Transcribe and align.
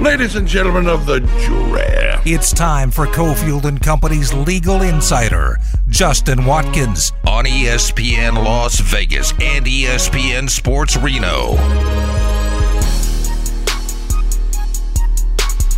Ladies 0.00 0.36
and 0.36 0.46
gentlemen 0.46 0.88
of 0.88 1.06
the 1.06 1.20
jury. 1.20 1.82
It's 2.30 2.52
time 2.52 2.90
for 2.90 3.06
Cofield 3.06 3.64
and 3.64 3.80
Company's 3.80 4.32
legal 4.34 4.82
insider, 4.82 5.58
Justin 5.88 6.44
Watkins, 6.44 7.14
on 7.26 7.46
ESPN 7.46 8.34
Las 8.34 8.78
Vegas 8.78 9.32
and 9.40 9.64
ESPN 9.64 10.50
Sports 10.50 10.98
Reno. 10.98 11.52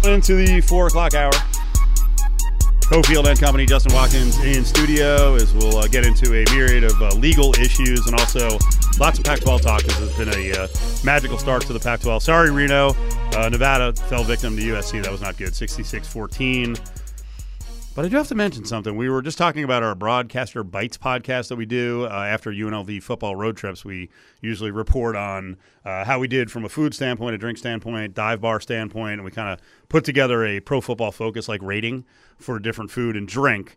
Into 0.05 0.35
the 0.35 0.63
four 0.67 0.89
o'clock 0.89 1.15
hour. 1.15 1.33
Cofield 2.91 3.29
and 3.29 3.39
Company, 3.39 3.67
Justin 3.67 3.95
Watkins 3.95 4.37
in 4.45 4.65
studio 4.65 5.37
as 5.37 5.55
we'll 5.55 5.77
uh, 5.77 5.87
get 5.87 6.05
into 6.05 6.35
a 6.35 6.45
myriad 6.53 6.83
of 6.83 7.01
uh, 7.01 7.11
legal 7.15 7.55
issues 7.55 8.07
and 8.07 8.19
also 8.19 8.59
lots 8.99 9.19
of 9.19 9.25
Pac 9.25 9.41
12 9.41 9.61
talk. 9.63 9.83
This 9.83 9.99
has 9.99 10.17
been 10.17 10.29
a 10.29 10.65
uh, 10.65 10.69
magical 11.05 11.39
start 11.39 11.63
to 11.63 11.73
the 11.73 11.79
Pac 11.79 12.01
12. 12.01 12.23
Sorry, 12.23 12.51
Reno. 12.51 12.95
Uh, 13.37 13.49
Nevada 13.49 13.93
fell 13.93 14.25
victim 14.25 14.57
to 14.57 14.63
USC. 14.63 15.03
That 15.03 15.13
was 15.13 15.21
not 15.21 15.37
good. 15.37 15.55
66 15.55 16.09
14. 16.09 16.77
But 17.95 18.05
I 18.05 18.09
do 18.09 18.17
have 18.17 18.29
to 18.29 18.35
mention 18.35 18.65
something. 18.65 18.97
We 18.97 19.09
were 19.09 19.23
just 19.23 19.39
talking 19.39 19.65
about 19.65 19.83
our 19.83 19.95
Broadcaster 19.95 20.63
Bites 20.63 20.97
podcast 20.97 21.49
that 21.49 21.57
we 21.57 21.67
do 21.67 22.05
uh, 22.05 22.11
after 22.11 22.53
UNLV 22.53 23.03
football 23.03 23.35
road 23.35 23.57
trips. 23.57 23.85
We 23.85 24.09
usually 24.41 24.71
report 24.71 25.17
on 25.17 25.57
uh, 25.85 26.05
how 26.05 26.21
we 26.21 26.29
did 26.29 26.51
from 26.51 26.65
a 26.65 26.69
food 26.69 26.95
standpoint, 26.95 27.35
a 27.35 27.39
drink 27.39 27.59
standpoint, 27.59 28.15
dive 28.15 28.41
bar 28.41 28.61
standpoint, 28.61 29.15
and 29.15 29.25
we 29.25 29.31
kind 29.33 29.49
of 29.49 29.61
put 29.89 30.05
together 30.05 30.45
a 30.45 30.61
pro 30.61 30.81
football 30.81 31.11
focus 31.11 31.49
like 31.49 31.61
rating 31.63 32.05
for 32.37 32.59
different 32.61 32.91
food 32.91 33.17
and 33.17 33.27
drink. 33.27 33.77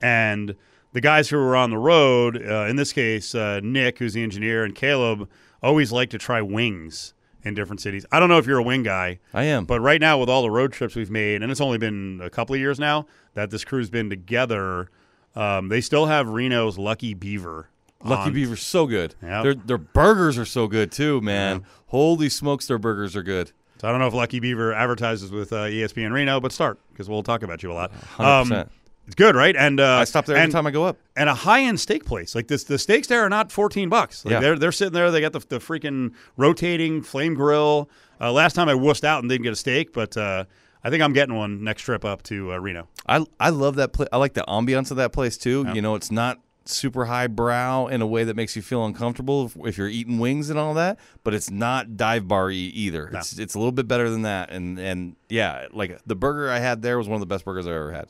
And 0.00 0.56
the 0.92 1.00
guys 1.00 1.28
who 1.28 1.36
were 1.36 1.56
on 1.56 1.70
the 1.70 1.78
road, 1.78 2.42
uh, 2.42 2.66
in 2.68 2.76
this 2.76 2.92
case, 2.92 3.34
uh, 3.34 3.60
Nick, 3.62 3.98
who's 3.98 4.14
the 4.14 4.22
engineer, 4.22 4.64
and 4.64 4.74
Caleb, 4.74 5.28
always 5.62 5.92
like 5.92 6.10
to 6.10 6.18
try 6.18 6.40
wings 6.40 7.14
in 7.42 7.54
different 7.54 7.80
cities. 7.80 8.04
I 8.10 8.20
don't 8.20 8.28
know 8.28 8.38
if 8.38 8.46
you're 8.46 8.58
a 8.58 8.62
wing 8.62 8.82
guy. 8.82 9.18
I 9.32 9.44
am. 9.44 9.64
But 9.64 9.80
right 9.80 10.00
now, 10.00 10.18
with 10.18 10.28
all 10.28 10.42
the 10.42 10.50
road 10.50 10.72
trips 10.72 10.94
we've 10.96 11.10
made, 11.10 11.42
and 11.42 11.50
it's 11.50 11.60
only 11.60 11.78
been 11.78 12.20
a 12.22 12.30
couple 12.30 12.54
of 12.54 12.60
years 12.60 12.78
now 12.78 13.06
that 13.34 13.50
this 13.50 13.64
crew's 13.64 13.90
been 13.90 14.10
together, 14.10 14.90
um, 15.34 15.68
they 15.68 15.80
still 15.80 16.06
have 16.06 16.28
Reno's 16.28 16.78
Lucky 16.78 17.14
Beaver. 17.14 17.68
Lucky 18.04 18.28
on. 18.28 18.32
Beaver's 18.32 18.62
so 18.62 18.86
good. 18.86 19.14
Yep. 19.22 19.42
Their 19.42 19.54
their 19.54 19.78
burgers 19.78 20.38
are 20.38 20.44
so 20.44 20.68
good 20.68 20.92
too, 20.92 21.20
man. 21.20 21.64
Holy 21.88 22.28
smokes, 22.28 22.66
their 22.66 22.78
burgers 22.78 23.16
are 23.16 23.24
good. 23.24 23.50
So 23.80 23.88
I 23.88 23.90
don't 23.90 24.00
know 24.00 24.06
if 24.08 24.14
Lucky 24.14 24.40
Beaver 24.40 24.72
advertises 24.72 25.30
with 25.30 25.52
uh, 25.52 25.66
ESPN 25.66 26.12
Reno, 26.12 26.40
but 26.40 26.52
start 26.52 26.78
because 26.92 27.08
we'll 27.08 27.22
talk 27.22 27.42
about 27.42 27.62
you 27.62 27.72
a 27.72 27.74
lot. 27.74 27.92
100%. 28.16 28.68
It's 29.08 29.14
good, 29.14 29.34
right? 29.34 29.56
And 29.56 29.80
uh, 29.80 29.96
I 29.96 30.04
stop 30.04 30.26
there 30.26 30.36
every 30.36 30.44
and, 30.44 30.52
time 30.52 30.66
I 30.66 30.70
go 30.70 30.84
up. 30.84 30.98
and 31.16 31.28
a 31.28 31.34
high 31.34 31.62
end 31.62 31.80
steak 31.80 32.04
place 32.04 32.34
like 32.34 32.46
this. 32.46 32.64
The 32.64 32.78
steaks 32.78 33.08
there 33.08 33.22
are 33.22 33.28
not 33.30 33.50
fourteen 33.50 33.88
bucks. 33.88 34.24
Like 34.24 34.32
Yeah. 34.32 34.40
they're 34.40 34.58
they're 34.58 34.70
sitting 34.72 34.92
there. 34.92 35.10
They 35.10 35.22
got 35.22 35.32
the, 35.32 35.40
the 35.40 35.58
freaking 35.58 36.12
rotating 36.36 37.02
flame 37.02 37.34
grill. 37.34 37.88
Uh, 38.20 38.30
last 38.32 38.52
time 38.52 38.68
I 38.68 38.74
wussed 38.74 39.04
out 39.04 39.20
and 39.22 39.30
didn't 39.30 39.44
get 39.44 39.52
a 39.52 39.56
steak, 39.56 39.92
but 39.94 40.14
uh, 40.16 40.44
I 40.84 40.90
think 40.90 41.02
I'm 41.02 41.14
getting 41.14 41.34
one 41.34 41.64
next 41.64 41.82
trip 41.82 42.04
up 42.04 42.22
to 42.24 42.52
uh, 42.52 42.58
Reno. 42.58 42.86
I 43.06 43.24
I 43.40 43.48
love 43.48 43.76
that 43.76 43.94
place. 43.94 44.08
I 44.12 44.18
like 44.18 44.34
the 44.34 44.44
ambiance 44.46 44.90
of 44.90 44.98
that 44.98 45.12
place 45.12 45.38
too. 45.38 45.66
You 45.72 45.80
know, 45.80 45.94
it's 45.94 46.10
not 46.10 46.38
super 46.66 47.06
high 47.06 47.26
brow 47.28 47.86
in 47.86 48.02
a 48.02 48.06
way 48.06 48.24
that 48.24 48.36
makes 48.36 48.54
you 48.54 48.60
feel 48.60 48.84
uncomfortable 48.84 49.46
if, 49.46 49.56
if 49.64 49.78
you're 49.78 49.88
eating 49.88 50.18
wings 50.18 50.50
and 50.50 50.58
all 50.58 50.74
that, 50.74 50.98
but 51.24 51.32
it's 51.32 51.50
not 51.50 51.96
dive 51.96 52.28
bar 52.28 52.50
either. 52.50 53.08
It's 53.14 53.38
it's 53.38 53.54
a 53.54 53.58
little 53.58 53.72
bit 53.72 53.88
better 53.88 54.10
than 54.10 54.22
that. 54.22 54.50
And 54.50 54.78
and 54.78 55.16
yeah, 55.30 55.68
like 55.72 55.98
the 56.06 56.14
burger 56.14 56.50
I 56.50 56.58
had 56.58 56.82
there 56.82 56.98
was 56.98 57.08
one 57.08 57.14
of 57.14 57.20
the 57.20 57.26
best 57.34 57.46
burgers 57.46 57.66
I've 57.66 57.72
ever 57.72 57.92
had. 57.92 58.08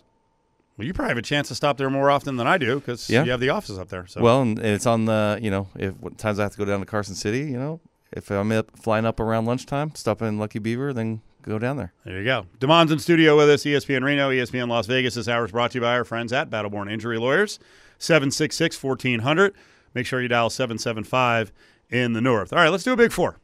Well, 0.79 0.87
you 0.87 0.93
probably 0.95 1.11
have 1.11 1.19
a 1.19 1.23
chance 1.23 1.48
to 1.48 1.57
stop 1.57 1.77
there 1.77 1.91
more 1.91 2.09
often 2.09 2.37
than 2.37 2.47
I 2.47 2.57
do 2.57 2.77
because 2.79 3.11
Yeah. 3.11 3.25
you 3.25 3.33
have 3.33 3.41
the 3.41 3.48
office 3.51 3.77
up 3.79 3.89
there. 3.89 4.07
So 4.07 4.23
Well, 4.23 4.41
and, 4.43 4.57
and 4.59 4.69
it's 4.69 4.87
on 4.87 5.07
the 5.07 5.39
you 5.43 5.51
know 5.51 5.69
if 5.77 5.95
times 6.17 6.39
I 6.39 6.45
have 6.45 6.53
to 6.53 6.59
go 6.59 6.65
down 6.65 6.79
to 6.81 6.87
Carson 6.87 7.17
City, 7.17 7.41
you 7.41 7.59
know, 7.59 7.81
if 8.12 8.31
I'm 8.31 8.53
up, 8.53 8.71
flying 8.79 9.05
up 9.05 9.19
around 9.21 9.45
lunchtime, 9.47 9.93
stop 9.97 10.23
in 10.23 10.39
Lucky 10.39 10.61
Beaver, 10.61 10.93
then 10.93 11.21
go 11.43 11.59
down 11.59 11.77
there. 11.79 11.93
There 12.05 12.19
you 12.19 12.25
go. 12.25 12.47
Damon's 12.61 12.93
in 12.93 13.01
studio 13.01 13.37
with 13.37 13.51
us, 13.51 13.65
ESPN 13.65 14.03
Reno, 14.05 14.31
ESPN 14.31 14.69
Las 14.69 14.87
Vegas. 14.87 15.15
This 15.15 15.27
hour 15.29 15.45
is 15.45 15.51
brought 15.51 15.73
to 15.73 15.79
you 15.79 15.83
by 15.83 15.95
our 15.95 16.05
friends 16.05 16.33
at 16.33 16.49
Battleborn 16.49 16.91
Injury 16.91 17.19
Lawyers, 17.19 17.59
766 17.99 18.81
1400. 18.83 19.55
Make 19.95 20.06
sure 20.06 20.22
you 20.22 20.28
dial 20.28 20.49
775 20.49 21.50
in 21.91 22.12
the 22.12 22.21
north. 22.21 22.53
All 22.53 22.59
right, 22.60 22.69
let's 22.69 22.84
do 22.84 22.93
a 22.93 22.97
big 22.97 23.10
four. 23.10 23.39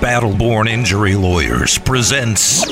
Battleborn 0.00 0.68
Injury 0.68 1.14
Lawyers 1.14 1.78
presents 1.78 2.66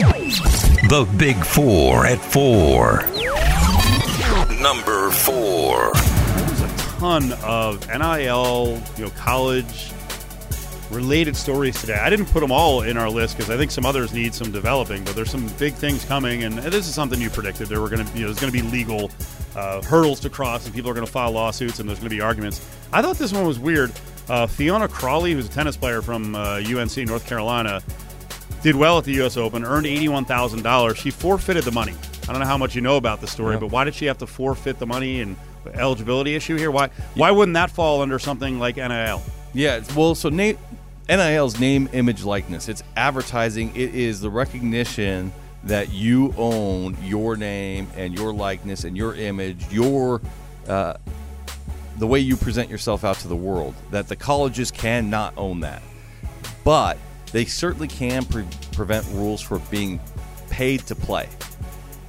The 0.90 1.04
Big 1.18 1.36
Four 1.36 2.04
at 2.04 2.18
Four. 2.18 3.02
Number 4.60 5.12
four. 5.12 5.92
a 5.92 6.96
ton 6.98 7.32
of 7.44 7.86
NIL, 7.86 8.82
you 8.96 9.04
know, 9.04 9.10
college 9.10 9.92
related 10.90 11.36
stories 11.36 11.80
today. 11.80 11.94
I 11.94 12.10
didn't 12.10 12.26
put 12.26 12.40
them 12.40 12.50
all 12.50 12.82
in 12.82 12.96
our 12.96 13.08
list 13.08 13.36
because 13.36 13.50
I 13.50 13.56
think 13.56 13.70
some 13.70 13.86
others 13.86 14.12
need 14.12 14.34
some 14.34 14.50
developing, 14.50 15.04
but 15.04 15.14
there's 15.14 15.30
some 15.30 15.46
big 15.60 15.74
things 15.74 16.04
coming, 16.04 16.42
and 16.42 16.58
this 16.58 16.88
is 16.88 16.92
something 16.92 17.20
you 17.20 17.30
predicted. 17.30 17.68
There 17.68 17.80
were 17.80 17.88
going 17.88 18.04
to, 18.04 18.12
you 18.14 18.22
know, 18.22 18.32
there's 18.32 18.40
going 18.40 18.52
to 18.52 18.60
be 18.60 18.68
legal 18.68 19.12
uh, 19.54 19.82
hurdles 19.82 20.18
to 20.20 20.28
cross, 20.28 20.66
and 20.66 20.74
people 20.74 20.90
are 20.90 20.94
going 20.94 21.06
to 21.06 21.12
file 21.12 21.30
lawsuits, 21.30 21.78
and 21.78 21.88
there's 21.88 22.00
going 22.00 22.10
to 22.10 22.16
be 22.16 22.20
arguments. 22.20 22.68
I 22.92 23.00
thought 23.00 23.16
this 23.16 23.32
one 23.32 23.46
was 23.46 23.60
weird. 23.60 23.92
Uh, 24.28 24.48
Fiona 24.48 24.88
Crawley, 24.88 25.34
who's 25.34 25.46
a 25.46 25.52
tennis 25.52 25.76
player 25.76 26.02
from 26.02 26.34
uh, 26.34 26.60
UNC 26.68 26.96
North 27.06 27.28
Carolina, 27.28 27.80
did 28.62 28.76
well 28.76 28.98
at 28.98 29.04
the 29.04 29.12
U.S. 29.14 29.36
Open, 29.36 29.64
earned 29.64 29.86
eighty-one 29.86 30.24
thousand 30.24 30.62
dollars. 30.62 30.98
She 30.98 31.10
forfeited 31.10 31.64
the 31.64 31.72
money. 31.72 31.94
I 32.28 32.32
don't 32.32 32.40
know 32.40 32.46
how 32.46 32.58
much 32.58 32.74
you 32.74 32.80
know 32.80 32.96
about 32.96 33.20
the 33.20 33.26
story, 33.26 33.54
Yeah. 33.54 33.60
but 33.60 33.70
why 33.70 33.84
did 33.84 33.94
she 33.94 34.06
have 34.06 34.18
to 34.18 34.26
forfeit 34.26 34.78
the 34.78 34.86
money 34.86 35.20
and 35.20 35.36
eligibility 35.74 36.34
issue 36.34 36.56
here? 36.56 36.70
Why 36.70 36.88
why 37.14 37.30
wouldn't 37.30 37.54
that 37.54 37.70
fall 37.70 38.02
under 38.02 38.18
something 38.18 38.58
like 38.58 38.76
NIL? 38.76 39.22
Yeah, 39.52 39.82
well, 39.96 40.14
so 40.14 40.28
name, 40.28 40.58
NIL's 41.08 41.58
name, 41.58 41.88
image, 41.92 42.22
likeness. 42.22 42.68
It's 42.68 42.84
advertising. 42.96 43.74
It 43.74 43.94
is 43.94 44.20
the 44.20 44.30
recognition 44.30 45.32
that 45.64 45.92
you 45.92 46.32
own 46.38 46.96
your 47.02 47.36
name 47.36 47.88
and 47.96 48.16
your 48.16 48.32
likeness 48.32 48.84
and 48.84 48.96
your 48.96 49.14
image, 49.16 49.66
your 49.72 50.20
uh, 50.68 50.94
the 51.98 52.06
way 52.06 52.20
you 52.20 52.36
present 52.36 52.70
yourself 52.70 53.04
out 53.04 53.16
to 53.18 53.28
the 53.28 53.36
world. 53.36 53.74
That 53.90 54.06
the 54.08 54.16
colleges 54.16 54.70
cannot 54.70 55.34
own 55.36 55.60
that, 55.60 55.82
but 56.64 56.96
they 57.32 57.44
certainly 57.44 57.88
can 57.88 58.24
pre- 58.24 58.44
prevent 58.72 59.06
rules 59.12 59.40
for 59.40 59.58
being 59.70 60.00
paid 60.50 60.80
to 60.86 60.94
play. 60.94 61.28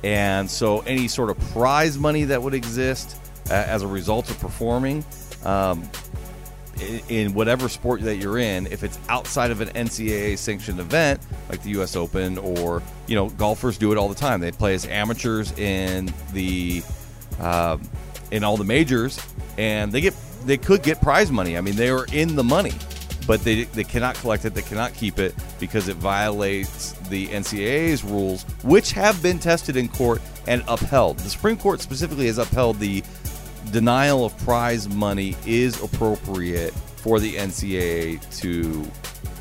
And 0.04 0.50
so, 0.50 0.80
any 0.82 1.08
sort 1.08 1.30
of 1.30 1.40
prize 1.52 1.98
money 1.98 2.24
that 2.26 2.42
would 2.42 2.54
exist 2.56 3.18
uh, 3.50 3.54
as 3.54 3.84
a 3.84 3.88
result 3.88 4.30
of 4.32 4.40
performing, 4.40 5.06
um, 5.46 5.88
in- 6.82 7.02
in 7.10 7.34
whatever 7.34 7.70
sport 7.70 8.02
that 8.02 8.16
you're 8.18 8.40
in, 8.40 8.66
if 8.68 8.84
it's 8.84 8.98
outside 9.10 9.52
of 9.52 9.62
an 9.62 9.70
NCAA 9.70 10.38
sanctioned 10.38 10.80
event 10.80 11.20
like 11.50 11.62
the 11.62 11.70
U.S. 11.72 11.96
Open 11.96 12.38
or 12.40 12.82
you 13.08 13.16
know 13.16 13.30
golfers 13.30 13.78
do 13.78 13.92
it 13.92 13.98
all 13.98 14.10
the 14.10 14.16
time. 14.16 14.40
They 14.40 14.52
play 14.52 14.74
as 14.74 14.86
amateurs 14.88 15.52
in 15.60 16.12
the 16.34 16.82
um, 17.40 17.82
in 18.32 18.44
all 18.44 18.58
the 18.58 18.64
majors, 18.64 19.20
and 19.58 19.92
they 19.92 20.02
get 20.02 20.16
they 20.46 20.58
could 20.58 20.82
get 20.82 21.00
prize 21.02 21.32
money. 21.32 21.58
I 21.58 21.62
mean, 21.62 21.76
they 21.76 21.90
are 21.90 22.06
in 22.12 22.36
the 22.36 22.44
money, 22.44 22.74
but 23.28 23.44
they 23.44 23.64
they 23.64 23.84
cannot 23.84 24.16
collect 24.16 24.46
it. 24.46 24.54
They 24.54 24.62
cannot 24.62 24.94
keep 24.94 25.20
it 25.20 25.36
because 25.60 25.88
it 25.88 25.98
violates 25.98 26.94
the 27.10 27.28
NCAA's 27.28 28.04
rules, 28.04 28.44
which 28.64 28.92
have 28.94 29.22
been 29.22 29.40
tested 29.40 29.78
in 29.78 29.90
court 29.90 30.22
and 30.48 30.64
upheld. 30.68 31.20
The 31.20 31.30
Supreme 31.30 31.58
Court 31.58 31.82
specifically 31.82 32.28
has 32.28 32.38
upheld 32.38 32.80
the 32.80 33.04
denial 33.72 34.26
of 34.26 34.38
prize 34.40 34.90
money 34.90 35.36
is 35.46 35.82
appropriate 35.82 36.74
for 36.74 37.20
the 37.20 37.36
NCAA 37.36 38.40
to 38.40 38.86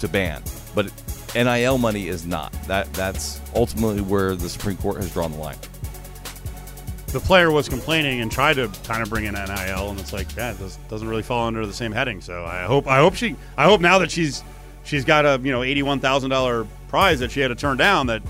to 0.00 0.08
ban, 0.08 0.42
but 0.74 0.90
NIL 1.34 1.78
money 1.78 2.08
is 2.08 2.26
not. 2.26 2.52
That 2.66 2.92
that's 2.94 3.40
ultimately 3.54 4.02
where 4.02 4.34
the 4.34 4.48
Supreme 4.48 4.76
Court 4.76 4.96
has 4.98 5.12
drawn 5.12 5.32
the 5.32 5.38
line. 5.38 5.58
The 7.12 7.20
player 7.20 7.50
was 7.50 7.68
complaining 7.68 8.20
and 8.20 8.30
tried 8.30 8.54
to 8.54 8.68
kind 8.84 9.02
of 9.02 9.10
bring 9.10 9.24
in 9.24 9.34
NIL, 9.34 9.90
and 9.90 9.98
it's 9.98 10.12
like 10.12 10.32
does, 10.34 10.76
doesn't 10.88 11.08
really 11.08 11.22
fall 11.22 11.46
under 11.46 11.66
the 11.66 11.72
same 11.72 11.90
heading. 11.90 12.20
So 12.20 12.44
I 12.44 12.62
hope 12.64 12.86
I 12.86 12.98
hope 12.98 13.14
she 13.14 13.34
I 13.56 13.64
hope 13.64 13.80
now 13.80 13.98
that 13.98 14.10
she's 14.10 14.44
she's 14.84 15.04
got 15.04 15.26
a 15.26 15.40
you 15.42 15.50
know 15.50 15.62
eighty 15.62 15.82
one 15.82 15.98
thousand 15.98 16.30
dollar 16.30 16.66
prize 16.88 17.18
that 17.20 17.30
she 17.32 17.40
had 17.40 17.48
to 17.48 17.56
turn 17.56 17.76
down 17.76 18.06
that 18.06 18.22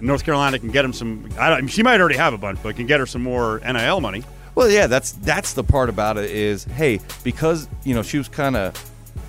North 0.00 0.24
Carolina 0.24 0.58
can 0.58 0.70
get 0.70 0.84
him 0.84 0.92
some. 0.92 1.28
I 1.38 1.50
don't, 1.50 1.68
she 1.68 1.82
might 1.82 2.00
already 2.00 2.16
have 2.16 2.32
a 2.32 2.38
bunch, 2.38 2.60
but 2.62 2.76
can 2.76 2.86
get 2.86 3.00
her 3.00 3.06
some 3.06 3.22
more 3.22 3.60
NIL 3.60 4.00
money. 4.00 4.24
Well, 4.54 4.70
yeah, 4.70 4.86
that's 4.86 5.12
that's 5.12 5.52
the 5.52 5.64
part 5.64 5.88
about 5.88 6.16
it 6.16 6.30
is 6.30 6.64
hey, 6.64 7.00
because 7.24 7.68
you 7.84 7.94
know 7.94 8.02
she 8.02 8.18
was 8.18 8.28
kind 8.28 8.56
of 8.56 8.74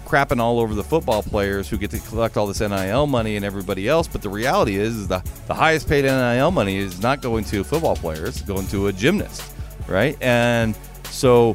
crapping 0.09 0.39
all 0.39 0.59
over 0.59 0.73
the 0.73 0.83
football 0.83 1.21
players 1.21 1.69
who 1.69 1.77
get 1.77 1.91
to 1.91 1.99
collect 1.99 2.35
all 2.35 2.47
this 2.47 2.59
NIL 2.59 3.05
money 3.05 3.35
and 3.35 3.45
everybody 3.45 3.87
else, 3.87 4.07
but 4.07 4.21
the 4.21 4.29
reality 4.29 4.75
is, 4.75 4.95
is 4.95 5.07
the 5.07 5.23
the 5.47 5.53
highest 5.53 5.87
paid 5.87 6.03
NIL 6.03 6.51
money 6.51 6.77
is 6.77 7.01
not 7.01 7.21
going 7.21 7.43
to 7.45 7.63
football 7.63 7.95
players, 7.95 8.29
it's 8.29 8.41
going 8.41 8.67
to 8.67 8.87
a 8.87 8.93
gymnast, 8.93 9.53
right? 9.87 10.17
And 10.21 10.75
so 11.05 11.53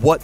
what 0.00 0.20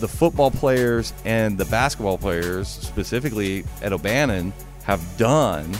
the 0.00 0.08
football 0.08 0.50
players 0.50 1.12
and 1.24 1.56
the 1.56 1.66
basketball 1.66 2.18
players, 2.18 2.68
specifically 2.68 3.64
at 3.82 3.92
O'Bannon, 3.92 4.52
have 4.82 5.00
done 5.16 5.72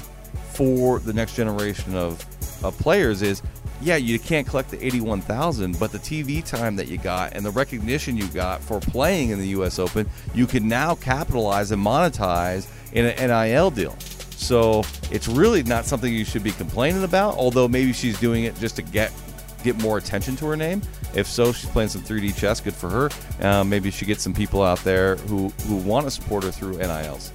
for 0.52 1.00
the 1.00 1.12
next 1.12 1.34
generation 1.36 1.96
of, 1.96 2.24
of 2.62 2.76
players 2.78 3.22
is 3.22 3.42
yeah, 3.80 3.96
you 3.96 4.18
can't 4.18 4.46
collect 4.46 4.70
the 4.70 4.84
81,000, 4.84 5.78
but 5.78 5.92
the 5.92 5.98
TV 5.98 6.44
time 6.44 6.76
that 6.76 6.88
you 6.88 6.98
got 6.98 7.34
and 7.34 7.44
the 7.44 7.50
recognition 7.50 8.16
you 8.16 8.26
got 8.28 8.60
for 8.60 8.80
playing 8.80 9.30
in 9.30 9.38
the 9.38 9.48
US 9.48 9.78
Open, 9.78 10.08
you 10.34 10.46
can 10.46 10.68
now 10.68 10.94
capitalize 10.94 11.70
and 11.70 11.84
monetize 11.84 12.66
in 12.92 13.06
an 13.06 13.28
NIL 13.28 13.70
deal. 13.70 13.96
So 14.40 14.82
it's 15.10 15.28
really 15.28 15.62
not 15.62 15.84
something 15.84 16.12
you 16.12 16.24
should 16.24 16.42
be 16.42 16.52
complaining 16.52 17.04
about. 17.04 17.36
Although 17.36 17.68
maybe 17.68 17.92
she's 17.92 18.18
doing 18.18 18.44
it 18.44 18.56
just 18.56 18.76
to 18.76 18.82
get 18.82 19.12
get 19.62 19.76
more 19.82 19.98
attention 19.98 20.36
to 20.36 20.46
her 20.46 20.56
name. 20.56 20.80
If 21.14 21.26
so, 21.26 21.52
she's 21.52 21.68
playing 21.68 21.90
some 21.90 22.00
3D 22.02 22.36
chess. 22.36 22.60
Good 22.60 22.74
for 22.74 22.88
her. 22.88 23.10
Uh, 23.40 23.62
maybe 23.62 23.90
she 23.90 24.06
gets 24.06 24.22
some 24.22 24.32
people 24.32 24.62
out 24.62 24.78
there 24.80 25.16
who 25.16 25.48
who 25.66 25.76
want 25.76 26.06
to 26.06 26.10
support 26.10 26.44
her 26.44 26.50
through 26.50 26.78
NILs. 26.78 27.30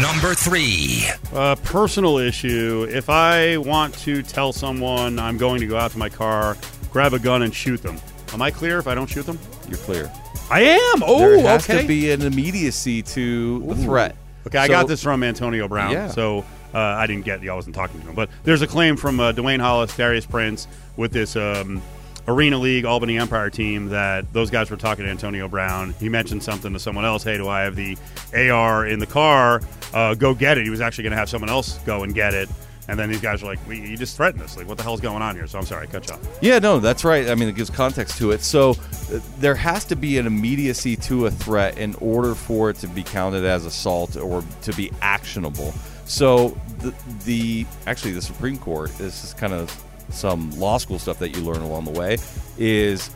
Number 0.00 0.32
three. 0.32 1.08
A 1.32 1.56
personal 1.56 2.18
issue. 2.18 2.86
If 2.88 3.10
I 3.10 3.56
want 3.56 3.94
to 3.98 4.22
tell 4.22 4.52
someone 4.52 5.18
I'm 5.18 5.36
going 5.36 5.60
to 5.60 5.66
go 5.66 5.76
out 5.76 5.90
to 5.90 5.98
my 5.98 6.08
car, 6.08 6.56
grab 6.92 7.14
a 7.14 7.18
gun, 7.18 7.42
and 7.42 7.52
shoot 7.52 7.82
them, 7.82 7.98
am 8.32 8.40
I 8.40 8.52
clear 8.52 8.78
if 8.78 8.86
I 8.86 8.94
don't 8.94 9.08
shoot 9.08 9.26
them? 9.26 9.40
You're 9.68 9.78
clear. 9.78 10.12
I 10.50 10.60
am. 10.60 11.02
Oh, 11.02 11.18
there 11.18 11.40
has 11.40 11.68
okay. 11.68 11.82
to 11.82 11.88
be 11.88 12.12
an 12.12 12.22
immediacy 12.22 13.02
to 13.02 13.58
the 13.60 13.74
threat. 13.74 14.14
Okay, 14.46 14.58
I 14.58 14.68
got 14.68 14.86
this 14.86 15.02
from 15.02 15.24
Antonio 15.24 15.66
Brown. 15.66 15.90
Yeah. 15.90 16.08
So 16.08 16.44
uh, 16.72 16.78
I 16.78 17.06
didn't 17.08 17.24
get. 17.24 17.46
I 17.46 17.52
wasn't 17.52 17.74
talking 17.74 18.00
to 18.00 18.06
him, 18.06 18.14
but 18.14 18.30
there's 18.44 18.62
a 18.62 18.68
claim 18.68 18.96
from 18.96 19.18
uh, 19.18 19.32
Dwayne 19.32 19.60
Hollis, 19.60 19.96
Darius 19.96 20.26
Prince, 20.26 20.68
with 20.96 21.12
this 21.12 21.34
um, 21.34 21.82
Arena 22.28 22.58
League 22.58 22.84
Albany 22.84 23.18
Empire 23.18 23.48
team 23.48 23.88
that 23.88 24.30
those 24.34 24.50
guys 24.50 24.70
were 24.70 24.76
talking 24.76 25.06
to 25.06 25.10
Antonio 25.10 25.48
Brown. 25.48 25.94
He 25.98 26.10
mentioned 26.10 26.42
something 26.42 26.74
to 26.74 26.78
someone 26.78 27.06
else. 27.06 27.24
Hey, 27.24 27.38
do 27.38 27.48
I 27.48 27.62
have 27.62 27.74
the 27.74 27.96
AR 28.34 28.86
in 28.86 28.98
the 28.98 29.06
car? 29.06 29.62
Uh, 29.94 30.14
go 30.14 30.34
get 30.34 30.58
it. 30.58 30.64
He 30.64 30.70
was 30.70 30.82
actually 30.82 31.04
going 31.04 31.12
to 31.12 31.16
have 31.16 31.30
someone 31.30 31.48
else 31.48 31.78
go 31.78 32.02
and 32.02 32.14
get 32.14 32.34
it. 32.34 32.50
And 32.86 32.98
then 32.98 33.10
these 33.10 33.20
guys 33.20 33.42
were 33.42 33.48
like, 33.48 33.58
we, 33.66 33.80
"You 33.80 33.96
just 33.96 34.16
threatened 34.16 34.42
us. 34.42 34.56
Like, 34.56 34.66
what 34.66 34.78
the 34.78 34.82
hell's 34.82 35.00
going 35.00 35.20
on 35.20 35.36
here?" 35.36 35.46
So 35.46 35.58
I'm 35.58 35.66
sorry, 35.66 35.86
cut 35.86 36.08
you 36.08 36.14
off. 36.14 36.38
Yeah, 36.40 36.58
no, 36.58 36.78
that's 36.78 37.04
right. 37.04 37.28
I 37.28 37.34
mean, 37.34 37.48
it 37.48 37.54
gives 37.54 37.68
context 37.68 38.16
to 38.18 38.30
it. 38.30 38.42
So 38.42 38.70
uh, 38.70 39.20
there 39.38 39.54
has 39.54 39.84
to 39.86 39.96
be 39.96 40.16
an 40.16 40.26
immediacy 40.26 40.96
to 40.96 41.26
a 41.26 41.30
threat 41.30 41.76
in 41.76 41.94
order 41.96 42.34
for 42.34 42.70
it 42.70 42.76
to 42.76 42.88
be 42.88 43.02
counted 43.02 43.44
as 43.44 43.66
assault 43.66 44.16
or 44.16 44.42
to 44.62 44.72
be 44.72 44.90
actionable. 45.02 45.72
So 46.06 46.58
the, 46.78 46.94
the 47.24 47.66
actually 47.86 48.12
the 48.12 48.22
Supreme 48.22 48.56
Court, 48.56 48.90
this 48.96 49.22
is 49.22 49.34
kind 49.34 49.52
of 49.52 49.84
some 50.10 50.50
law 50.58 50.78
school 50.78 50.98
stuff 50.98 51.18
that 51.18 51.36
you 51.36 51.42
learn 51.42 51.62
along 51.62 51.84
the 51.84 51.98
way, 51.98 52.18
is 52.56 53.10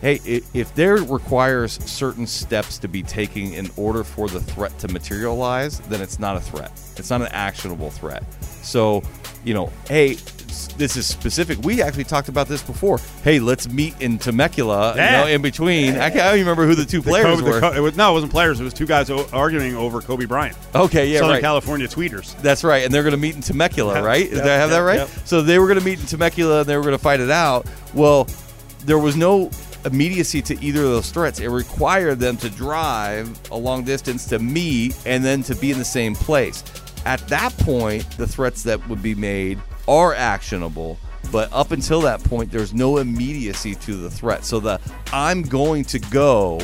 hey, 0.00 0.18
if 0.54 0.74
there 0.74 0.96
requires 0.96 1.72
certain 1.84 2.26
steps 2.26 2.78
to 2.78 2.88
be 2.88 3.02
taken 3.02 3.52
in 3.52 3.70
order 3.76 4.02
for 4.02 4.28
the 4.28 4.40
threat 4.40 4.76
to 4.78 4.88
materialize, 4.88 5.80
then 5.80 6.00
it's 6.00 6.18
not 6.18 6.36
a 6.36 6.40
threat. 6.40 6.72
It's 6.96 7.10
not 7.10 7.20
an 7.20 7.28
actionable 7.28 7.90
threat. 7.90 8.24
So, 8.62 9.02
you 9.44 9.52
know, 9.52 9.70
hey, 9.88 10.16
this 10.76 10.96
is 10.96 11.06
specific. 11.06 11.58
We 11.62 11.82
actually 11.82 12.04
talked 12.04 12.28
about 12.28 12.48
this 12.48 12.62
before. 12.62 12.98
Hey, 13.22 13.38
let's 13.40 13.68
meet 13.68 13.94
in 14.00 14.18
Temecula, 14.18 14.92
you 14.94 15.00
Yeah. 15.00 15.20
know, 15.22 15.26
in 15.26 15.42
between. 15.42 15.96
I 15.98 16.10
can't 16.10 16.22
I 16.22 16.28
even 16.34 16.40
remember 16.40 16.66
who 16.66 16.74
the 16.74 16.84
two 16.84 17.00
The 17.00 17.10
players 17.10 17.40
Kobe- 17.40 17.50
were. 17.50 17.60
Co- 17.60 17.72
it 17.72 17.80
was, 17.80 17.96
no, 17.96 18.10
it 18.10 18.14
wasn't 18.14 18.32
players. 18.32 18.60
It 18.60 18.64
was 18.64 18.74
two 18.74 18.86
guys 18.86 19.10
o- 19.10 19.26
arguing 19.32 19.76
over 19.76 20.00
Kobe 20.00 20.24
Bryant. 20.26 20.56
okay, 20.74 21.06
yeah, 21.08 21.18
Southern 21.20 21.34
right. 21.36 21.40
California 21.42 21.88
tweeters. 21.88 22.34
That's 22.42 22.64
right, 22.64 22.84
and 22.84 22.92
they're 22.92 23.02
going 23.02 23.12
to 23.12 23.18
meet 23.18 23.34
in 23.36 23.42
Temecula, 23.42 23.94
Yep, 23.96 24.04
right? 24.04 24.24
Did 24.30 24.36
yep, 24.38 24.44
I 24.46 24.48
have 24.56 24.70
that 24.70 24.78
right? 24.78 24.98
yep. 25.00 25.08
So 25.24 25.42
they 25.42 25.58
were 25.58 25.66
going 25.66 25.78
to 25.78 25.84
meet 25.84 26.00
in 26.00 26.06
Temecula, 26.06 26.60
and 26.60 26.68
they 26.68 26.76
were 26.76 26.82
going 26.82 26.96
to 26.96 27.02
fight 27.02 27.20
it 27.20 27.30
out. 27.30 27.66
Well, 27.94 28.26
there 28.86 28.98
was 28.98 29.16
no 29.16 29.50
immediacy 29.84 30.42
to 30.42 30.62
either 30.64 30.82
of 30.82 30.90
those 30.90 31.10
threats. 31.10 31.40
It 31.40 31.48
required 31.48 32.18
them 32.20 32.36
to 32.38 32.50
drive 32.50 33.30
a 33.50 33.56
long 33.56 33.82
distance 33.84 34.26
to 34.26 34.38
meet, 34.38 34.94
and 35.06 35.24
then 35.24 35.42
to 35.44 35.54
be 35.54 35.70
in 35.70 35.78
the 35.78 35.84
same 35.84 36.14
place. 36.14 36.62
At 37.06 37.26
that 37.28 37.56
point, 37.58 38.08
the 38.18 38.26
threats 38.26 38.62
that 38.64 38.86
would 38.88 39.02
be 39.02 39.14
made 39.14 39.58
are 39.90 40.14
actionable. 40.14 40.96
But 41.30 41.52
up 41.52 41.72
until 41.72 42.00
that 42.02 42.24
point, 42.24 42.50
there's 42.50 42.72
no 42.72 42.96
immediacy 42.96 43.74
to 43.74 43.96
the 43.96 44.10
threat. 44.10 44.44
So 44.44 44.58
the 44.58 44.80
I'm 45.12 45.42
going 45.42 45.84
to 45.86 45.98
go 45.98 46.60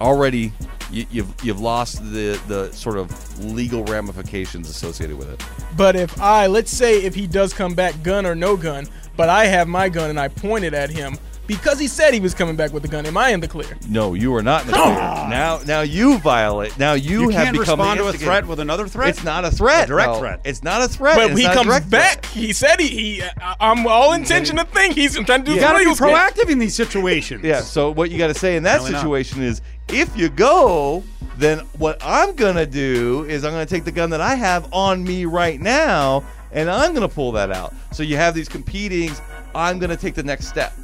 already 0.00 0.52
you, 0.90 1.06
you've 1.10 1.34
you've 1.42 1.60
lost 1.60 2.02
the 2.12 2.40
the 2.46 2.70
sort 2.72 2.98
of 2.98 3.44
legal 3.44 3.84
ramifications 3.84 4.68
associated 4.68 5.16
with 5.16 5.30
it. 5.30 5.42
But 5.76 5.96
if 5.96 6.20
I, 6.20 6.46
let's 6.46 6.70
say, 6.70 7.02
if 7.02 7.14
he 7.14 7.26
does 7.26 7.52
come 7.54 7.74
back, 7.74 8.02
gun 8.02 8.26
or 8.26 8.34
no 8.34 8.56
gun, 8.56 8.86
but 9.16 9.28
I 9.28 9.46
have 9.46 9.68
my 9.68 9.88
gun 9.88 10.10
and 10.10 10.20
I 10.20 10.28
pointed 10.28 10.74
at 10.74 10.90
him 10.90 11.18
because 11.48 11.80
he 11.80 11.88
said 11.88 12.14
he 12.14 12.20
was 12.20 12.32
coming 12.34 12.54
back 12.54 12.72
with 12.72 12.84
a 12.84 12.88
gun, 12.88 13.04
am 13.06 13.16
I 13.16 13.30
in 13.30 13.40
the 13.40 13.48
clear? 13.48 13.76
No, 13.88 14.14
you 14.14 14.32
are 14.36 14.42
not 14.42 14.60
in 14.62 14.68
the 14.68 14.74
clear. 14.74 14.94
now 14.94 15.58
now 15.66 15.80
you 15.80 16.18
violate. 16.18 16.78
Now 16.78 16.92
you, 16.92 17.22
You 17.22 17.28
have 17.30 17.44
can't 17.46 17.58
become 17.58 17.78
the 17.78 17.84
respond 17.84 17.98
to 17.98 18.04
a 18.04 18.06
instigator. 18.08 18.30
threat 18.30 18.46
with 18.46 18.60
another 18.60 18.86
threat. 18.86 19.08
It's 19.08 19.24
not 19.24 19.44
a 19.44 19.50
threat. 19.50 19.84
A 19.84 19.88
direct 19.88 20.12
no. 20.12 20.18
threat. 20.20 20.40
It's 20.44 20.62
not 20.62 20.82
a 20.82 20.88
threat. 20.88 21.16
But 21.16 21.30
It's 21.32 21.40
he 21.40 21.46
not 21.46 21.52
a 21.52 21.56
comes 21.56 21.66
direct 21.68 21.90
back. 21.90 22.24
threat. 22.26 22.26
He 22.44 22.52
said 22.52 22.78
he. 22.78 22.88
he 22.88 23.22
I, 23.22 23.56
I'm 23.58 23.86
all 23.88 24.12
intention 24.12 24.56
to 24.56 24.64
think 24.64 24.94
he's 24.94 25.14
trying 25.14 25.40
to 25.40 25.44
do 25.46 25.50
You 25.52 25.56
the 25.56 25.62
got 25.62 25.72
to 25.72 25.78
be 25.78 25.84
real 25.86 25.96
proactive 25.96 26.48
in 26.50 26.60
these 26.60 26.74
situations. 26.76 27.42
Yeah. 27.42 27.62
So 27.62 27.90
what 27.90 28.10
you 28.12 28.18
got 28.18 28.28
to 28.28 28.34
say 28.34 28.54
in 28.56 28.62
that 28.62 28.76
Apparently 28.76 28.92
not. 28.92 29.00
situation 29.00 29.42
is, 29.42 29.60
if 29.88 30.14
you 30.16 30.28
go, 30.28 31.02
then 31.38 31.60
what 31.78 31.96
I'm 32.02 32.34
gonna 32.34 32.66
do 32.66 33.24
is 33.24 33.44
I'm 33.44 33.52
gonna 33.52 33.64
take 33.64 33.84
the 33.84 33.92
gun 33.92 34.10
that 34.10 34.20
I 34.20 34.34
have 34.34 34.70
on 34.72 35.02
me 35.02 35.24
right 35.24 35.58
now, 35.60 36.24
and 36.52 36.68
I'm 36.68 36.92
gonna 36.92 37.08
pull 37.08 37.32
that 37.32 37.50
out. 37.50 37.72
So 37.92 38.02
you 38.02 38.16
have 38.16 38.34
these 38.34 38.48
competing. 38.48 39.12
I'm 39.54 39.78
gonna 39.78 39.96
take 39.96 40.14
the 40.14 40.22
next 40.22 40.48
step. 40.48 40.74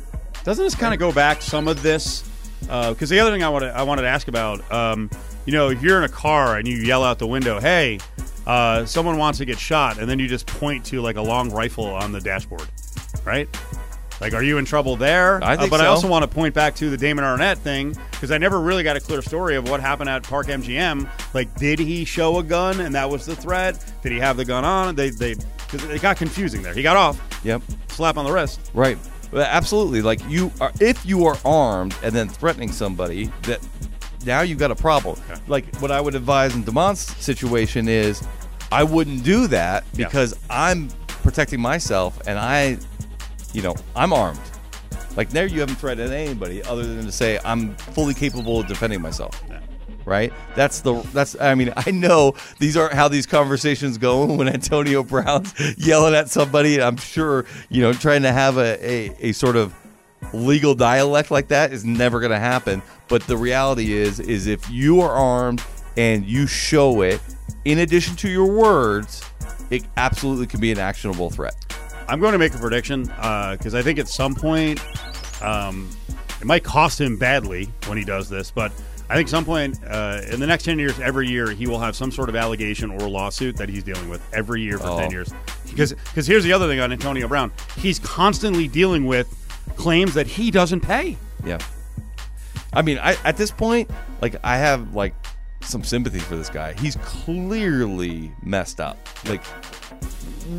Doesn't 0.45 0.65
this 0.65 0.75
kind 0.75 0.93
of 0.95 1.01
go 1.01 1.11
back 1.13 1.43
some 1.43 1.69
of 1.69 1.83
this? 1.83 2.23
Because 2.61 3.09
the 3.09 3.19
other 3.21 3.31
thing 3.31 3.43
I 3.43 3.49
wanted 3.49 3.73
I 3.73 3.83
wanted 3.83 4.03
to 4.03 4.09
ask 4.09 4.29
about, 4.29 4.71
um, 4.73 5.11
you 5.47 5.53
know, 5.53 5.69
if 5.71 5.83
you're 5.83 5.99
in 5.99 6.05
a 6.05 6.09
car 6.09 6.57
and 6.57 6.67
you 6.67 6.77
yell 6.77 7.03
out 7.05 7.19
the 7.19 7.27
window, 7.27 7.61
"Hey, 7.61 7.99
uh, 8.47 8.85
someone 8.87 9.19
wants 9.19 9.39
to 9.39 9.45
get 9.45 9.59
shot," 9.59 9.99
and 9.99 10.09
then 10.09 10.19
you 10.19 10.29
just 10.29 10.47
point 10.47 10.85
to 10.87 11.01
like 11.03 11.17
a 11.17 11.23
long 11.23 11.51
rifle 11.51 11.87
on 11.87 12.13
the 12.13 12.21
dashboard, 12.21 12.67
right? 13.25 13.49
Like, 14.21 14.33
are 14.33 14.43
you 14.43 14.59
in 14.59 14.65
trouble 14.65 14.97
there? 14.97 15.43
I 15.43 15.55
Uh, 15.55 15.57
think 15.59 15.71
but 15.71 15.81
I 15.81 15.87
also 15.87 16.07
want 16.09 16.23
to 16.23 16.29
point 16.29 16.55
back 16.55 16.75
to 16.77 16.89
the 16.89 16.97
Damon 16.97 17.25
Arnette 17.25 17.59
thing 17.59 17.97
because 18.13 18.31
I 18.31 18.39
never 18.39 18.61
really 18.61 18.83
got 18.85 18.97
a 18.97 19.01
clear 19.01 19.21
story 19.21 19.57
of 19.57 19.69
what 19.69 19.81
happened 19.81 20.09
at 20.09 20.23
Park 20.23 20.47
MGM. 20.47 21.07
Like, 21.35 21.55
did 21.57 21.79
he 21.81 22.05
show 22.05 22.39
a 22.39 22.43
gun 22.43 22.81
and 22.81 22.95
that 22.95 23.11
was 23.11 23.27
the 23.27 23.35
threat? 23.37 23.85
Did 24.03 24.13
he 24.13 24.19
have 24.21 24.37
the 24.37 24.45
gun 24.45 24.65
on? 24.65 24.95
They 24.95 25.11
they 25.11 25.35
because 25.71 25.85
it 25.91 26.01
got 26.01 26.17
confusing 26.17 26.63
there. 26.63 26.73
He 26.73 26.83
got 26.83 26.97
off, 26.97 27.21
Yep. 27.43 27.61
slap 27.89 28.17
on 28.17 28.25
the 28.25 28.33
wrist. 28.33 28.61
Right. 28.73 28.97
Absolutely. 29.35 30.03
Like 30.03 30.21
you 30.29 30.53
are, 30.61 30.73
if 30.81 31.05
you 31.05 31.27
are 31.27 31.37
armed 31.45 31.95
and 32.03 32.15
then 32.15 32.29
threatening 32.29 32.71
somebody, 32.73 33.31
that 33.43 33.61
now 34.25 34.41
you've 34.43 34.59
got 34.59 34.71
a 34.71 34.75
problem. 34.77 35.21
Like 35.49 35.75
what 35.77 35.91
I 35.91 36.01
would 36.01 36.15
advise 36.15 36.55
in 36.55 36.63
Damon's 36.65 37.01
situation 37.01 37.89
is, 37.89 38.23
I 38.73 38.83
wouldn't 38.83 39.25
do 39.25 39.47
that 39.49 39.85
Yeah. 39.95 40.07
because 40.07 40.35
I'm 40.51 40.89
protecting 41.23 41.61
myself 41.61 42.21
and 42.27 42.39
I, 42.39 42.79
you 43.53 43.63
know, 43.63 43.75
I'm 43.95 44.13
armed. 44.13 44.41
Like 45.17 45.31
there, 45.31 45.47
you 45.47 45.61
haven't 45.61 45.77
threatened 45.77 46.13
anybody 46.13 46.63
other 46.65 46.83
than 46.85 47.05
to 47.07 47.13
say 47.13 47.39
I'm 47.45 47.75
fully 47.77 48.15
capable 48.15 48.61
of 48.61 48.67
defending 48.67 49.01
myself. 49.01 49.41
Right. 50.07 50.33
That's 50.55 50.81
the. 50.81 50.95
That's. 51.13 51.39
I 51.41 51.55
mean, 51.55 51.73
I 51.77 51.91
know 51.91 52.35
these 52.59 52.77
aren't 52.77 52.93
how 52.93 53.09
these 53.09 53.27
conversations 53.27 53.97
go 53.97 54.27
when 54.37 54.49
Antonio 54.49 55.03
Brown's 55.03 55.55
yelling 55.79 56.15
at 56.15 56.29
somebody. 56.29 56.81
I'm 56.81 56.97
sure 56.97 57.47
you 57.71 57.81
know 57.81 57.93
trying 57.93 58.23
to 58.23 58.33
have 58.33 58.59
a 58.59 58.79
a, 58.85 59.29
a 59.29 59.33
sort 59.33 59.57
of 59.57 59.75
legal 60.33 60.75
dialect 60.75 61.31
like 61.31 61.49
that 61.49 61.73
is 61.73 61.85
never 61.85 62.21
to 62.21 62.39
happen. 62.39 62.83
But 63.09 63.23
the 63.27 63.37
reality 63.37 63.93
is, 63.93 64.21
is 64.21 64.47
if 64.47 64.69
you 64.71 65.01
are 65.01 65.13
armed 65.13 65.63
and 65.97 66.25
you 66.25 66.47
show 66.47 67.03
it, 67.03 67.21
in 67.65 67.79
addition 67.79 68.17
to 68.17 68.29
your 68.29 68.51
words, 68.51 69.23
it 69.71 69.85
absolutely 69.97 70.47
can 70.47 70.61
be 70.61 70.73
an 70.73 70.79
actionable 70.79 71.31
threat. 71.31 71.55
I'm 72.09 72.21
going 72.21 72.33
to 72.33 72.39
make 72.39 72.55
a 72.55 72.59
prediction 72.59 73.05
because 73.05 73.75
I 73.75 73.83
think 73.83 73.99
at 73.99 74.09
some 74.09 74.35
point 74.35 74.81
um, 75.43 75.89
it 76.41 76.47
might 76.47 76.65
cost 76.65 77.01
him 77.01 77.17
badly 77.17 77.71
when 77.87 77.97
he 77.97 78.05
does 78.05 78.29
this, 78.29 78.51
but 78.51 78.73
I 79.09 79.17
think 79.17 79.29
some 79.29 79.45
point 79.45 79.79
uh, 79.87 80.23
in 80.31 80.41
the 80.41 80.47
next 80.47 80.65
10 80.65 80.79
years, 80.79 80.99
every 80.99 81.29
year, 81.29 81.51
he 81.51 81.67
will 81.67 81.79
have 81.79 81.95
some 81.95 82.11
sort 82.11 82.29
of 82.31 82.37
allegation 82.37 82.91
or 82.91 83.01
lawsuit 83.09 83.57
that 83.59 83.69
he's 83.69 83.83
dealing 83.85 84.09
with 84.09 84.23
every 84.33 84.63
year 84.63 84.79
for 84.79 84.87
Oh. 84.89 84.99
10 84.99 85.11
years. 85.11 85.33
Because 85.69 86.27
here's 86.27 86.45
the 86.45 86.53
other 86.53 86.67
thing 86.69 86.81
on 86.81 86.91
Antonio 86.93 87.27
Brown 87.29 87.51
he's 87.77 87.99
constantly 87.99 88.69
dealing 88.69 89.05
with 89.07 89.29
claims 89.77 90.15
that 90.15 90.27
he 90.27 90.51
doesn't 90.51 90.81
pay. 90.81 91.17
Yeah. 91.45 91.59
I 92.73 92.83
mean, 92.83 92.99
I 92.99 93.17
at 93.25 93.37
this 93.37 93.51
point, 93.51 93.91
like 94.23 94.37
I 94.43 94.57
have 94.57 94.95
like 94.95 95.15
some 95.61 95.83
sympathy 95.85 96.19
for 96.19 96.37
this 96.37 96.49
guy. 96.51 96.73
He's 96.75 96.97
clearly 96.97 98.33
messed 98.43 98.81
up, 98.81 98.97
like 99.27 99.43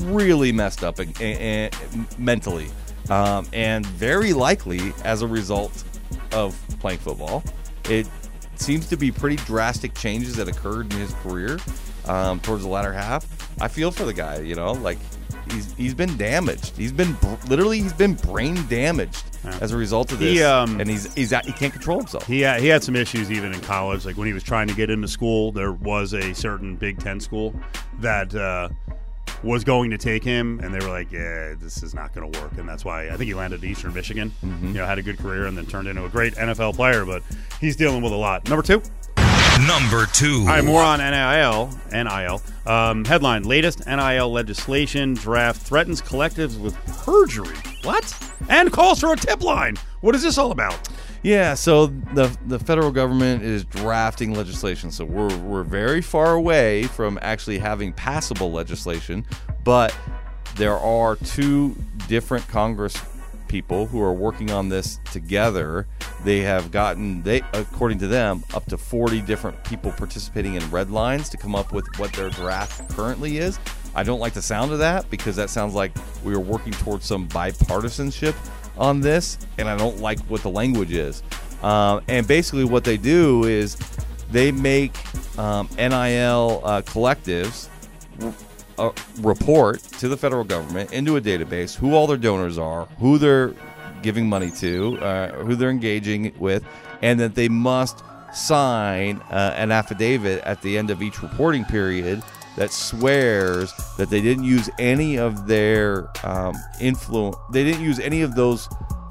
really 0.03 0.51
messed 0.51 0.83
up 0.83 0.99
and, 0.99 1.19
and, 1.21 1.73
and 1.93 2.19
mentally, 2.19 2.67
um, 3.09 3.47
and 3.53 3.85
very 3.85 4.33
likely 4.33 4.93
as 5.03 5.21
a 5.21 5.27
result 5.27 5.83
of 6.31 6.59
playing 6.79 6.99
football. 6.99 7.43
It 7.89 8.07
seems 8.61 8.87
to 8.89 8.97
be 8.97 9.11
pretty 9.11 9.37
drastic 9.37 9.93
changes 9.93 10.35
that 10.35 10.47
occurred 10.47 10.91
in 10.93 10.99
his 10.99 11.13
career 11.15 11.59
um, 12.05 12.39
towards 12.39 12.63
the 12.63 12.69
latter 12.69 12.93
half. 12.93 13.25
I 13.61 13.67
feel 13.67 13.91
for 13.91 14.05
the 14.05 14.13
guy, 14.13 14.39
you 14.39 14.55
know, 14.55 14.73
like 14.73 14.97
he's 15.51 15.73
he's 15.73 15.93
been 15.93 16.15
damaged. 16.17 16.75
He's 16.77 16.91
been 16.91 17.13
br- 17.13 17.35
literally 17.47 17.79
he's 17.81 17.93
been 17.93 18.13
brain 18.13 18.65
damaged 18.67 19.23
as 19.61 19.71
a 19.71 19.77
result 19.77 20.11
of 20.11 20.19
this, 20.19 20.37
He, 20.37 20.43
um, 20.43 20.79
and 20.79 20.89
he's 20.89 21.13
he's 21.13 21.29
he 21.29 21.51
can't 21.53 21.71
control 21.73 21.99
himself. 21.99 22.25
He 22.25 22.41
had, 22.41 22.61
he 22.61 22.67
had 22.67 22.83
some 22.83 22.95
issues 22.95 23.31
even 23.31 23.53
in 23.53 23.61
college. 23.61 24.05
Like 24.05 24.17
when 24.17 24.27
he 24.27 24.33
was 24.33 24.43
trying 24.43 24.67
to 24.67 24.73
get 24.73 24.89
into 24.89 25.07
school, 25.07 25.51
there 25.51 25.71
was 25.71 26.13
a 26.13 26.33
certain 26.33 26.75
Big 26.75 26.99
Ten 26.99 27.19
school 27.19 27.53
that 27.99 28.33
uh, 28.35 28.69
was 29.43 29.63
going 29.63 29.91
to 29.91 29.97
take 29.97 30.23
him, 30.23 30.59
and 30.61 30.73
they 30.73 30.79
were 30.79 30.91
like, 30.91 31.11
"Yeah, 31.11 31.55
this 31.59 31.83
is 31.83 31.93
not 31.93 32.13
going 32.13 32.31
to 32.31 32.39
work." 32.41 32.57
And 32.57 32.67
that's 32.67 32.83
why 32.85 33.07
I 33.09 33.11
think 33.11 33.23
he 33.23 33.33
landed 33.33 33.63
at 33.63 33.69
Eastern 33.69 33.93
Michigan. 33.93 34.31
You 34.41 34.73
know, 34.73 34.85
had 34.85 34.97
a 34.97 35.03
good 35.03 35.17
career 35.17 35.45
and 35.45 35.57
then 35.57 35.65
turned 35.65 35.87
into 35.87 36.05
a 36.05 36.09
great 36.09 36.33
NFL 36.35 36.75
player. 36.75 37.05
But 37.05 37.23
he's 37.59 37.75
dealing 37.75 38.01
with 38.01 38.13
a 38.13 38.17
lot. 38.17 38.47
Number 38.49 38.63
two, 38.63 38.81
Number 39.67 40.05
two. 40.07 40.39
All 40.41 40.47
right, 40.47 40.63
more 40.63 40.81
on 40.81 40.99
NIL. 40.99 41.69
NIL. 41.91 42.41
Um, 42.65 43.05
headline: 43.05 43.43
Latest 43.43 43.85
NIL 43.87 44.29
legislation 44.29 45.13
draft 45.13 45.61
threatens 45.61 46.01
collectives 46.01 46.59
with 46.59 46.75
perjury. 47.05 47.55
What? 47.83 48.13
And 48.49 48.71
calls 48.71 48.99
for 48.99 49.13
a 49.13 49.15
tip 49.15 49.41
line. 49.41 49.77
What 50.01 50.13
is 50.13 50.23
this 50.23 50.37
all 50.37 50.51
about? 50.51 50.89
Yeah, 51.25 51.55
so 51.55 51.87
the 51.87 52.37
the 52.45 52.59
federal 52.59 52.91
government 52.91 53.41
is 53.41 53.65
drafting 53.65 54.35
legislation. 54.35 54.91
So 54.91 55.05
we're 55.05 55.35
we're 55.39 55.63
very 55.63 55.99
far 55.99 56.35
away 56.35 56.83
from 56.83 57.17
actually 57.19 57.57
having 57.57 57.93
passable 57.93 58.51
legislation, 58.51 59.25
but 59.63 59.91
there 60.55 60.77
are 60.77 61.15
two 61.15 61.75
different 62.07 62.47
Congress 62.47 62.95
people 63.47 63.87
who 63.87 64.03
are 64.03 64.13
working 64.13 64.51
on 64.51 64.69
this 64.69 64.99
together. 65.11 65.87
They 66.23 66.41
have 66.41 66.71
gotten 66.71 67.23
they 67.23 67.41
according 67.53 67.97
to 67.99 68.07
them 68.07 68.43
up 68.53 68.67
to 68.67 68.77
40 68.77 69.21
different 69.21 69.63
people 69.63 69.93
participating 69.93 70.53
in 70.53 70.69
red 70.69 70.91
lines 70.91 71.27
to 71.29 71.37
come 71.37 71.55
up 71.55 71.73
with 71.73 71.87
what 71.97 72.13
their 72.13 72.29
draft 72.29 72.87
currently 72.95 73.39
is. 73.39 73.57
I 73.95 74.03
don't 74.03 74.19
like 74.19 74.33
the 74.33 74.43
sound 74.43 74.73
of 74.73 74.77
that 74.77 75.09
because 75.09 75.35
that 75.37 75.49
sounds 75.49 75.73
like 75.73 75.91
we 76.23 76.35
are 76.35 76.39
working 76.39 76.73
towards 76.73 77.05
some 77.07 77.27
bipartisanship 77.29 78.35
on 78.77 79.01
this, 79.01 79.37
and 79.57 79.67
I 79.67 79.77
don't 79.77 79.99
like 79.99 80.19
what 80.21 80.41
the 80.41 80.49
language 80.49 80.91
is. 80.91 81.23
Um, 81.63 82.01
and 82.07 82.27
basically, 82.27 82.63
what 82.63 82.83
they 82.83 82.97
do 82.97 83.45
is 83.45 83.77
they 84.31 84.51
make 84.51 84.93
um, 85.37 85.69
NIL 85.77 86.61
uh, 86.63 86.81
collectives 86.81 87.69
uh, 88.77 88.91
report 89.19 89.79
to 89.81 90.07
the 90.07 90.17
federal 90.17 90.43
government 90.43 90.91
into 90.91 91.17
a 91.17 91.21
database 91.21 91.75
who 91.75 91.93
all 91.93 92.07
their 92.07 92.17
donors 92.17 92.57
are, 92.57 92.85
who 92.99 93.17
they're 93.17 93.53
giving 94.01 94.27
money 94.27 94.51
to, 94.51 94.97
uh, 94.99 95.31
who 95.43 95.55
they're 95.55 95.69
engaging 95.69 96.33
with, 96.37 96.63
and 97.01 97.19
that 97.19 97.35
they 97.35 97.49
must 97.49 98.03
sign 98.33 99.17
uh, 99.31 99.53
an 99.55 99.71
affidavit 99.71 100.43
at 100.43 100.61
the 100.61 100.77
end 100.77 100.89
of 100.89 101.01
each 101.01 101.21
reporting 101.21 101.63
period 101.65 102.21
that 102.55 102.71
swears 102.71 103.73
that 103.97 104.09
they 104.09 104.21
didn't 104.21 104.43
use 104.43 104.69
any 104.79 105.17
of 105.17 105.47
their 105.47 106.09
um, 106.25 106.55
influence, 106.79 107.37
they 107.51 107.63
didn't 107.63 107.81
use 107.81 107.99
any 107.99 108.21
of 108.21 108.35
those 108.35 108.69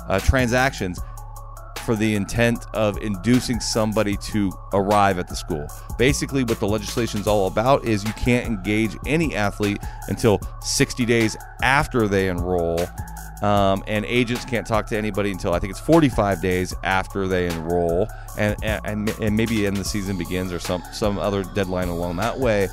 uh, 0.08 0.18
transactions 0.20 1.00
for 1.84 1.94
the 1.94 2.14
intent 2.14 2.66
of 2.72 2.96
inducing 2.98 3.60
somebody 3.60 4.16
to 4.16 4.50
arrive 4.72 5.18
at 5.18 5.28
the 5.28 5.36
school. 5.36 5.66
Basically, 5.98 6.42
what 6.42 6.58
the 6.58 6.66
legislation 6.66 7.20
is 7.20 7.26
all 7.26 7.46
about 7.46 7.84
is 7.84 8.04
you 8.04 8.12
can't 8.14 8.46
engage 8.46 8.96
any 9.06 9.34
athlete 9.34 9.82
until 10.08 10.40
60 10.60 11.04
days 11.04 11.36
after 11.62 12.08
they 12.08 12.28
enroll. 12.28 12.80
Um, 13.42 13.84
and 13.86 14.06
agents 14.06 14.44
can't 14.46 14.66
talk 14.66 14.86
to 14.86 14.96
anybody 14.96 15.30
until 15.30 15.52
I 15.52 15.58
think 15.58 15.72
it's 15.72 15.80
45 15.80 16.40
days 16.40 16.74
after 16.82 17.28
they 17.28 17.46
enroll, 17.46 18.08
and 18.38 18.56
and, 18.62 19.10
and 19.20 19.36
maybe 19.36 19.66
in 19.66 19.74
the 19.74 19.84
season 19.84 20.16
begins 20.16 20.50
or 20.50 20.58
some 20.58 20.82
some 20.92 21.18
other 21.18 21.42
deadline 21.42 21.88
along 21.88 22.16
that 22.16 22.38
way. 22.38 22.68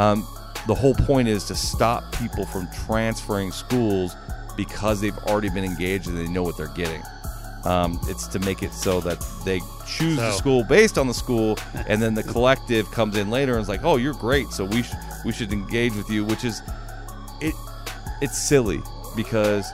Um, 0.00 0.26
the 0.66 0.74
whole 0.74 0.94
point 0.94 1.28
is 1.28 1.44
to 1.46 1.54
stop 1.54 2.10
people 2.16 2.46
from 2.46 2.68
transferring 2.86 3.52
schools 3.52 4.16
because 4.56 5.00
they've 5.00 5.16
already 5.18 5.50
been 5.50 5.64
engaged 5.64 6.08
and 6.08 6.16
they 6.16 6.26
know 6.26 6.42
what 6.42 6.56
they're 6.56 6.68
getting. 6.68 7.02
Um, 7.64 8.00
it's 8.04 8.26
to 8.28 8.38
make 8.38 8.62
it 8.62 8.72
so 8.72 9.00
that 9.00 9.22
they 9.44 9.60
choose 9.86 10.16
the 10.16 10.32
school 10.32 10.64
based 10.64 10.96
on 10.96 11.06
the 11.06 11.12
school, 11.12 11.58
and 11.86 12.00
then 12.00 12.14
the 12.14 12.22
collective 12.22 12.90
comes 12.90 13.18
in 13.18 13.28
later 13.28 13.52
and 13.52 13.60
is 13.60 13.68
like, 13.68 13.84
"Oh, 13.84 13.96
you're 13.96 14.14
great, 14.14 14.50
so 14.50 14.64
we 14.64 14.82
sh- 14.82 14.94
we 15.26 15.32
should 15.32 15.52
engage 15.52 15.94
with 15.94 16.08
you," 16.08 16.24
which 16.24 16.44
is 16.44 16.62
it. 17.42 17.54
It's 18.22 18.38
silly 18.38 18.80
because 19.14 19.70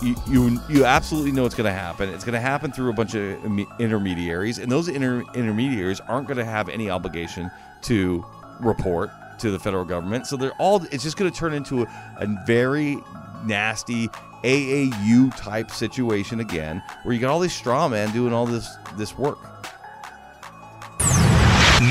you, 0.00 0.14
you 0.28 0.60
you 0.68 0.84
absolutely 0.84 1.32
know 1.32 1.44
it's 1.44 1.56
going 1.56 1.66
to 1.66 1.76
happen. 1.76 2.08
It's 2.10 2.22
going 2.22 2.34
to 2.34 2.40
happen 2.40 2.70
through 2.70 2.90
a 2.90 2.92
bunch 2.92 3.16
of 3.16 3.44
intermediaries, 3.80 4.58
and 4.60 4.70
those 4.70 4.86
inter- 4.86 5.24
intermediaries 5.34 5.98
aren't 5.98 6.28
going 6.28 6.38
to 6.38 6.44
have 6.44 6.68
any 6.68 6.88
obligation 6.88 7.50
to 7.82 8.24
report 8.60 9.10
to 9.44 9.50
the 9.50 9.58
federal 9.58 9.84
government. 9.84 10.26
So 10.26 10.36
they're 10.36 10.52
all. 10.58 10.82
It's 10.90 11.04
just 11.04 11.16
going 11.16 11.30
to 11.30 11.36
turn 11.36 11.52
into 11.52 11.82
a, 11.82 11.86
a 12.16 12.44
very 12.46 12.98
nasty 13.44 14.08
AAU 14.42 15.36
type 15.36 15.70
situation 15.70 16.40
again, 16.40 16.82
where 17.02 17.14
you 17.14 17.20
got 17.20 17.30
all 17.30 17.40
these 17.40 17.52
straw 17.52 17.88
men 17.88 18.10
doing 18.12 18.32
all 18.32 18.46
this 18.46 18.74
this 18.96 19.16
work. 19.16 19.38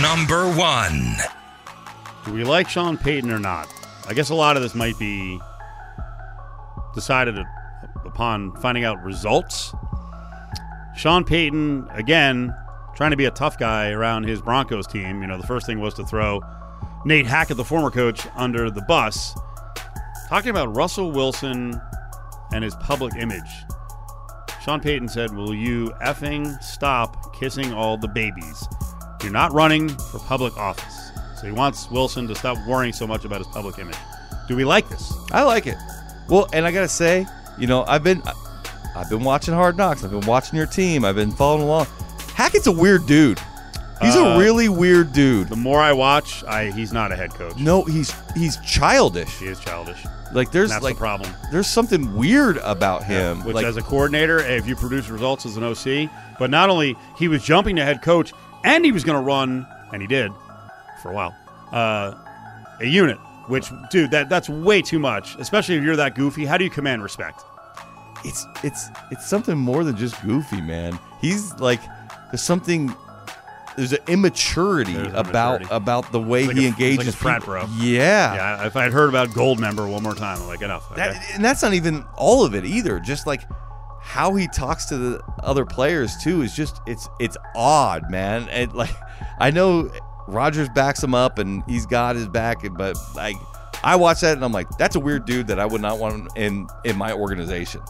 Number 0.01 0.51
one. 0.53 1.15
Do 2.25 2.33
we 2.33 2.43
like 2.43 2.69
Sean 2.69 2.97
Payton 2.97 3.31
or 3.31 3.39
not? 3.39 3.67
I 4.07 4.13
guess 4.13 4.29
a 4.29 4.35
lot 4.35 4.55
of 4.55 4.63
this 4.63 4.73
might 4.75 4.97
be 4.97 5.39
decided 6.95 7.37
upon 8.05 8.55
finding 8.55 8.85
out 8.85 9.03
results. 9.03 9.73
Sean 10.95 11.23
Payton, 11.23 11.87
again, 11.91 12.55
trying 12.95 13.11
to 13.11 13.17
be 13.17 13.25
a 13.25 13.31
tough 13.31 13.57
guy 13.57 13.89
around 13.89 14.23
his 14.23 14.41
Broncos 14.41 14.87
team. 14.87 15.21
You 15.21 15.27
know, 15.27 15.37
the 15.37 15.47
first 15.47 15.65
thing 15.65 15.79
was 15.79 15.93
to 15.95 16.05
throw 16.05 16.41
Nate 17.05 17.25
Hackett, 17.25 17.57
the 17.57 17.65
former 17.65 17.91
coach, 17.91 18.25
under 18.35 18.71
the 18.71 18.81
bus. 18.83 19.35
Talking 20.29 20.49
about 20.49 20.75
Russell 20.75 21.11
Wilson 21.11 21.79
and 22.53 22.63
his 22.63 22.75
public 22.75 23.13
image. 23.15 23.41
Sean 24.63 24.79
Payton 24.79 25.09
said, 25.09 25.35
Will 25.35 25.53
you 25.53 25.91
effing 26.01 26.61
stop 26.63 27.35
kissing 27.35 27.73
all 27.73 27.97
the 27.97 28.07
babies? 28.07 28.65
You're 29.21 29.33
not 29.33 29.51
running 29.51 29.89
for 29.89 30.19
public 30.19 30.55
office. 30.57 31.11
So 31.39 31.47
he 31.47 31.51
wants 31.51 31.91
Wilson 31.91 32.27
to 32.29 32.35
stop 32.35 32.57
worrying 32.65 32.93
so 32.93 33.05
much 33.05 33.25
about 33.25 33.39
his 33.39 33.47
public 33.47 33.77
image. 33.79 33.97
Do 34.47 34.55
we 34.55 34.63
like 34.63 34.87
this? 34.87 35.13
I 35.31 35.43
like 35.43 35.67
it. 35.67 35.75
Well, 36.29 36.47
and 36.53 36.65
I 36.65 36.71
gotta 36.71 36.87
say, 36.87 37.25
you 37.57 37.67
know, 37.67 37.83
I've 37.85 38.03
been 38.03 38.21
I've 38.95 39.09
been 39.09 39.23
watching 39.23 39.53
Hard 39.53 39.75
Knocks. 39.75 40.03
I've 40.03 40.11
been 40.11 40.25
watching 40.25 40.55
your 40.55 40.67
team. 40.67 41.03
I've 41.03 41.15
been 41.15 41.31
following 41.31 41.63
along. 41.63 41.87
Hackett's 42.35 42.67
a 42.67 42.71
weird 42.71 43.05
dude. 43.05 43.39
He's 44.03 44.15
Uh, 44.15 44.19
a 44.35 44.39
really 44.39 44.69
weird 44.69 45.13
dude. 45.13 45.49
The 45.49 45.55
more 45.55 45.79
I 45.79 45.93
watch, 45.93 46.43
I 46.45 46.71
he's 46.71 46.91
not 46.93 47.11
a 47.11 47.15
head 47.15 47.31
coach. 47.33 47.55
No, 47.57 47.83
he's 47.83 48.13
he's 48.35 48.57
childish. 48.57 49.29
He 49.39 49.47
is 49.47 49.59
childish. 49.59 49.97
Like 50.33 50.51
there's 50.51 50.69
And 50.71 50.75
that's 50.77 50.83
like 50.83 50.95
the 50.95 50.99
problem. 50.99 51.29
there's 51.51 51.67
something 51.67 52.15
weird 52.15 52.57
about 52.57 53.03
him. 53.03 53.43
Which, 53.43 53.55
like, 53.55 53.65
as 53.65 53.77
a 53.77 53.81
coordinator, 53.81 54.39
if 54.39 54.67
you 54.67 54.75
produce 54.75 55.09
results 55.09 55.45
as 55.45 55.57
an 55.57 55.63
OC, 55.63 56.09
but 56.39 56.49
not 56.49 56.69
only 56.69 56.95
he 57.17 57.27
was 57.27 57.43
jumping 57.43 57.75
to 57.75 57.83
head 57.85 58.01
coach, 58.01 58.33
and 58.63 58.83
he 58.83 58.91
was 58.91 59.03
going 59.03 59.17
to 59.17 59.23
run, 59.23 59.67
and 59.91 60.01
he 60.01 60.07
did 60.07 60.31
for 61.03 61.11
a 61.11 61.13
while, 61.13 61.35
uh, 61.71 62.13
a 62.79 62.85
unit. 62.85 63.17
Which, 63.47 63.71
dude, 63.91 64.09
that 64.11 64.29
that's 64.29 64.49
way 64.49 64.81
too 64.81 64.99
much. 64.99 65.35
Especially 65.37 65.75
if 65.75 65.83
you're 65.83 65.97
that 65.97 66.15
goofy. 66.15 66.45
How 66.45 66.57
do 66.57 66.63
you 66.63 66.69
command 66.69 67.03
respect? 67.03 67.43
it's 68.25 68.45
it's 68.63 68.87
it's 69.11 69.27
something 69.27 69.57
more 69.57 69.83
than 69.83 69.97
just 69.97 70.19
goofy, 70.23 70.61
man. 70.61 70.97
He's 71.19 71.53
like 71.59 71.81
there's 72.31 72.41
something 72.41 72.95
there's 73.75 73.93
an 73.93 73.99
immaturity 74.07 74.93
There's 74.93 75.07
about 75.13 75.61
immaturity. 75.61 75.75
about 75.75 76.11
the 76.11 76.19
way 76.19 76.47
like 76.47 76.55
he 76.57 76.65
a- 76.65 76.69
like 76.69 76.79
engages 76.79 77.13
a 77.13 77.17
frat 77.17 77.43
bro. 77.43 77.65
Yeah. 77.77 78.33
Yeah, 78.35 78.65
if 78.67 78.75
I 78.75 78.83
had 78.83 78.93
heard 78.93 79.09
about 79.09 79.29
Goldmember 79.29 79.89
one 79.91 80.03
more 80.03 80.15
time, 80.15 80.39
I'm 80.41 80.47
like, 80.47 80.61
enough. 80.61 80.91
Okay? 80.91 81.01
That, 81.01 81.25
and 81.33 81.43
that's 81.43 81.61
not 81.61 81.73
even 81.73 82.05
all 82.15 82.45
of 82.45 82.53
it 82.55 82.65
either. 82.65 82.99
Just 82.99 83.25
like 83.27 83.41
how 84.01 84.35
he 84.35 84.47
talks 84.47 84.85
to 84.85 84.97
the 84.97 85.23
other 85.41 85.65
players 85.65 86.17
too 86.17 86.41
is 86.41 86.55
just 86.55 86.81
it's 86.85 87.07
it's 87.19 87.37
odd, 87.55 88.09
man. 88.11 88.47
And 88.49 88.73
like 88.73 88.95
I 89.39 89.49
know 89.51 89.91
Rodgers 90.27 90.69
backs 90.69 91.03
him 91.03 91.13
up 91.15 91.39
and 91.39 91.63
he's 91.67 91.85
got 91.85 92.15
his 92.15 92.27
back, 92.27 92.65
but 92.77 92.97
like 93.15 93.37
I 93.83 93.95
watch 93.95 94.21
that 94.21 94.33
and 94.35 94.45
I'm 94.45 94.51
like, 94.53 94.69
that's 94.77 94.95
a 94.95 94.99
weird 94.99 95.25
dude 95.25 95.47
that 95.47 95.59
I 95.59 95.65
would 95.65 95.81
not 95.81 95.99
want 95.99 96.37
in 96.37 96.67
in 96.85 96.95
my 96.97 97.11
organization. 97.13 97.81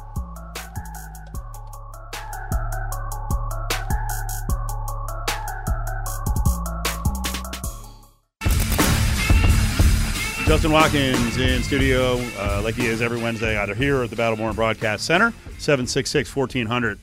Justin 10.45 10.73
Watkins 10.73 11.37
in 11.37 11.63
studio, 11.63 12.17
uh, 12.37 12.61
like 12.61 12.75
he 12.75 12.85
is 12.85 13.01
every 13.01 13.19
Wednesday, 13.21 13.57
either 13.57 13.73
here 13.73 14.03
at 14.03 14.09
the 14.09 14.15
Battleborn 14.17 14.55
Broadcast 14.55 15.05
Center. 15.05 15.31
766 15.57 16.35
1400 16.35 16.99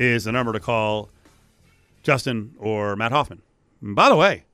is 0.00 0.24
the 0.24 0.32
number 0.32 0.52
to 0.52 0.58
call 0.58 1.08
Justin 2.02 2.52
or 2.58 2.96
Matt 2.96 3.12
Hoffman. 3.12 3.42
And 3.80 3.94
by 3.94 4.08
the 4.08 4.16
way, 4.16 4.44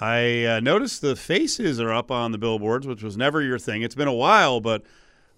I 0.00 0.44
uh, 0.46 0.60
noticed 0.60 1.02
the 1.02 1.14
faces 1.14 1.78
are 1.78 1.92
up 1.92 2.10
on 2.10 2.32
the 2.32 2.38
billboards, 2.38 2.86
which 2.86 3.02
was 3.02 3.18
never 3.18 3.42
your 3.42 3.58
thing. 3.58 3.82
It's 3.82 3.94
been 3.94 4.08
a 4.08 4.14
while, 4.14 4.60
but 4.60 4.82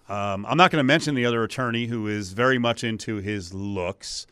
um, 0.07 0.45
I'm 0.45 0.57
not 0.57 0.71
going 0.71 0.79
to 0.79 0.87
mention 0.87 1.15
the 1.15 1.25
other 1.25 1.43
attorney 1.43 1.87
who 1.87 2.07
is 2.07 2.31
very 2.31 2.57
much 2.57 2.81
into 2.83 3.17
his 3.17 3.53
looks. 3.53 4.25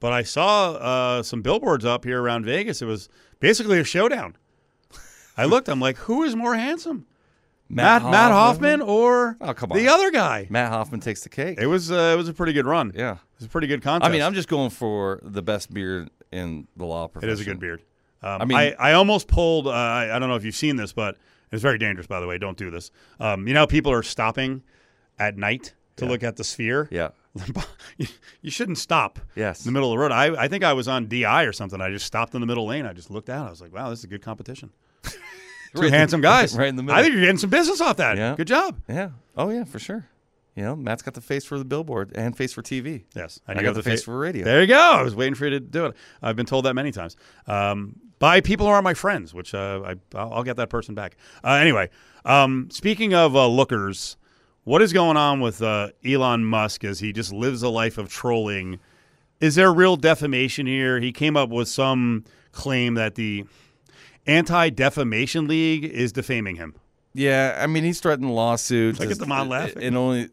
But 0.00 0.14
I 0.14 0.22
saw 0.22 0.72
uh, 0.72 1.22
some 1.22 1.42
billboards 1.42 1.84
up 1.84 2.04
here 2.04 2.22
around 2.22 2.46
Vegas. 2.46 2.80
It 2.80 2.86
was 2.86 3.10
basically 3.40 3.78
a 3.78 3.84
showdown. 3.84 4.36
I 5.36 5.44
looked. 5.44 5.68
I'm 5.68 5.80
like, 5.80 5.98
who 5.98 6.22
is 6.22 6.34
more 6.34 6.54
handsome? 6.54 7.06
Matt 7.74 8.02
Matt 8.02 8.30
Hoffman 8.32 8.80
or 8.82 9.36
Oh, 9.40 9.54
come 9.54 9.70
the 9.74 9.88
other 9.88 10.10
guy. 10.10 10.46
Matt 10.50 10.70
Hoffman 10.70 11.00
takes 11.00 11.22
the 11.22 11.28
cake. 11.28 11.58
It 11.60 11.66
was 11.66 11.90
uh, 11.90 12.12
it 12.14 12.16
was 12.16 12.28
a 12.28 12.34
pretty 12.34 12.52
good 12.52 12.66
run. 12.66 12.92
yeah. 12.94 13.12
It 13.14 13.18
was 13.38 13.46
a 13.46 13.48
pretty 13.50 13.66
good 13.66 13.82
contest. 13.82 14.08
I 14.08 14.12
mean, 14.12 14.22
I'm 14.22 14.34
just 14.34 14.48
going 14.48 14.70
for 14.70 15.20
the 15.22 15.42
best 15.42 15.72
beard 15.72 16.10
in 16.30 16.68
the 16.76 16.84
law 16.84 17.08
profession. 17.08 17.30
It 17.30 17.32
is 17.32 17.40
a 17.40 17.44
good 17.44 17.58
beard. 17.60 17.82
Um, 18.22 18.42
I 18.42 18.44
mean- 18.44 18.56
I, 18.58 18.72
I 18.78 18.92
almost 18.92 19.26
pulled. 19.26 19.66
Uh, 19.66 19.70
I, 19.70 20.14
I 20.14 20.18
don't 20.18 20.28
know 20.28 20.36
if 20.36 20.44
you've 20.44 20.54
seen 20.54 20.76
this, 20.76 20.92
but 20.92 21.16
it's 21.50 21.62
very 21.62 21.78
dangerous. 21.78 22.06
By 22.06 22.20
the 22.20 22.26
way, 22.26 22.38
don't 22.38 22.56
do 22.56 22.70
this. 22.70 22.90
Um, 23.18 23.48
you 23.48 23.54
know, 23.54 23.66
people 23.66 23.90
are 23.90 24.02
stopping 24.02 24.62
at 25.18 25.36
night 25.36 25.74
to 25.96 26.06
look 26.06 26.22
at 26.22 26.36
the 26.36 26.44
sphere. 26.44 26.88
Yeah. 26.90 27.08
you, 27.96 28.06
you 28.42 28.50
shouldn't 28.50 28.78
stop. 28.78 29.18
Yes. 29.34 29.60
in 29.64 29.68
the 29.68 29.72
middle 29.72 29.90
of 29.90 29.94
the 29.94 29.98
road. 29.98 30.12
I, 30.12 30.44
I 30.44 30.48
think 30.48 30.62
I 30.64 30.72
was 30.74 30.88
on 30.88 31.06
DI 31.08 31.42
or 31.44 31.52
something. 31.52 31.80
I 31.80 31.90
just 31.90 32.06
stopped 32.06 32.34
in 32.34 32.40
the 32.40 32.46
middle 32.46 32.66
lane. 32.66 32.86
I 32.86 32.92
just 32.92 33.10
looked 33.10 33.28
out. 33.30 33.46
I 33.46 33.50
was 33.50 33.60
like, 33.60 33.72
wow, 33.74 33.90
this 33.90 34.00
is 34.00 34.04
a 34.04 34.08
good 34.08 34.22
competition. 34.22 34.70
Two 35.74 35.82
Right 35.82 35.90
the- 35.90 35.96
handsome 35.96 36.20
guys, 36.32 36.56
right 36.56 36.68
in 36.68 36.76
the 36.76 36.82
middle. 36.82 36.98
I 36.98 37.02
think 37.02 37.14
you're 37.14 37.22
getting 37.22 37.38
some 37.38 37.50
business 37.50 37.80
off 37.80 37.96
that. 37.96 38.16
Yeah. 38.16 38.34
Good 38.36 38.48
job. 38.48 38.78
Yeah. 38.88 39.10
Oh 39.36 39.50
yeah, 39.50 39.64
for 39.64 39.78
sure. 39.78 40.06
You 40.54 40.64
know, 40.64 40.76
Matt's 40.76 41.00
got 41.02 41.14
the 41.14 41.22
face 41.22 41.46
for 41.46 41.58
the 41.58 41.64
billboard 41.64 42.12
and 42.14 42.36
face 42.36 42.52
for 42.52 42.60
TV. 42.60 43.04
Yes, 43.14 43.40
I 43.48 43.54
you 43.54 43.62
got 43.62 43.74
the 43.74 43.82
face 43.82 44.02
for 44.02 44.18
radio. 44.18 44.44
There 44.44 44.60
you 44.60 44.66
go. 44.66 44.78
I 44.78 45.02
was 45.02 45.14
waiting 45.14 45.34
for 45.34 45.44
you 45.44 45.50
to 45.52 45.60
do 45.60 45.86
it. 45.86 45.94
I've 46.20 46.36
been 46.36 46.44
told 46.44 46.66
that 46.66 46.74
many 46.74 46.92
times 46.92 47.16
um, 47.46 47.96
by 48.18 48.42
people 48.42 48.66
who 48.66 48.72
are 48.72 48.82
my 48.82 48.92
friends, 48.92 49.32
which 49.32 49.54
uh, 49.54 49.80
I, 49.82 49.90
I'll, 50.18 50.34
I'll 50.34 50.42
get 50.42 50.56
that 50.58 50.68
person 50.68 50.94
back. 50.94 51.16
Uh, 51.42 51.52
anyway, 51.52 51.88
um, 52.26 52.68
speaking 52.70 53.14
of 53.14 53.34
uh, 53.34 53.46
lookers, 53.48 54.18
what 54.64 54.82
is 54.82 54.92
going 54.92 55.16
on 55.16 55.40
with 55.40 55.62
uh, 55.62 55.88
Elon 56.04 56.44
Musk 56.44 56.84
as 56.84 57.00
he 57.00 57.14
just 57.14 57.32
lives 57.32 57.62
a 57.62 57.70
life 57.70 57.96
of 57.96 58.10
trolling? 58.10 58.78
Is 59.40 59.54
there 59.54 59.72
real 59.72 59.96
defamation 59.96 60.66
here? 60.66 61.00
He 61.00 61.12
came 61.12 61.34
up 61.34 61.48
with 61.48 61.68
some 61.68 62.24
claim 62.52 62.92
that 62.94 63.14
the 63.14 63.46
Anti 64.26 64.70
Defamation 64.70 65.46
League 65.46 65.84
is 65.84 66.12
defaming 66.12 66.56
him. 66.56 66.74
Yeah, 67.14 67.58
I 67.60 67.66
mean, 67.66 67.84
he's 67.84 68.00
threatened 68.00 68.30
a 68.30 68.32
lawsuit. 68.32 69.00
I 69.00 69.06
get 69.06 69.18
the 69.18 69.26
mom 69.26 69.48
laughing. 69.48 69.82
And 69.82 69.96
only 69.96 70.28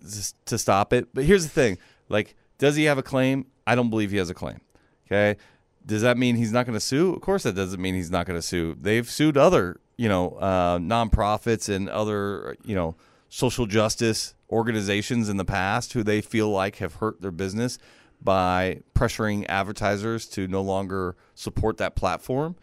to 0.45 0.57
stop 0.57 0.93
it. 0.93 1.13
But 1.13 1.25
here's 1.25 1.43
the 1.43 1.49
thing: 1.49 1.77
like, 2.07 2.35
does 2.57 2.75
he 2.75 2.85
have 2.85 2.97
a 2.97 3.03
claim? 3.03 3.47
I 3.67 3.75
don't 3.75 3.89
believe 3.89 4.11
he 4.11 4.17
has 4.17 4.29
a 4.29 4.33
claim. 4.33 4.61
Okay, 5.07 5.39
does 5.85 6.03
that 6.03 6.17
mean 6.17 6.35
he's 6.35 6.51
not 6.51 6.65
going 6.65 6.75
to 6.75 6.79
sue? 6.79 7.13
Of 7.13 7.21
course, 7.21 7.43
that 7.43 7.55
doesn't 7.55 7.81
mean 7.81 7.95
he's 7.95 8.11
not 8.11 8.25
going 8.25 8.37
to 8.37 8.45
sue. 8.45 8.77
They've 8.79 9.09
sued 9.09 9.37
other, 9.37 9.79
you 9.97 10.07
know, 10.07 10.31
uh, 10.33 10.77
nonprofits 10.77 11.73
and 11.73 11.89
other, 11.89 12.55
you 12.63 12.75
know, 12.75 12.95
social 13.27 13.65
justice 13.65 14.35
organizations 14.49 15.29
in 15.29 15.37
the 15.37 15.45
past 15.45 15.93
who 15.93 16.03
they 16.03 16.21
feel 16.21 16.49
like 16.49 16.77
have 16.77 16.95
hurt 16.95 17.21
their 17.21 17.31
business 17.31 17.77
by 18.21 18.81
pressuring 18.93 19.45
advertisers 19.47 20.27
to 20.27 20.47
no 20.47 20.61
longer 20.61 21.15
support 21.35 21.77
that 21.77 21.95
platform. 21.95 22.55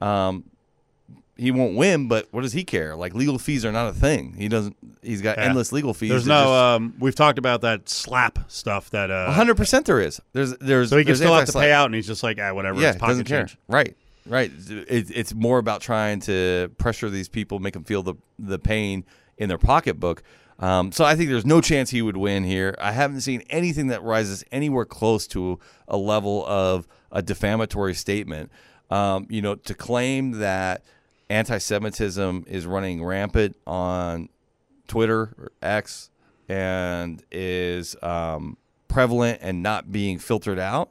Um, 0.00 0.44
he 1.36 1.50
won't 1.50 1.74
win, 1.76 2.06
but 2.08 2.28
what 2.30 2.42
does 2.42 2.52
he 2.52 2.64
care? 2.64 2.94
Like 2.96 3.14
legal 3.14 3.38
fees 3.38 3.64
are 3.64 3.72
not 3.72 3.88
a 3.88 3.92
thing. 3.92 4.34
He 4.38 4.48
doesn't. 4.48 4.76
He's 5.02 5.20
got 5.20 5.36
Yeah. 5.36 5.44
endless 5.44 5.72
legal 5.72 5.92
fees. 5.94 6.10
There's 6.10 6.26
no. 6.26 6.34
just- 6.44 6.48
um, 6.50 6.94
we've 6.98 7.14
talked 7.14 7.38
about 7.38 7.60
that 7.62 7.86
SLAPP 7.86 8.38
stuff 8.50 8.90
that. 8.90 9.10
Uh, 9.10 9.30
hundred 9.32 9.56
percent 9.56 9.86
there 9.86 10.00
is. 10.00 10.20
There's 10.32 10.56
there's 10.58 10.90
so 10.90 10.96
he 10.98 11.04
can 11.04 11.16
still 11.16 11.34
have 11.34 11.46
to 11.46 11.52
pay 11.52 11.72
out, 11.72 11.86
and 11.86 11.94
he's 11.94 12.06
just 12.06 12.22
like, 12.22 12.38
ah, 12.40 12.52
whatever. 12.54 12.80
Yeah, 12.80 12.90
it's 12.90 12.98
pocket 12.98 13.12
doesn't 13.12 13.24
care. 13.26 13.40
change. 13.46 13.56
Right, 13.68 13.96
right. 14.26 14.50
It, 14.68 15.10
it's 15.14 15.34
more 15.34 15.58
about 15.58 15.80
trying 15.80 16.20
to 16.20 16.70
pressure 16.78 17.10
these 17.10 17.28
people, 17.28 17.58
make 17.58 17.74
them 17.74 17.84
feel 17.84 18.02
the 18.02 18.14
the 18.38 18.58
pain 18.58 19.04
in 19.36 19.48
their 19.48 19.58
pocketbook. 19.58 20.22
Um, 20.60 20.92
so 20.92 21.04
I 21.04 21.16
think 21.16 21.30
there's 21.30 21.44
no 21.44 21.60
chance 21.60 21.90
he 21.90 22.00
would 22.00 22.16
win 22.16 22.44
here. 22.44 22.76
I 22.80 22.92
haven't 22.92 23.22
seen 23.22 23.42
anything 23.50 23.88
that 23.88 24.04
rises 24.04 24.44
anywhere 24.52 24.84
close 24.84 25.26
to 25.28 25.58
a 25.88 25.96
level 25.96 26.46
of 26.46 26.86
a 27.10 27.22
defamatory 27.22 27.94
statement. 27.94 28.52
Um, 28.88 29.26
you 29.28 29.42
know, 29.42 29.56
to 29.56 29.74
claim 29.74 30.32
that 30.38 30.84
anti-Semitism 31.34 32.44
is 32.46 32.64
running 32.64 33.04
rampant 33.04 33.56
on 33.66 34.28
Twitter 34.86 35.34
or 35.36 35.52
X 35.62 36.10
and 36.48 37.22
is 37.32 37.96
um, 38.02 38.56
prevalent 38.86 39.40
and 39.42 39.62
not 39.62 39.90
being 39.90 40.18
filtered 40.18 40.58
out 40.58 40.90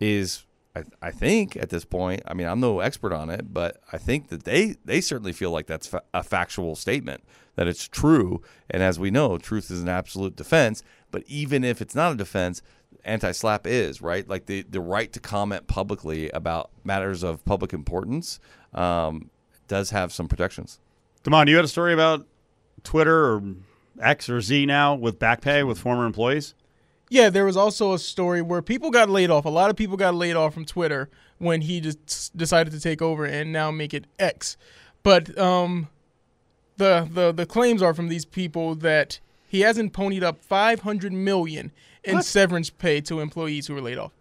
is 0.00 0.44
I, 0.74 0.84
I 1.00 1.10
think 1.10 1.56
at 1.56 1.70
this 1.70 1.86
point 1.86 2.22
I 2.26 2.34
mean 2.34 2.46
I'm 2.46 2.60
no 2.60 2.80
expert 2.80 3.14
on 3.14 3.30
it 3.30 3.54
but 3.54 3.80
I 3.90 3.96
think 3.96 4.28
that 4.28 4.44
they 4.44 4.76
they 4.84 5.00
certainly 5.00 5.32
feel 5.32 5.50
like 5.50 5.66
that's 5.66 5.86
fa- 5.86 6.02
a 6.12 6.22
factual 6.22 6.76
statement 6.76 7.24
that 7.54 7.66
it's 7.66 7.88
true. 7.88 8.42
And 8.68 8.82
as 8.82 8.98
we 8.98 9.10
know 9.10 9.38
truth 9.38 9.70
is 9.70 9.80
an 9.80 9.88
absolute 9.88 10.36
defense 10.36 10.82
but 11.10 11.22
even 11.26 11.64
if 11.64 11.80
it's 11.80 11.94
not 11.94 12.12
a 12.12 12.16
defense 12.16 12.60
anti-SLAPP 13.04 13.66
is 13.66 14.02
right? 14.02 14.28
Like 14.28 14.44
the 14.44 14.62
the 14.68 14.80
right 14.80 15.10
to 15.14 15.20
comment 15.20 15.66
publicly 15.68 16.28
about 16.30 16.70
matters 16.84 17.22
of 17.22 17.42
public 17.46 17.72
importance 17.72 18.38
um, 18.76 19.30
does 19.68 19.90
have 19.90 20.12
some 20.12 20.28
protections 20.28 20.78
Damon, 21.26 21.48
you 21.48 21.56
had 21.56 21.64
a 21.64 21.68
story 21.68 21.92
about 21.92 22.24
Twitter 22.84 23.32
or 23.32 23.42
X 24.00 24.30
or 24.30 24.40
Z 24.40 24.64
now 24.64 24.94
with 24.94 25.18
back 25.18 25.40
pay 25.40 25.64
with 25.64 25.76
former 25.76 26.06
employees. 26.06 26.54
Yeah, 27.08 27.30
there 27.30 27.44
was 27.44 27.56
also 27.56 27.94
a 27.94 27.98
story 27.98 28.40
where 28.40 28.62
people 28.62 28.92
got 28.92 29.10
laid 29.10 29.28
off. 29.28 29.44
A 29.44 29.48
lot 29.48 29.68
of 29.68 29.74
people 29.74 29.96
got 29.96 30.14
laid 30.14 30.36
off 30.36 30.54
from 30.54 30.64
Twitter 30.64 31.10
when 31.38 31.62
he 31.62 31.80
just 31.80 32.36
decided 32.36 32.72
to 32.74 32.80
take 32.80 33.02
over 33.02 33.24
and 33.24 33.52
now 33.52 33.72
make 33.72 33.92
it 33.92 34.06
X. 34.20 34.56
But 35.02 35.36
um, 35.36 35.88
the 36.76 37.08
the 37.12 37.32
the 37.32 37.44
claims 37.44 37.82
are 37.82 37.92
from 37.92 38.06
these 38.06 38.24
people 38.24 38.76
that 38.76 39.18
he 39.48 39.62
hasn't 39.62 39.92
ponied 39.92 40.22
up 40.22 40.38
500 40.38 41.12
million 41.12 41.72
in 42.04 42.22
severance 42.22 42.70
pay 42.70 43.00
to 43.00 43.18
employees 43.18 43.66
who 43.66 43.74
were 43.74 43.80
laid 43.80 43.98
off. 43.98 44.12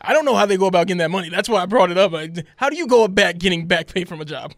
I 0.00 0.12
don't 0.12 0.24
know 0.24 0.34
how 0.34 0.46
they 0.46 0.56
go 0.56 0.66
about 0.66 0.86
getting 0.86 0.98
that 0.98 1.10
money. 1.10 1.28
That's 1.28 1.48
why 1.48 1.62
I 1.62 1.66
brought 1.66 1.90
it 1.90 1.98
up. 1.98 2.12
How 2.56 2.70
do 2.70 2.76
you 2.76 2.86
go 2.86 3.04
about 3.04 3.38
getting 3.38 3.66
back 3.66 3.92
pay 3.92 4.04
from 4.04 4.20
a 4.20 4.24
job? 4.24 4.54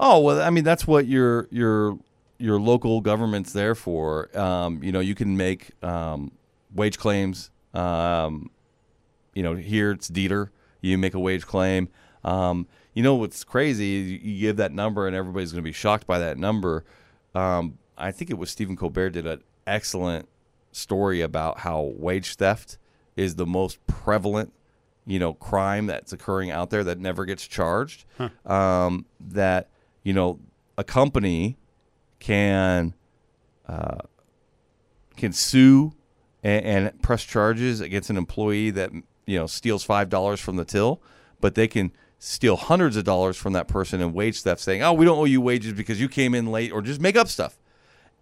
Oh 0.00 0.20
well, 0.20 0.40
I 0.40 0.50
mean 0.50 0.64
that's 0.64 0.86
what 0.86 1.06
your 1.06 1.48
your 1.50 1.98
your 2.38 2.60
local 2.60 3.00
government's 3.00 3.52
there 3.52 3.74
for. 3.74 4.36
Um, 4.38 4.82
you 4.82 4.92
know, 4.92 5.00
you 5.00 5.14
can 5.14 5.36
make 5.36 5.70
um, 5.82 6.32
wage 6.74 6.98
claims. 6.98 7.50
Um, 7.74 8.50
you 9.34 9.42
know, 9.42 9.54
here 9.54 9.92
it's 9.92 10.08
DETR. 10.08 10.50
You 10.80 10.98
make 10.98 11.14
a 11.14 11.20
wage 11.20 11.46
claim. 11.46 11.88
Um, 12.24 12.66
you 12.94 13.02
know 13.02 13.14
what's 13.14 13.44
crazy? 13.44 14.18
You, 14.22 14.40
give 14.40 14.56
that 14.56 14.72
number, 14.72 15.06
and 15.06 15.14
everybody's 15.14 15.52
going 15.52 15.62
to 15.62 15.68
be 15.68 15.72
shocked 15.72 16.06
by 16.06 16.18
that 16.18 16.38
number. 16.38 16.84
Um, 17.34 17.78
I 17.96 18.10
think 18.12 18.30
it 18.30 18.38
was 18.38 18.50
Stephen 18.50 18.76
Colbert 18.76 19.10
did 19.10 19.26
an 19.26 19.42
excellent 19.66 20.28
story 20.72 21.20
about 21.20 21.60
how 21.60 21.92
wage 21.96 22.34
theft 22.36 22.78
is 23.16 23.34
the 23.34 23.46
most 23.46 23.84
prevalent 23.86 24.52
you 25.08 25.18
know 25.18 25.32
crime 25.32 25.86
that's 25.86 26.12
occurring 26.12 26.50
out 26.50 26.70
there 26.70 26.84
that 26.84 26.98
never 26.98 27.24
gets 27.24 27.46
charged 27.46 28.04
um, 28.46 29.06
that 29.18 29.68
you 30.04 30.12
know 30.12 30.38
a 30.76 30.84
company 30.84 31.56
can 32.20 32.94
uh, 33.66 33.98
can 35.16 35.32
sue 35.32 35.92
and, 36.42 36.64
and 36.64 37.02
press 37.02 37.24
charges 37.24 37.80
against 37.80 38.10
an 38.10 38.16
employee 38.16 38.70
that 38.70 38.90
you 39.26 39.38
know 39.38 39.46
steals 39.46 39.82
five 39.82 40.08
dollars 40.08 40.38
from 40.38 40.56
the 40.56 40.64
till 40.64 41.00
but 41.40 41.54
they 41.54 41.66
can 41.66 41.90
steal 42.18 42.56
hundreds 42.56 42.96
of 42.96 43.04
dollars 43.04 43.36
from 43.36 43.52
that 43.54 43.66
person 43.66 44.00
in 44.00 44.12
wage 44.12 44.42
theft 44.42 44.60
saying 44.60 44.82
oh 44.82 44.92
we 44.92 45.04
don't 45.04 45.18
owe 45.18 45.24
you 45.24 45.40
wages 45.40 45.72
because 45.72 46.00
you 46.00 46.08
came 46.08 46.34
in 46.34 46.46
late 46.52 46.70
or 46.70 46.82
just 46.82 47.00
make 47.00 47.16
up 47.16 47.28
stuff. 47.28 47.58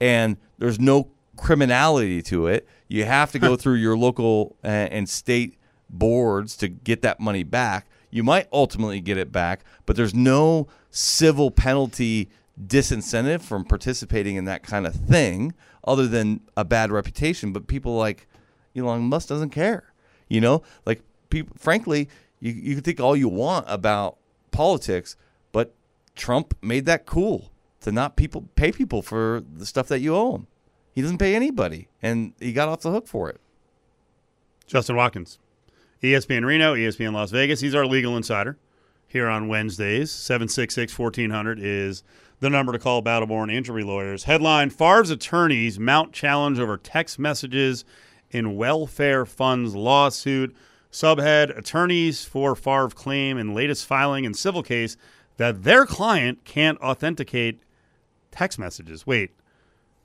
And 0.01 0.37
there's 0.59 0.79
no 0.79 1.09
criminality 1.37 2.23
to 2.23 2.47
it. 2.49 2.69
You 2.89 3.05
have 3.05 3.33
to 3.33 3.39
go 3.39 3.57
through 3.57 3.77
your 3.77 3.97
local 3.97 4.57
uh, 4.63 4.67
and 4.69 5.09
state 5.09 5.57
boards 5.89 6.57
to 6.57 6.69
get 6.69 7.03
that 7.03 7.21
money 7.21 7.43
back. 7.43 7.87
You 8.11 8.23
might 8.23 8.49
ultimately 8.53 9.01
get 9.01 9.19
it 9.19 9.33
back, 9.33 9.65
but 9.85 9.97
there's 9.97 10.15
no 10.15 10.69
civil 10.91 11.51
penalty 11.51 12.31
disincentive 12.65 13.43
from 13.43 13.65
participating 13.65 14.37
in 14.37 14.45
that 14.47 14.63
kind 14.63 14.87
of 14.87 14.95
thing 14.95 15.53
other 15.85 16.07
than 16.07 16.41
a 16.57 16.65
bad 16.65 16.91
reputation. 16.91 17.53
But 17.53 17.67
people 17.67 17.97
like 17.97 18.27
Elon 18.77 19.03
Musk 19.03 19.29
doesn't 19.29 19.51
care. 19.51 19.93
You 20.29 20.41
know, 20.41 20.63
like 20.85 21.03
people, 21.31 21.57
frankly, 21.59 22.09
you, 22.41 22.53
you 22.53 22.75
can 22.75 22.83
think 22.83 23.01
all 23.01 23.17
you 23.17 23.29
want 23.29 23.67
about 23.69 24.17
politics, 24.51 25.17
but 25.53 25.75
Trump 26.15 26.57
made 26.63 26.87
that 26.87 27.07
cool 27.07 27.51
to 27.83 27.93
not 27.93 28.17
people 28.17 28.49
pay 28.57 28.73
people 28.73 29.03
for 29.03 29.43
the 29.55 29.67
stuff 29.67 29.89
that 29.89 30.01
you 30.01 30.15
owe 30.15 30.35
him. 30.35 30.47
He 30.93 31.03
doesn't 31.03 31.19
pay 31.19 31.35
anybody, 31.35 31.89
and 32.03 32.33
he 32.41 32.53
got 32.53 32.69
off 32.69 32.81
the 32.81 32.91
hook 32.91 33.07
for 33.07 33.29
it. 33.29 33.39
Justin 34.67 34.97
Watkins, 34.97 35.39
ESPN 36.03 36.45
Reno, 36.45 36.75
ESPN 36.75 37.13
Las 37.15 37.31
Vegas. 37.31 37.61
He's 37.61 37.75
our 37.75 37.87
legal 37.87 38.17
insider 38.17 38.59
here 39.07 39.29
on 39.29 39.49
Wednesdays. 39.49 40.11
766 40.11 40.99
1400 40.99 41.59
is 41.59 42.03
the 42.41 42.51
number 42.51 42.73
to 42.73 42.79
call 42.79 43.03
Battleborn 43.03 43.53
Injury 43.53 43.83
Lawyers. 43.83 44.25
Headline 44.25 44.71
Favre's 44.71 45.11
attorneys 45.11 45.79
mount 45.79 46.13
challenge 46.13 46.59
over 46.59 46.77
text 46.77 47.19
messages 47.19 47.85
in 48.31 48.57
welfare 48.57 49.25
funds 49.25 49.75
lawsuit. 49.75 50.55
Subhead 50.93 51.57
Attorneys 51.57 52.25
for 52.25 52.55
Favre 52.55 52.89
claim 52.89 53.39
in 53.39 53.55
latest 53.55 53.87
filing 53.87 54.25
in 54.25 54.35
civil 54.35 54.63
case 54.63 54.97
that 55.37 55.65
their 55.65 55.87
client 55.87 56.45
can't 56.45 56.81
authenticate 56.81 57.61
text 58.31 58.59
messages. 58.59 59.07
Wait, 59.07 59.31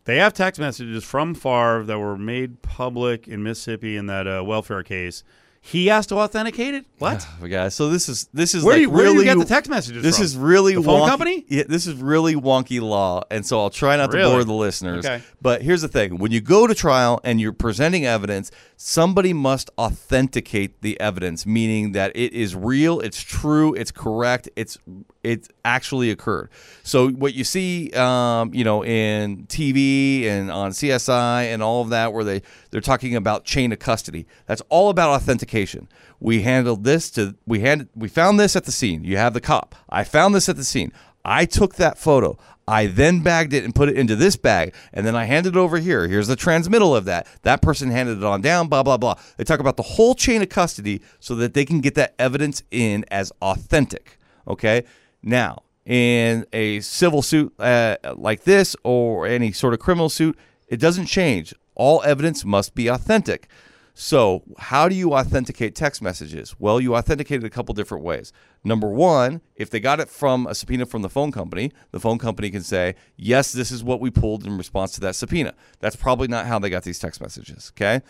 they 0.06 0.18
have 0.18 0.34
text 0.34 0.60
messages 0.60 1.04
from 1.04 1.34
Favre 1.34 1.84
that 1.84 2.00
were 2.00 2.18
made 2.18 2.62
public 2.62 3.28
in 3.28 3.44
Mississippi 3.44 3.96
in 3.96 4.08
that 4.08 4.28
uh, 4.28 4.44
welfare 4.44 4.84
case. 4.84 5.24
He 5.64 5.88
has 5.88 6.08
to 6.08 6.16
authenticate 6.16 6.74
it. 6.74 6.86
What? 6.98 7.26
Oh, 7.44 7.48
guys, 7.48 7.76
so 7.76 7.90
this 7.90 8.10
is 8.10 8.28
this 8.34 8.56
is 8.56 8.64
Where 8.64 8.76
do 8.76 8.82
like 8.82 8.82
you- 8.82 8.90
where 8.90 9.06
do 9.06 9.12
you 9.12 9.14
really 9.22 9.26
get 9.26 9.38
the 9.38 9.46
text 9.46 9.70
messages 9.70 10.02
This 10.04 10.18
from? 10.18 10.26
is 10.26 10.36
really 10.38 10.74
The 10.76 10.82
phone 10.84 11.02
wonky- 11.02 11.10
company? 11.10 11.46
Yeah, 11.48 11.64
this 11.70 11.86
is 11.88 11.96
really 11.96 12.34
wonky 12.36 12.82
law, 12.82 13.22
and 13.30 13.46
so 13.46 13.60
I'll 13.60 13.70
try 13.70 13.96
not 13.96 14.12
to 14.12 14.18
bore 14.24 14.44
the 14.44 14.54
listeners. 14.54 15.06
Okay. 15.06 15.22
But 15.42 15.62
here's 15.62 15.82
the 15.84 15.88
thing: 15.88 16.18
when 16.18 16.32
you 16.32 16.42
go 16.42 16.66
to 16.68 16.74
trial 16.76 17.20
and 17.24 17.40
you're 17.40 17.54
presenting 17.54 18.06
evidence, 18.06 18.50
somebody 18.76 19.34
must 19.34 19.70
authenticate 19.78 20.82
the 20.82 21.00
evidence, 21.00 21.46
meaning 21.46 21.92
that 21.94 22.12
it 22.16 22.34
is 22.34 22.56
real, 22.56 23.00
it's 23.00 23.22
true, 23.22 23.74
it's 23.76 23.92
correct, 23.92 24.50
it's 24.56 24.78
it 25.24 25.48
actually 25.64 26.10
occurred. 26.10 26.50
So 26.84 27.10
what 27.10 27.34
you 27.34 27.44
see, 27.44 27.92
um, 27.92 28.54
you 28.54 28.64
know, 28.64 28.84
in 28.84 29.46
TV 29.48 30.26
and 30.26 30.50
on 30.52 30.72
CSI 30.72 31.44
and 31.54 31.62
all 31.62 31.82
of 31.82 31.90
that, 31.90 32.14
where 32.14 32.24
they 32.24 32.42
they're 32.72 32.82
talking 32.82 33.16
about 33.16 33.46
chain 33.46 33.72
of 33.72 33.80
custody. 33.80 34.26
That's 34.46 34.62
all 34.70 34.90
about 34.90 35.10
authentication. 35.10 35.88
We 36.20 36.42
handled 36.42 36.84
this 36.84 37.10
to 37.12 37.36
we 37.46 37.60
hand 37.60 37.90
we 37.96 38.08
found 38.08 38.40
this 38.40 38.56
at 38.56 38.66
the 38.66 38.72
scene. 38.72 39.04
You 39.04 39.18
have 39.18 39.34
the 39.34 39.42
cop. 39.42 39.76
I 39.90 40.04
found 40.04 40.34
this 40.34 40.50
at 40.50 40.56
the 40.56 40.64
scene. 40.64 40.92
I 41.24 41.46
took 41.46 41.76
that 41.76 42.00
photo. 42.00 42.38
I 42.68 42.88
then 42.88 43.22
bagged 43.22 43.54
it 43.54 43.64
and 43.64 43.76
put 43.76 43.90
it 43.90 43.98
into 43.98 44.16
this 44.16 44.36
bag, 44.36 44.74
and 44.94 45.06
then 45.06 45.16
I 45.16 45.26
handed 45.26 45.56
it 45.56 45.60
over 45.60 45.78
here. 45.78 46.08
Here's 46.08 46.28
the 46.28 46.36
transmittal 46.36 46.96
of 46.96 47.06
that. 47.06 47.28
That 47.42 47.62
person 47.62 47.92
handed 47.92 48.20
it 48.20 48.24
on 48.24 48.42
down, 48.42 48.68
blah, 48.70 48.82
blah, 48.82 48.98
blah. 48.98 49.16
They 49.38 49.44
talk 49.44 49.60
about 49.60 49.78
the 49.78 49.84
whole 49.84 50.16
chain 50.16 50.42
of 50.42 50.50
custody 50.50 51.02
so 51.20 51.36
that 51.36 51.54
they 51.54 51.66
can 51.66 51.82
get 51.82 51.96
that 51.96 52.16
evidence 52.18 52.64
in 52.72 53.04
as 53.12 53.32
authentic. 53.42 54.20
Okay? 54.48 54.84
Now, 55.24 55.64
in 55.86 56.46
a 56.54 56.80
civil 56.82 57.22
suit 57.22 57.54
uh, 57.60 57.98
like 58.16 58.44
this 58.44 58.76
or 58.84 59.28
any 59.28 59.52
sort 59.52 59.74
of 59.74 59.80
criminal 59.80 60.10
suit, 60.10 60.38
it 60.68 60.80
doesn't 60.80 61.08
change. 61.08 61.54
All 61.76 62.02
evidence 62.04 62.46
must 62.46 62.76
be 62.76 62.88
authentic. 62.88 63.48
So, 63.94 64.44
how 64.58 64.88
do 64.88 64.96
you 64.96 65.14
authenticate 65.14 65.76
text 65.76 66.02
messages? 66.02 66.56
Well, 66.58 66.80
you 66.80 66.96
authenticate 66.96 67.44
it 67.44 67.46
a 67.46 67.50
couple 67.50 67.76
different 67.76 68.04
ways. 68.04 68.32
Number 68.64 68.88
one, 68.88 69.42
if 69.56 69.70
they 69.70 69.80
got 69.82 70.00
it 70.00 70.10
from 70.10 70.48
a 70.48 70.56
subpoena 70.56 70.86
from 70.86 71.02
the 71.02 71.10
phone 71.10 71.32
company, 71.32 71.72
the 71.92 72.00
phone 72.00 72.18
company 72.18 72.50
can 72.50 72.64
say, 72.64 72.96
yes, 73.18 73.52
this 73.52 73.70
is 73.70 73.84
what 73.84 74.00
we 74.00 74.10
pulled 74.10 74.46
in 74.46 74.58
response 74.58 74.94
to 74.94 75.02
that 75.02 75.16
subpoena. 75.16 75.54
That's 75.80 75.98
probably 75.98 76.30
not 76.30 76.46
how 76.46 76.58
they 76.58 76.70
got 76.70 76.84
these 76.84 77.00
text 77.00 77.20
messages, 77.20 77.74
okay? 77.76 78.02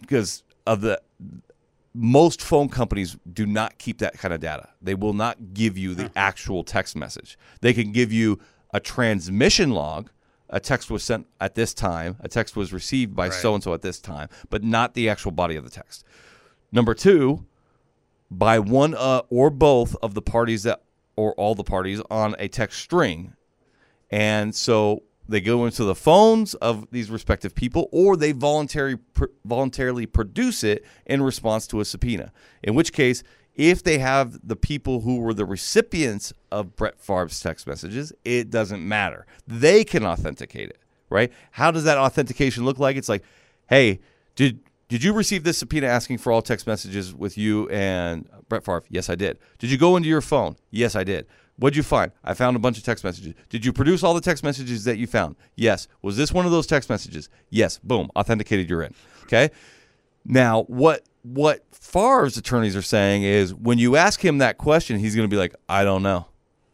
Because 0.00 0.42
of 0.66 0.80
the 0.80 1.00
most 1.96 2.42
phone 2.42 2.68
companies 2.68 3.16
do 3.32 3.46
not 3.46 3.78
keep 3.78 3.98
that 3.98 4.18
kind 4.18 4.34
of 4.34 4.40
data. 4.40 4.68
They 4.82 4.94
will 4.94 5.14
not 5.14 5.54
give 5.54 5.78
you 5.78 5.94
the 5.94 6.10
actual 6.16 6.62
text 6.62 6.94
message. 6.94 7.38
They 7.62 7.72
can 7.72 7.90
give 7.90 8.12
you 8.12 8.38
a 8.74 8.80
transmission 8.80 9.70
log. 9.70 10.10
A 10.50 10.60
text 10.60 10.90
was 10.90 11.02
sent 11.02 11.26
at 11.40 11.54
this 11.54 11.72
time. 11.72 12.16
A 12.20 12.28
text 12.28 12.54
was 12.54 12.72
received 12.72 13.16
by 13.16 13.30
so 13.30 13.54
and 13.54 13.64
so 13.64 13.72
at 13.72 13.80
this 13.80 13.98
time, 13.98 14.28
but 14.50 14.62
not 14.62 14.94
the 14.94 15.08
actual 15.08 15.32
body 15.32 15.56
of 15.56 15.64
the 15.64 15.70
text. 15.70 16.04
Number 16.70 16.94
two, 16.94 17.46
by 18.30 18.58
one 18.58 18.94
uh, 18.94 19.22
or 19.30 19.50
both 19.50 19.96
of 20.02 20.14
the 20.14 20.22
parties 20.22 20.64
that, 20.64 20.82
or 21.16 21.32
all 21.34 21.54
the 21.54 21.64
parties 21.64 22.02
on 22.10 22.36
a 22.38 22.48
text 22.48 22.78
string, 22.78 23.32
and 24.10 24.54
so 24.54 25.02
they 25.28 25.40
go 25.40 25.66
into 25.66 25.84
the 25.84 25.94
phones 25.94 26.54
of 26.54 26.86
these 26.90 27.10
respective 27.10 27.54
people, 27.54 27.88
or 27.92 28.16
they 28.16 28.32
voluntarily 28.32 28.96
pr- 28.96 29.26
voluntarily 29.44 30.06
produce 30.06 30.62
it 30.62 30.84
in 31.04 31.22
response 31.22 31.66
to 31.68 31.80
a 31.80 31.84
subpoena. 31.84 32.32
In 32.62 32.74
which 32.74 32.92
case, 32.92 33.22
if 33.54 33.82
they 33.82 33.98
have 33.98 34.38
the 34.46 34.56
people 34.56 35.00
who 35.00 35.18
were 35.18 35.34
the 35.34 35.46
recipients 35.46 36.32
of 36.52 36.76
Brett 36.76 37.00
Favre's 37.00 37.40
text 37.40 37.66
messages, 37.66 38.12
it 38.24 38.50
doesn't 38.50 38.86
matter. 38.86 39.26
They 39.46 39.82
can 39.82 40.04
authenticate 40.04 40.70
it, 40.70 40.78
right? 41.10 41.32
How 41.52 41.70
does 41.70 41.84
that 41.84 41.98
authentication 41.98 42.64
look 42.64 42.78
like? 42.78 42.96
It's 42.96 43.08
like, 43.08 43.24
hey, 43.68 44.00
did 44.34 44.60
did 44.88 45.02
you 45.02 45.12
receive 45.12 45.42
this 45.42 45.58
subpoena 45.58 45.88
asking 45.88 46.18
for 46.18 46.30
all 46.30 46.42
text 46.42 46.66
messages 46.66 47.12
with 47.12 47.36
you 47.36 47.68
and 47.70 48.28
Brett 48.48 48.64
Favre? 48.64 48.84
Yes, 48.88 49.10
I 49.10 49.16
did. 49.16 49.38
Did 49.58 49.70
you 49.70 49.78
go 49.78 49.96
into 49.96 50.08
your 50.08 50.20
phone? 50.20 50.56
Yes, 50.70 50.94
I 50.94 51.02
did. 51.02 51.26
What'd 51.58 51.76
you 51.76 51.82
find? 51.82 52.12
I 52.22 52.34
found 52.34 52.54
a 52.56 52.58
bunch 52.58 52.76
of 52.76 52.84
text 52.84 53.02
messages. 53.02 53.34
Did 53.48 53.64
you 53.64 53.72
produce 53.72 54.02
all 54.02 54.12
the 54.12 54.20
text 54.20 54.44
messages 54.44 54.84
that 54.84 54.98
you 54.98 55.06
found? 55.06 55.36
Yes. 55.54 55.88
Was 56.02 56.16
this 56.16 56.30
one 56.32 56.44
of 56.44 56.52
those 56.52 56.66
text 56.66 56.90
messages? 56.90 57.28
Yes. 57.48 57.78
Boom. 57.78 58.10
Authenticated. 58.14 58.68
You're 58.68 58.82
in. 58.82 58.94
Okay. 59.24 59.50
Now, 60.24 60.64
what 60.64 61.04
what 61.22 61.64
Favre's 61.72 62.36
attorneys 62.36 62.76
are 62.76 62.82
saying 62.82 63.22
is 63.22 63.52
when 63.54 63.78
you 63.78 63.96
ask 63.96 64.24
him 64.24 64.38
that 64.38 64.58
question, 64.58 64.98
he's 64.98 65.16
going 65.16 65.28
to 65.28 65.34
be 65.34 65.38
like, 65.38 65.54
I 65.68 65.82
don't 65.82 66.02
know. 66.02 66.26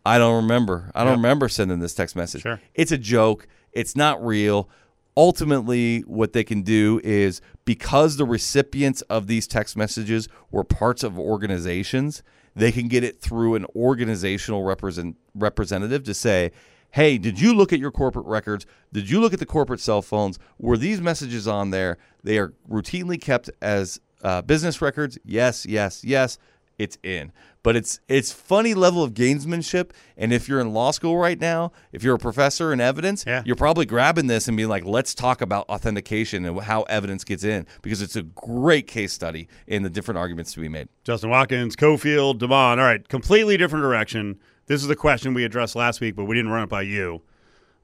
I 0.05 0.19
don't 0.19 0.43
remember. 0.43 0.91
I 0.95 1.01
don't 1.05 1.13
Yep. 1.13 1.17
remember 1.19 1.49
sending 1.49 1.79
this 1.79 1.95
text 1.95 2.17
message. 2.17 2.43
Sure. 2.43 2.61
It's 2.75 2.91
a 2.93 2.99
joke. 2.99 3.47
It's 3.73 3.95
not 3.97 4.25
real. 4.25 4.69
Ultimately, 5.17 6.01
what 6.01 6.33
they 6.33 6.43
can 6.43 6.63
do 6.63 7.01
is 7.05 7.41
because 7.65 8.17
the 8.17 8.25
recipients 8.25 9.03
of 9.03 9.27
these 9.27 9.47
text 9.47 9.77
messages 9.77 10.27
were 10.51 10.65
parts 10.65 11.03
of 11.05 11.19
organizations, 11.19 12.23
they 12.55 12.73
can 12.73 12.89
get 12.89 13.05
it 13.05 13.21
through 13.21 13.55
an 13.55 13.67
organizational 13.75 14.63
represent, 14.63 15.17
representative 15.35 16.05
to 16.05 16.15
say, 16.15 16.53
hey, 16.93 17.19
did 17.19 17.41
you 17.41 17.55
look 17.55 17.73
at 17.73 17.79
your 17.79 17.91
corporate 17.91 18.27
records? 18.27 18.67
Did 18.93 19.09
you 19.09 19.21
look 19.21 19.33
at 19.33 19.39
the 19.39 19.47
corporate 19.47 19.81
cell 19.81 20.03
phones? 20.03 20.39
Were 20.59 20.77
these 20.77 21.01
messages 21.01 21.49
on 21.49 21.71
there? 21.71 21.99
They 22.23 22.39
are 22.39 22.53
routinely 22.71 23.21
kept 23.21 23.51
as 23.61 24.01
uh, 24.23 24.43
business 24.43 24.81
records. 24.83 25.19
Yes, 25.25 25.67
yes, 25.67 26.05
yes. 26.05 26.39
It's 26.79 26.99
in. 27.03 27.33
But 27.65 27.77
it's 27.77 28.01
it's 28.09 28.33
funny 28.33 28.75
level 28.75 29.05
of 29.05 29.15
gamesmanship. 29.15 29.91
And 30.17 30.33
if 30.33 30.49
you're 30.49 30.61
in 30.61 30.73
law 30.73 30.91
school 30.91 31.17
right 31.17 31.41
now, 31.41 31.71
if 31.93 32.03
you're 32.03 32.17
a 32.17 32.19
professor 32.19 32.73
in 32.73 32.81
evidence, 32.81 33.25
Yeah. 33.27 33.43
you're 33.47 33.55
probably 33.57 33.87
grabbing 33.87 34.27
this 34.27 34.49
and 34.49 34.57
being 34.57 34.69
like, 34.69 34.85
let's 34.85 35.15
talk 35.15 35.41
about 35.41 35.69
authentication 35.69 36.45
and 36.45 36.61
how 36.63 36.83
evidence 36.83 37.23
gets 37.23 37.45
in 37.45 37.67
because 37.81 38.03
it's 38.03 38.17
a 38.17 38.23
great 38.23 38.87
case 38.89 39.13
study 39.13 39.47
in 39.69 39.85
the 39.85 39.91
different 39.91 40.19
arguments 40.19 40.53
to 40.55 40.61
be 40.61 40.69
made. 40.69 40.89
Justin 41.05 41.31
Watkins, 41.31 41.77
Cofield, 41.77 42.39
Devon. 42.39 42.81
All 42.81 42.85
right, 42.85 43.07
completely 43.09 43.57
different 43.57 43.83
direction. 43.85 44.41
This 44.67 44.83
is 44.83 44.89
the 44.89 44.97
question 44.97 45.33
we 45.35 45.45
addressed 45.45 45.77
last 45.77 46.01
week, 46.01 46.17
but 46.17 46.25
we 46.25 46.35
didn't 46.35 46.51
run 46.51 46.65
it 46.65 46.69
by 46.69 46.83
you. 46.83 47.23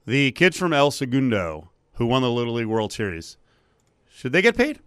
The 0.06 0.32
kids 0.32 0.56
from 0.56 0.72
El 0.72 0.90
Segundo 0.90 1.70
who 1.94 2.06
won 2.06 2.22
the 2.22 2.30
Little 2.30 2.54
League 2.54 2.66
World 2.66 2.92
Series, 2.92 3.36
should 4.08 4.32
they 4.32 4.40
get 4.42 4.56
paid? 4.56 4.78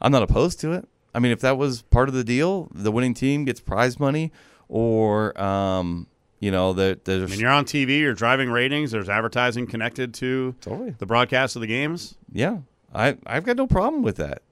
I'm 0.00 0.12
not 0.12 0.22
opposed 0.22 0.60
to 0.60 0.72
it. 0.72 0.88
I 1.14 1.18
mean, 1.18 1.32
if 1.32 1.40
that 1.40 1.58
was 1.58 1.82
part 1.82 2.08
of 2.08 2.14
the 2.14 2.24
deal, 2.24 2.68
the 2.74 2.90
winning 2.90 3.14
team 3.14 3.44
gets 3.44 3.60
prize 3.60 4.00
money, 4.00 4.32
or 4.68 5.38
um, 5.40 6.06
you 6.40 6.50
know, 6.50 6.72
the, 6.72 6.98
I 7.06 7.30
mean, 7.30 7.38
you're 7.38 7.50
on 7.50 7.64
TV, 7.64 8.00
you're 8.00 8.14
driving 8.14 8.50
ratings, 8.50 8.90
there's 8.90 9.08
advertising 9.08 9.66
connected 9.66 10.14
to 10.14 10.54
Totally. 10.60 10.94
the 10.98 11.06
broadcast 11.06 11.54
of 11.56 11.60
the 11.60 11.68
games. 11.68 12.16
yeah, 12.32 12.58
I 12.94 13.16
I've 13.26 13.44
got 13.44 13.56
no 13.56 13.66
problem 13.66 14.02
with 14.02 14.16
that. 14.16 14.42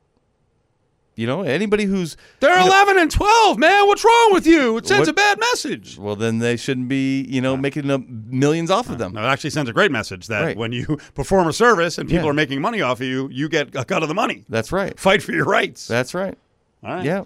You 1.16 1.26
know, 1.26 1.42
anybody 1.42 1.84
who's 1.84 2.16
They're 2.38 2.52
you 2.58 2.60
know- 2.60 2.66
11 2.66 2.98
and 2.98 3.10
12, 3.10 3.58
man. 3.58 3.86
What's 3.88 4.04
wrong 4.04 4.30
with 4.32 4.46
you? 4.46 4.78
It 4.78 4.86
sends 4.86 5.00
What- 5.00 5.08
a 5.10 5.12
bad 5.12 5.38
message. 5.38 5.98
well, 5.98 6.16
then 6.16 6.38
they 6.38 6.56
shouldn't 6.56 6.88
be 6.88 7.22
you 7.28 7.40
know 7.42 7.56
making 7.56 7.90
uh, 7.90 7.98
millions 8.08 8.70
off 8.70 8.88
of 8.88 8.96
them. 8.98 9.12
No, 9.14 9.20
it 9.22 9.26
actually 9.26 9.50
sends 9.50 9.68
a 9.68 9.72
great 9.72 9.90
message 9.90 10.28
that 10.28 10.42
Right. 10.42 10.56
when 10.56 10.72
you 10.72 10.98
perform 11.14 11.48
a 11.48 11.52
service 11.52 11.98
and 11.98 12.08
people 12.08 12.24
Yeah. 12.26 12.30
are 12.30 12.34
making 12.34 12.60
money 12.62 12.80
off 12.80 13.00
of 13.00 13.06
you, 13.06 13.28
you 13.30 13.48
get 13.50 13.74
a 13.74 13.84
cut 13.84 14.02
of 14.02 14.08
the 14.08 14.14
money. 14.14 14.44
That's 14.48 14.72
right. 14.72 14.98
Fight 14.98 15.22
for 15.22 15.32
your 15.32 15.44
rights. 15.44 15.86
That's 15.88 16.14
right. 16.14 16.38
All 16.82 16.94
right. 16.94 17.04
Yeah. 17.04 17.24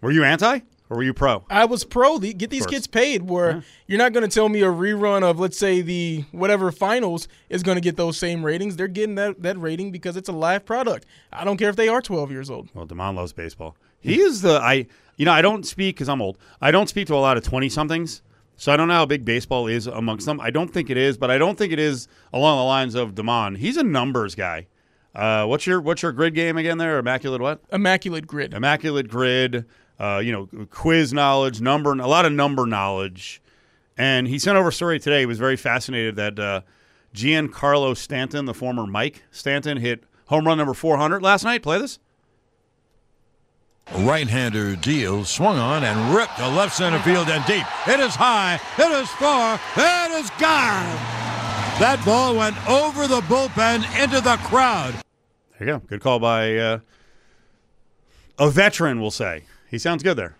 Were 0.00 0.10
you 0.10 0.24
anti 0.24 0.60
or 0.88 0.96
were 0.98 1.02
you 1.02 1.14
pro? 1.14 1.44
I 1.50 1.64
was 1.64 1.84
pro. 1.84 2.18
The, 2.18 2.32
get 2.32 2.50
these 2.50 2.66
kids 2.66 2.86
paid. 2.86 3.28
Where 3.28 3.64
you're 3.86 3.98
not 3.98 4.12
going 4.12 4.28
to 4.28 4.32
tell 4.32 4.48
me 4.48 4.62
a 4.62 4.66
rerun 4.66 5.22
of 5.22 5.40
let's 5.40 5.58
say 5.58 5.80
the 5.80 6.24
whatever 6.32 6.70
finals 6.70 7.26
is 7.48 7.62
going 7.62 7.76
to 7.76 7.80
get 7.80 7.96
those 7.96 8.16
same 8.18 8.44
ratings. 8.44 8.76
They're 8.76 8.88
getting 8.88 9.16
that 9.16 9.42
that 9.42 9.58
rating 9.58 9.90
because 9.90 10.16
it's 10.16 10.28
a 10.28 10.32
live 10.32 10.64
product. 10.64 11.06
I 11.32 11.44
don't 11.44 11.56
care 11.56 11.70
if 11.70 11.76
they 11.76 11.88
are 11.88 12.00
12 12.00 12.30
years 12.30 12.50
old. 12.50 12.68
Well, 12.74 12.86
Demond 12.86 13.16
loves 13.16 13.32
baseball. 13.32 13.76
He 14.00 14.20
is 14.20 14.42
the 14.42 14.60
I. 14.60 14.86
You 15.16 15.24
know, 15.24 15.32
I 15.32 15.40
don't 15.42 15.66
speak 15.66 15.96
because 15.96 16.08
I'm 16.08 16.20
old. 16.20 16.36
I 16.60 16.70
don't 16.70 16.88
speak 16.88 17.06
to 17.08 17.14
a 17.14 17.16
lot 17.16 17.36
of 17.38 17.42
twenty 17.42 17.70
somethings, 17.70 18.20
so 18.56 18.70
I 18.70 18.76
don't 18.76 18.86
know 18.86 18.94
how 18.94 19.06
big 19.06 19.24
baseball 19.24 19.66
is 19.66 19.86
amongst 19.86 20.26
them. 20.26 20.40
I 20.40 20.50
don't 20.50 20.68
think 20.68 20.90
it 20.90 20.98
is, 20.98 21.16
but 21.16 21.30
I 21.30 21.38
don't 21.38 21.56
think 21.56 21.72
it 21.72 21.78
is 21.78 22.06
along 22.34 22.58
the 22.58 22.64
lines 22.64 22.94
of 22.94 23.14
Demond. 23.14 23.56
He's 23.56 23.78
a 23.78 23.82
numbers 23.82 24.34
guy. 24.34 24.66
Uh, 25.16 25.46
what's 25.46 25.66
your 25.66 25.80
what's 25.80 26.02
your 26.02 26.12
grid 26.12 26.34
game 26.34 26.58
again? 26.58 26.76
There, 26.76 26.98
immaculate 26.98 27.40
what? 27.40 27.60
Immaculate 27.72 28.26
grid. 28.26 28.52
Immaculate 28.52 29.08
grid. 29.08 29.64
Uh, 29.98 30.20
you 30.22 30.30
know, 30.30 30.66
quiz 30.66 31.14
knowledge, 31.14 31.62
number, 31.62 31.90
a 31.92 32.06
lot 32.06 32.26
of 32.26 32.32
number 32.32 32.66
knowledge. 32.66 33.40
And 33.96 34.28
he 34.28 34.38
sent 34.38 34.58
over 34.58 34.68
a 34.68 34.72
story 34.72 34.98
today. 35.00 35.20
He 35.20 35.26
was 35.26 35.38
very 35.38 35.56
fascinated 35.56 36.16
that 36.16 36.38
uh, 36.38 36.60
Giancarlo 37.14 37.96
Stanton, 37.96 38.44
the 38.44 38.52
former 38.52 38.86
Mike 38.86 39.22
Stanton, 39.30 39.78
hit 39.78 40.04
home 40.26 40.46
run 40.46 40.58
number 40.58 40.74
400 40.74 41.22
last 41.22 41.44
night. 41.44 41.62
Play 41.62 41.78
this. 41.78 41.98
Right-hander 43.94 44.76
deal 44.76 45.24
swung 45.24 45.56
on 45.56 45.82
and 45.82 46.14
ripped 46.14 46.36
to 46.36 46.48
left 46.48 46.76
center 46.76 46.98
field 46.98 47.28
and 47.28 47.42
deep. 47.46 47.64
It 47.88 48.00
is 48.00 48.16
high, 48.16 48.60
it 48.78 48.90
is 48.90 49.08
far, 49.10 49.60
it 49.76 50.10
is 50.12 50.28
gone. 50.30 50.84
That 51.78 52.02
ball 52.04 52.36
went 52.36 52.56
over 52.68 53.06
the 53.06 53.20
bullpen 53.22 53.84
into 54.02 54.20
the 54.20 54.36
crowd. 54.38 54.94
There 55.58 55.68
you 55.68 55.74
go. 55.74 55.78
Good 55.86 56.00
call 56.00 56.18
by 56.18 56.56
uh, 56.56 56.78
a 58.38 58.50
veteran, 58.50 59.00
we'll 59.00 59.10
say. 59.10 59.44
He 59.70 59.78
sounds 59.78 60.02
good 60.02 60.16
there. 60.16 60.36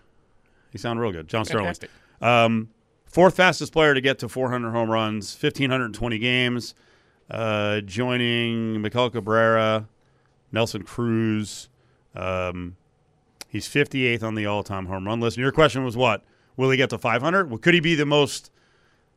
He 0.71 0.77
sounded 0.77 1.01
real 1.01 1.11
good. 1.11 1.27
John 1.27 1.45
Sterling. 1.45 1.75
Um, 2.21 2.69
fourth 3.05 3.35
fastest 3.35 3.73
player 3.73 3.93
to 3.93 4.01
get 4.01 4.19
to 4.19 4.29
400 4.29 4.71
home 4.71 4.89
runs, 4.89 5.35
1,520 5.41 6.19
games, 6.19 6.75
uh, 7.31 7.81
joining 7.81 8.81
Miguel 8.81 9.09
Cabrera, 9.09 9.87
Nelson 10.51 10.83
Cruz. 10.83 11.69
Um, 12.15 12.75
he's 13.49 13.67
58th 13.67 14.23
on 14.23 14.35
the 14.35 14.45
all 14.45 14.63
time 14.63 14.85
home 14.85 15.05
run 15.05 15.19
list. 15.19 15.37
And 15.37 15.41
your 15.43 15.51
question 15.51 15.83
was 15.83 15.97
what? 15.97 16.23
Will 16.55 16.69
he 16.69 16.77
get 16.77 16.89
to 16.91 16.97
500? 16.97 17.49
Well, 17.49 17.59
could 17.59 17.73
he 17.73 17.79
be 17.79 17.95
the 17.95 18.05
most. 18.05 18.51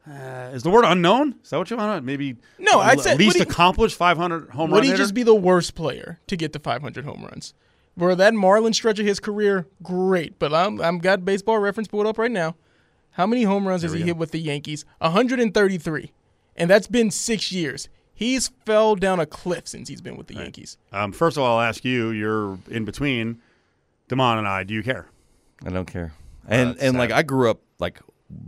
Uh, 0.08 0.50
is 0.54 0.62
the 0.62 0.70
word 0.70 0.84
unknown? 0.86 1.34
Is 1.44 1.50
that 1.50 1.58
what 1.58 1.70
you 1.70 1.76
want? 1.76 2.04
Maybe 2.04 2.36
No, 2.58 2.80
I'd 2.80 2.98
l- 2.98 3.04
say- 3.04 3.16
least 3.16 3.38
would 3.38 3.46
he- 3.46 3.50
accomplished 3.50 3.96
500 3.96 4.50
home 4.50 4.70
runs. 4.70 4.72
Would 4.72 4.76
run 4.78 4.82
he 4.84 4.88
hitter? 4.90 5.02
just 5.02 5.14
be 5.14 5.22
the 5.22 5.34
worst 5.34 5.74
player 5.74 6.18
to 6.26 6.36
get 6.36 6.52
to 6.54 6.58
500 6.58 7.04
home 7.04 7.22
runs? 7.22 7.52
For 7.98 8.14
that 8.14 8.32
Marlin 8.32 8.72
stretch 8.72 8.98
of 8.98 9.04
his 9.06 9.20
career, 9.20 9.66
great. 9.82 10.38
But 10.38 10.54
I'm 10.54 10.80
I'm 10.80 10.98
got 10.98 11.24
baseball 11.24 11.58
reference 11.58 11.86
pulled 11.88 12.06
up 12.06 12.16
right 12.18 12.30
now. 12.30 12.56
How 13.12 13.26
many 13.26 13.42
home 13.42 13.68
runs 13.68 13.82
has 13.82 13.92
he 13.92 13.98
go. 14.00 14.06
hit 14.06 14.16
with 14.16 14.30
the 14.30 14.38
Yankees? 14.38 14.84
133. 15.00 16.12
And 16.56 16.70
that's 16.70 16.86
been 16.86 17.10
six 17.10 17.52
years. 17.52 17.88
He's 18.14 18.48
fell 18.64 18.96
down 18.96 19.18
a 19.20 19.26
cliff 19.26 19.66
since 19.68 19.88
he's 19.88 20.00
been 20.00 20.16
with 20.16 20.28
the 20.28 20.34
Yankees. 20.34 20.76
Um, 20.92 21.12
first 21.12 21.36
of 21.36 21.42
all, 21.42 21.58
I'll 21.58 21.66
ask 21.66 21.84
you. 21.84 22.10
You're 22.10 22.58
in 22.70 22.84
between 22.84 23.40
Damon 24.08 24.38
and 24.38 24.48
I. 24.48 24.62
Do 24.64 24.72
you 24.74 24.82
care? 24.82 25.06
I 25.64 25.70
don't 25.70 25.86
care. 25.86 26.12
And 26.48 26.70
that's 26.70 26.82
and 26.82 26.96
like. 26.96 27.10
I 27.10 27.22
grew 27.22 27.50
up 27.50 27.60
like 27.78 28.00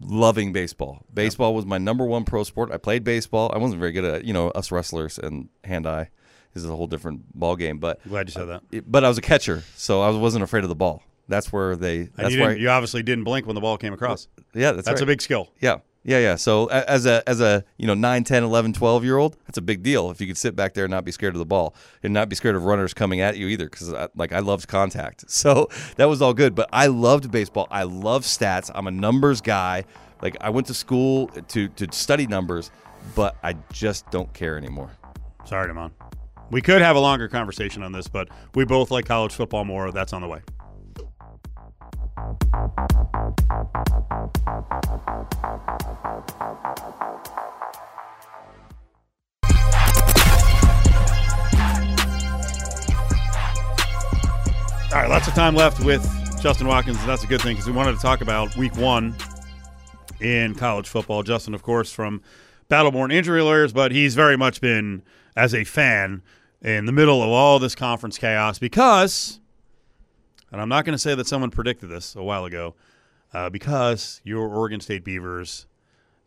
loving 0.03 0.53
baseball. 0.53 1.05
Baseball 1.13 1.55
was 1.55 1.67
my 1.67 1.79
number 1.79 2.05
one 2.05 2.25
pro 2.25 2.45
sport. 2.45 2.71
I 2.73 2.77
played 2.77 3.05
baseball. 3.05 3.51
I 3.55 3.59
wasn't 3.59 3.81
very 3.81 3.93
good 3.93 4.05
at 4.05 4.25
you 4.25 4.33
know 4.33 4.49
us 4.51 4.71
wrestlers 4.73 5.19
and 5.19 5.49
hand 5.65 5.87
eye. 5.87 6.11
This 6.55 6.63
is 6.65 6.69
a 6.71 6.77
whole 6.77 6.87
different 6.87 7.33
ball 7.39 7.57
game, 7.57 7.79
but 7.79 8.01
I'm 8.05 8.11
glad 8.11 8.29
you 8.29 8.33
said 8.33 8.45
that. 8.47 8.63
it- 8.71 8.91
but 8.91 9.05
I 9.05 9.09
was 9.09 9.19
a 9.19 9.23
catcher, 9.23 9.65
so 9.77 10.03
I 10.03 10.11
wasn't 10.11 10.45
afraid 10.45 10.65
of 10.65 10.69
the 10.69 10.75
ball. 10.75 11.03
That's 11.29 11.53
where 11.53 11.77
they. 11.77 12.03
That's 12.17 12.35
you, 12.35 12.41
why. 12.41 12.49
didn't, 12.49 12.61
you 12.63 12.69
obviously 12.69 13.03
didn't 13.03 13.25
blink 13.25 13.47
when 13.47 13.55
the 13.55 13.61
ball 13.61 13.79
came 13.79 13.93
across. 13.95 14.29
yeah, 14.55 14.73
that's 14.73 14.87
That's 14.87 15.01
right. 15.01 15.03
a 15.03 15.07
big 15.07 15.23
skill. 15.23 15.49
Yeah. 15.61 15.79
Yeah, 16.05 16.19
yeah. 16.19 16.35
So 16.35 16.67
as 16.67 17.07
a 17.07 17.23
as 17.29 17.41
a, 17.41 17.65
you 17.77 17.87
know, 17.87 17.95
9, 17.95 18.25
10, 18.25 18.43
11, 18.43 18.73
12 18.73 19.05
year 19.05 19.19
old, 19.19 19.37
that's 19.47 19.59
a 19.59 19.63
big 19.63 19.83
deal 19.83 20.11
if 20.11 20.21
you 20.21 20.27
could 20.27 20.37
sit 20.37 20.57
back 20.57 20.75
there 20.75 20.85
and 20.85 20.91
not 20.91 21.05
be 21.05 21.13
scared 21.13 21.35
of 21.35 21.39
the 21.39 21.47
ball 21.47 21.75
and 22.03 22.13
not 22.13 22.29
be 22.29 22.35
scared 22.35 22.57
of 22.57 22.65
runners 22.65 22.93
coming 22.93 23.21
at 23.21 23.37
you 23.37 23.47
either 23.47 23.69
cuz 23.69 23.93
like 24.17 24.33
I 24.33 24.41
loved 24.41 24.69
contact. 24.69 25.25
So 25.43 25.69
that 25.97 26.05
was 26.05 26.23
all 26.23 26.35
good, 26.35 26.55
but 26.55 26.69
I 26.73 26.87
loved 26.87 27.31
baseball. 27.33 27.67
I 27.71 27.83
love 27.83 28.23
stats. 28.23 28.71
I'm 28.75 28.87
a 28.87 28.93
numbers 28.93 29.41
guy. 29.41 29.85
Like 30.21 30.37
I 30.41 30.51
went 30.51 30.69
to 30.69 30.75
school 30.75 31.29
to 31.49 31.69
to 31.69 31.89
study 31.91 32.27
numbers, 32.29 32.71
but 33.17 33.37
I 33.43 33.55
just 33.73 34.09
don't 34.11 34.33
care 34.33 34.57
anymore. 34.57 34.91
Sorry, 35.45 35.67
Damon. 35.67 35.91
We 36.51 36.61
could 36.61 36.83
have 36.83 36.97
a 36.97 37.01
longer 37.01 37.29
conversation 37.29 37.83
on 37.83 37.93
this, 37.93 38.09
but 38.09 38.29
we 38.55 38.65
both 38.65 38.91
like 38.91 39.07
college 39.07 39.33
football 39.33 39.65
more. 39.65 39.91
That's 39.91 40.13
on 40.13 40.21
the 40.21 40.29
way. 40.29 40.41
All 54.93 54.99
right, 54.99 55.09
lots 55.09 55.27
of 55.27 55.33
time 55.33 55.55
left 55.55 55.83
with 55.83 56.03
Justin 56.43 56.67
Watkins, 56.67 56.99
and 56.99 57.09
that's 57.09 57.25
a 57.25 57.27
good 57.27 57.41
thing 57.41 57.55
because 57.55 57.67
we 57.67 57.73
wanted 57.73 57.95
to 57.95 58.03
talk 58.03 58.21
about 58.21 58.55
week 58.59 58.77
one 58.77 59.17
in 60.21 60.55
college 60.55 60.87
football. 60.87 61.23
Justin, 61.23 61.55
of 61.55 61.63
course, 61.63 61.91
from 61.91 62.21
Battleborn 62.69 63.11
Injury 63.11 63.41
Lawyers, 63.41 63.73
but 63.73 63.91
he's 63.91 64.15
very 64.15 64.37
much 64.37 64.61
been, 64.61 65.03
as 65.35 65.55
a 65.55 65.65
fan, 65.65 66.21
in 66.61 66.85
the 66.85 66.93
middle 66.93 67.23
of 67.23 67.31
all 67.31 67.59
this 67.59 67.75
conference 67.75 68.19
chaos 68.19 68.59
because, 68.59 69.41
and 70.51 70.61
I'm 70.61 70.69
not 70.69 70.85
going 70.85 70.93
to 70.93 70.99
say 70.99 71.15
that 71.15 71.27
someone 71.27 71.51
predicted 71.51 71.89
this 71.89 72.15
a 72.15 72.23
while 72.23 72.45
ago, 72.45 72.75
uh, 73.33 73.49
because 73.49 74.21
your 74.25 74.47
Oregon 74.47 74.81
State 74.81 75.05
Beavers 75.05 75.65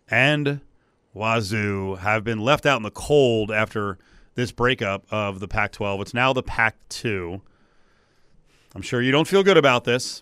and 0.09 0.59
Wazoo 1.13 1.99
have 1.99 2.23
been 2.23 2.39
left 2.39 2.65
out 2.65 2.77
in 2.77 2.83
the 2.83 2.89
cold 2.89 3.51
after 3.51 3.99
this 4.33 4.51
breakup 4.51 5.05
of 5.11 5.39
the 5.39 5.47
Pac 5.47 5.71
12. 5.71 6.01
It's 6.01 6.13
now 6.15 6.33
the 6.33 6.41
Pac 6.41 6.77
2. 6.89 7.43
I'm 8.75 8.81
sure 8.81 9.01
you 9.01 9.11
don't 9.11 9.27
feel 9.27 9.41
good 9.41 9.57
about 9.57 9.85
this. 9.85 10.21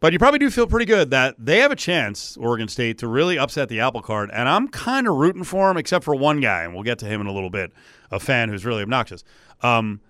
But 0.00 0.12
you 0.12 0.18
probably 0.18 0.38
do 0.38 0.50
feel 0.50 0.66
pretty 0.66 0.84
good 0.84 1.10
that 1.12 1.34
they 1.38 1.60
have 1.60 1.72
a 1.72 1.76
chance, 1.76 2.36
Oregon 2.36 2.68
State, 2.68 2.98
to 2.98 3.08
really 3.08 3.38
upset 3.38 3.70
the 3.70 3.80
apple 3.80 4.02
cart. 4.02 4.28
And 4.34 4.46
I'm 4.50 4.68
kind 4.68 5.08
of 5.08 5.14
rooting 5.14 5.44
for 5.44 5.68
them, 5.68 5.78
except 5.78 6.04
for 6.04 6.14
one 6.14 6.40
guy, 6.40 6.62
and 6.62 6.74
we'll 6.74 6.82
get 6.82 6.98
to 6.98 7.06
him 7.06 7.22
in 7.22 7.26
a 7.26 7.32
little 7.32 7.48
bit, 7.48 7.72
a 8.10 8.20
fan 8.20 8.50
who's 8.50 8.66
really 8.66 8.82
obnoxious. 8.82 9.24
Um, 9.62 10.02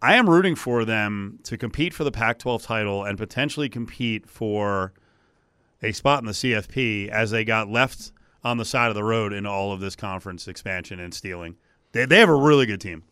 I 0.00 0.14
am 0.14 0.30
rooting 0.30 0.54
for 0.54 0.84
them 0.84 1.40
to 1.42 1.58
compete 1.58 1.92
for 1.92 2.04
the 2.04 2.12
Pac 2.12 2.38
12 2.38 2.62
title 2.62 3.02
and 3.02 3.18
potentially 3.18 3.68
compete 3.68 4.28
for 4.28 4.92
a 5.82 5.90
spot 5.90 6.20
in 6.20 6.26
the 6.26 6.32
CFP 6.32 7.08
as 7.08 7.32
they 7.32 7.44
got 7.44 7.68
left 7.68 8.12
on 8.44 8.58
the 8.58 8.64
side 8.64 8.90
of 8.90 8.94
the 8.94 9.02
road 9.02 9.32
in 9.32 9.44
all 9.44 9.72
of 9.72 9.80
this 9.80 9.96
conference 9.96 10.46
expansion 10.46 11.00
and 11.00 11.12
stealing. 11.12 11.56
They, 11.90 12.04
they 12.04 12.20
have 12.20 12.28
a 12.28 12.34
really 12.34 12.66
good 12.66 12.80
team. 12.80 13.02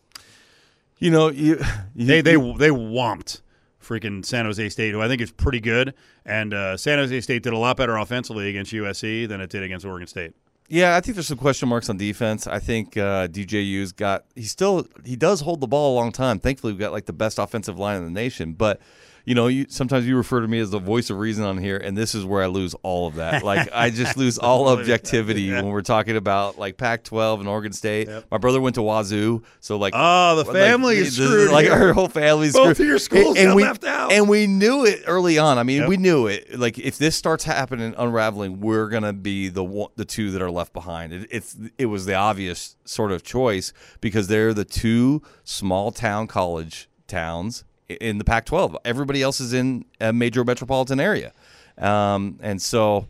You 1.03 1.11
know, 1.11 1.27
you, 1.27 1.61
you 1.93 2.05
They 2.05 2.21
they 2.21 2.35
they 2.35 2.69
whomped 2.69 3.41
freaking 3.81 4.25
San 4.25 4.45
Jose 4.45 4.69
State, 4.69 4.93
who 4.93 5.01
I 5.01 5.09
think 5.09 5.21
is 5.21 5.33
pretty 5.33 5.59
good. 5.59 5.95
And 6.25 6.53
uh, 6.53 6.77
San 6.77 6.97
Jose 6.97 7.19
State 7.19 7.43
did 7.43 7.51
a 7.51 7.57
lot 7.57 7.75
better 7.75 7.97
offensively 7.97 8.49
against 8.49 8.71
USC 8.71 9.27
than 9.27 9.41
it 9.41 9.49
did 9.49 9.63
against 9.63 9.85
Oregon 9.85 10.07
State. 10.07 10.33
Yeah, 10.69 10.95
I 10.95 11.01
think 11.01 11.15
there's 11.15 11.27
some 11.27 11.37
question 11.37 11.67
marks 11.67 11.89
on 11.89 11.97
defense. 11.97 12.47
I 12.47 12.59
think 12.59 12.95
uh, 12.95 13.27
DJU's 13.27 13.91
got 13.91 14.23
he 14.33 14.43
still 14.43 14.87
he 15.03 15.17
does 15.17 15.41
hold 15.41 15.59
the 15.59 15.67
ball 15.67 15.93
a 15.93 15.95
long 15.99 16.13
time. 16.13 16.39
Thankfully, 16.39 16.71
we've 16.71 16.79
got 16.79 16.93
like 16.93 17.05
the 17.05 17.11
best 17.11 17.37
offensive 17.37 17.77
line 17.77 17.97
in 17.97 18.05
the 18.05 18.09
nation. 18.09 18.53
But 18.53 18.79
you 19.25 19.35
know, 19.35 19.47
you 19.47 19.65
sometimes 19.69 20.05
you 20.05 20.17
refer 20.17 20.41
to 20.41 20.47
me 20.47 20.59
as 20.59 20.71
the 20.71 20.79
voice 20.79 21.09
of 21.09 21.17
reason 21.17 21.45
on 21.45 21.57
here, 21.57 21.77
and 21.77 21.97
this 21.97 22.13
is 22.13 22.25
where 22.25 22.43
I 22.43 22.47
lose 22.47 22.73
all 22.83 23.07
of 23.07 23.15
that. 23.15 23.41
Like 23.43 23.69
I 23.73 23.89
just 23.89 24.17
lose 24.23 24.37
all 24.37 24.67
objectivity 24.67 25.51
when 25.51 25.67
we're 25.67 25.81
talking 25.81 26.17
about 26.17 26.57
like 26.59 26.77
Pac-12 26.77 27.39
and 27.39 27.47
Oregon 27.47 27.71
State. 27.71 28.09
My 28.29 28.37
brother 28.37 28.59
went 28.59 28.75
to 28.75 28.81
Wazoo, 28.81 29.43
so 29.61 29.77
like 29.77 29.93
Oh, 29.95 30.35
the 30.35 30.43
like, 30.43 30.53
family 30.53 30.97
is 30.97 31.15
the- 31.15 31.25
screwed. 31.25 31.51
Like 31.51 31.65
here. 31.65 31.73
our 31.73 31.93
whole 31.93 32.09
family's 32.09 32.53
Both 32.53 32.75
screwed. 32.75 32.79
of 32.81 32.87
your 32.87 32.99
schools 32.99 33.37
and, 33.37 33.47
got 33.49 33.55
we, 33.55 33.63
left 33.63 33.83
out. 33.85 34.11
And 34.11 34.27
we 34.27 34.45
knew 34.47 34.85
it 34.85 35.03
early 35.07 35.37
on. 35.37 35.57
I 35.57 35.63
mean, 35.63 35.81
Yep. 35.81 35.89
we 35.89 35.97
knew 35.97 36.27
it. 36.27 36.59
Like 36.59 36.77
if 36.77 36.97
this 36.97 37.15
starts 37.15 37.43
happening, 37.45 37.95
unraveling, 37.97 38.59
we're 38.59 38.89
gonna 38.89 39.13
be 39.13 39.47
the 39.47 39.63
one, 39.63 39.89
the 39.95 40.05
two 40.05 40.31
that 40.31 40.41
are 40.41 40.51
left 40.51 40.73
behind. 40.73 41.13
It, 41.13 41.27
it's 41.31 41.55
it 41.77 41.85
was 41.85 42.05
the 42.05 42.15
obvious 42.15 42.75
sort 42.85 43.11
of 43.11 43.23
choice 43.23 43.71
because 44.01 44.27
they're 44.27 44.53
the 44.53 44.65
two 44.65 45.21
small 45.45 45.91
town 45.91 46.27
college 46.27 46.89
towns 47.07 47.63
in 47.89 48.17
the 48.17 48.23
Pac-12. 48.23 48.75
Everybody 48.85 49.21
else 49.21 49.39
is 49.39 49.53
in 49.53 49.85
a 49.99 50.13
major 50.13 50.43
metropolitan 50.43 50.99
area, 50.99 51.33
um, 51.77 52.39
and 52.41 52.61
so 52.61 53.07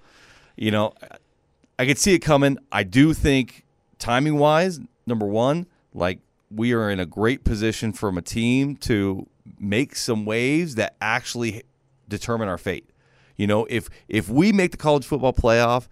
you 0.55 0.71
know, 0.71 0.93
I 1.79 1.85
could 1.85 1.97
see 1.97 2.13
it 2.13 2.19
coming. 2.19 2.57
I 2.71 2.83
do 2.83 3.13
think 3.13 3.65
timing 3.99 4.37
wise, 4.37 4.79
number 5.05 5.25
one, 5.25 5.67
like 5.93 6.19
we 6.51 6.73
are 6.73 6.89
in 6.89 6.99
a 6.99 7.05
great 7.05 7.43
position 7.43 7.93
from 7.93 8.17
a 8.17 8.21
team 8.21 8.75
to 8.77 9.27
make 9.59 9.95
some 9.95 10.25
waves 10.25 10.75
that 10.75 10.95
actually 11.01 11.63
determine 12.07 12.47
our 12.47 12.57
fate. 12.57 12.89
You 13.35 13.47
know, 13.47 13.65
if 13.69 13.89
if 14.07 14.29
we 14.29 14.51
make 14.51 14.71
the 14.71 14.77
college 14.77 15.05
football 15.05 15.33
playoff, 15.33 15.87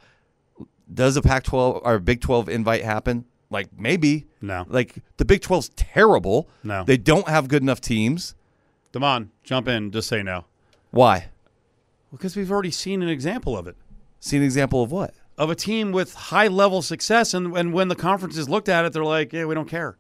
does 0.94 1.18
a 1.18 1.22
Pac-12 1.22 1.82
or 1.84 2.00
Big 2.00 2.22
12 2.22 2.50
invite 2.50 2.84
happen? 2.84 3.26
Like 3.50 3.68
maybe. 3.78 4.28
No. 4.42 4.66
Like 4.68 5.00
the 5.18 5.26
Big 5.26 5.42
12's 5.42 5.70
terrible. 5.70 6.48
No. 6.64 6.84
They 6.84 6.98
don't 6.98 7.28
have 7.28 7.48
good 7.48 7.64
enough 7.64 7.82
teams. 7.82 8.36
Damon, 8.92 9.32
jump 9.44 9.68
in. 9.68 9.92
Just 9.92 10.08
say 10.08 10.22
no. 10.24 10.46
Why? 10.92 11.28
Well, 12.12 12.18
because 12.18 12.36
we've 12.36 12.52
already 12.52 12.72
seen 12.72 13.02
an 13.02 13.10
example 13.10 13.58
of 13.58 13.68
it. 13.68 13.76
See 14.20 14.38
an 14.38 14.44
example 14.44 14.84
of 14.84 14.92
what? 14.92 15.14
Of 15.38 15.50
a 15.50 15.56
team 15.56 15.92
with 15.92 16.14
high 16.14 16.48
level 16.48 16.82
success, 16.82 17.34
and, 17.34 17.56
and 17.58 17.74
when 17.74 17.88
the 17.88 17.96
conferences 17.96 18.48
looked 18.50 18.70
at 18.70 18.86
it, 18.86 18.94
they're 18.94 19.04
like, 19.04 19.34
yeah, 19.34 19.46
we 19.46 19.56
don't 19.56 19.70
care. 19.70 19.98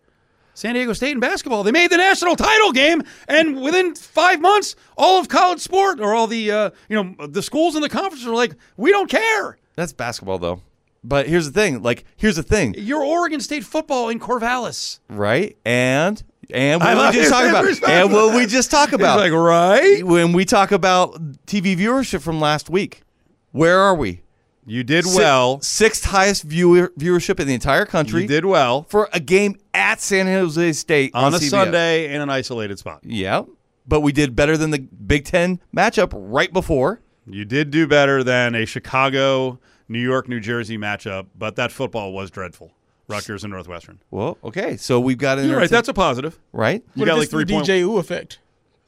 San 0.54 0.74
Diego 0.76 0.92
State 0.92 1.12
in 1.14 1.20
basketball, 1.22 1.64
they 1.64 1.72
made 1.72 1.90
the 1.90 1.98
national 1.98 2.36
title 2.36 2.74
game, 2.74 3.02
and 3.30 3.62
within 3.62 3.96
five 3.96 4.42
months, 4.42 4.76
all 4.98 5.20
of 5.20 5.30
college 5.30 5.62
sport 5.62 6.02
or 6.02 6.14
all 6.14 6.28
the 6.28 6.52
uh, 6.52 6.70
you 6.90 7.02
know 7.02 7.28
the 7.28 7.42
schools 7.42 7.76
in 7.76 7.82
the 7.82 7.90
conference 7.90 8.26
are 8.26 8.36
like, 8.36 8.56
we 8.76 8.92
don't 8.92 9.10
care. 9.10 9.58
That's 9.76 9.94
basketball 9.94 10.38
though. 10.40 10.62
But 11.06 11.28
here's 11.28 11.46
the 11.50 11.54
thing. 11.54 11.82
Like 11.82 12.04
here's 12.18 12.36
the 12.36 12.44
thing. 12.44 12.76
You're 12.78 13.02
Oregon 13.04 13.40
State 13.40 13.64
football 13.64 14.10
in 14.10 14.20
Corvallis. 14.20 15.00
right? 15.08 15.58
And 15.66 16.22
and 16.50 16.82
what 16.82 17.14
we 17.14 17.20
just 17.20 17.30
talk 17.32 17.46
about, 17.50 17.90
and 17.90 18.12
what 18.12 18.36
we 18.36 18.46
just 18.46 18.72
talk 18.72 18.92
about, 18.94 19.20
like, 19.20 19.32
right? 19.32 20.04
when 20.04 20.34
we 20.34 20.44
talk 20.46 20.72
about 20.72 21.14
TV 21.46 21.76
viewership 21.78 22.22
from 22.22 22.40
last 22.40 22.70
week, 22.70 23.04
where 23.52 23.80
are 23.80 23.96
we? 23.96 24.22
You 24.66 24.84
did 24.84 25.06
Si- 25.06 25.18
well. 25.18 25.60
sixth 25.62 26.06
highest 26.06 26.44
viewer, 26.44 26.92
viewership 26.98 27.40
in 27.40 27.48
the 27.48 27.54
entire 27.54 27.86
country 27.86 28.22
You 28.24 28.28
did 28.28 28.46
well 28.46 28.84
for 28.90 29.10
a 29.12 29.20
game 29.20 29.56
at 29.74 30.02
San 30.02 30.28
Jose 30.28 30.74
State 30.74 31.12
on 31.16 31.34
a 31.34 31.38
CBS. 31.38 31.50
Sunday 31.50 32.14
in 32.14 32.22
an 32.22 32.30
isolated 32.30 32.78
spot. 32.80 33.00
Yeah, 33.04 33.44
but 33.88 34.02
we 34.02 34.12
did 34.12 34.36
better 34.36 34.58
than 34.58 34.70
the 34.72 34.80
Big 34.80 35.26
Ten 35.26 35.60
matchup 35.76 36.12
right 36.14 36.52
before. 36.54 37.02
You 37.26 37.44
did 37.46 37.72
do 37.72 37.88
better 37.88 38.24
than 38.24 38.54
a 38.56 38.66
Chicago, 38.66 39.60
New 39.90 40.00
York, 40.00 40.28
New 40.30 40.40
Jersey 40.40 40.78
matchup, 40.78 41.28
but 41.38 41.56
that 41.56 41.72
football 41.72 42.14
was 42.14 42.30
dreadful. 42.30 42.72
Rutgers 43.12 43.44
and 43.44 43.52
Northwestern. 43.54 44.00
Well, 44.10 44.38
okay, 44.44 44.78
so 44.78 45.00
we've 45.00 45.18
got 45.18 45.38
an 45.40 45.48
You're 45.50 45.58
right. 45.58 45.70
That's 45.70 45.88
a 45.90 45.94
positive. 45.94 46.40
right. 46.54 46.84
You 46.96 47.02
What 47.02 47.06
got 47.06 47.12
if 47.14 47.18
like 47.18 47.24
it's 47.26 47.32
three 47.32 47.44
the 47.44 47.54
point. 47.54 47.68
DJ 47.68 47.80
U 47.80 47.98
effect? 47.98 48.40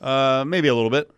Uh, 0.01 0.43
maybe 0.45 0.67
a 0.67 0.75
little 0.75 0.89
bit. 0.89 1.09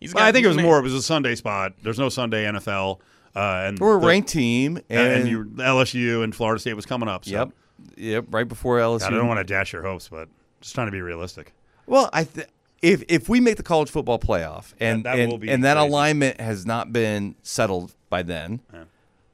He's 0.00 0.14
I 0.14 0.30
think 0.32 0.44
it 0.44 0.48
was 0.48 0.56
man. 0.56 0.64
more. 0.66 0.78
It 0.78 0.82
was 0.82 0.94
a 0.94 1.02
Sunday 1.02 1.34
spot. 1.34 1.72
There's 1.82 1.98
no 1.98 2.08
Sunday 2.08 2.44
NFL. 2.44 3.00
Uh, 3.34 3.64
and 3.66 3.78
We're 3.78 3.96
a 3.98 4.00
the- 4.00 4.06
ranked 4.06 4.28
team, 4.28 4.78
and, 4.88 5.12
and, 5.12 5.28
you, 5.28 5.44
LSU 5.56 6.22
and 6.24 6.34
Florida 6.34 6.60
State 6.60 6.74
was 6.74 6.86
coming 6.86 7.08
up. 7.08 7.24
So. 7.24 7.30
yep, 7.32 7.50
yep, 7.96 8.24
right 8.30 8.46
before 8.48 8.78
LSU. 8.78 9.00
God, 9.00 9.12
I 9.12 9.16
don't 9.16 9.28
want 9.28 9.38
to 9.38 9.44
dash 9.44 9.72
your 9.72 9.82
hopes, 9.82 10.08
but 10.08 10.28
just 10.60 10.74
trying 10.74 10.86
to 10.86 10.92
be 10.92 11.00
realistic. 11.02 11.52
Well, 11.86 12.08
I 12.12 12.24
th- 12.24 12.46
if 12.80 13.02
if 13.08 13.28
we 13.28 13.40
make 13.40 13.56
the 13.56 13.62
college 13.62 13.90
football 13.90 14.18
playoff 14.18 14.72
and 14.80 15.04
That- 15.04 15.16
that 15.16 15.18
and, 15.20 15.30
will 15.32 15.38
be 15.38 15.50
and 15.50 15.64
that 15.64 15.74
crazy. 15.76 15.88
alignment 15.88 16.40
has 16.40 16.64
not 16.64 16.92
been 16.92 17.34
settled 17.42 17.94
by 18.08 18.22
then, 18.22 18.60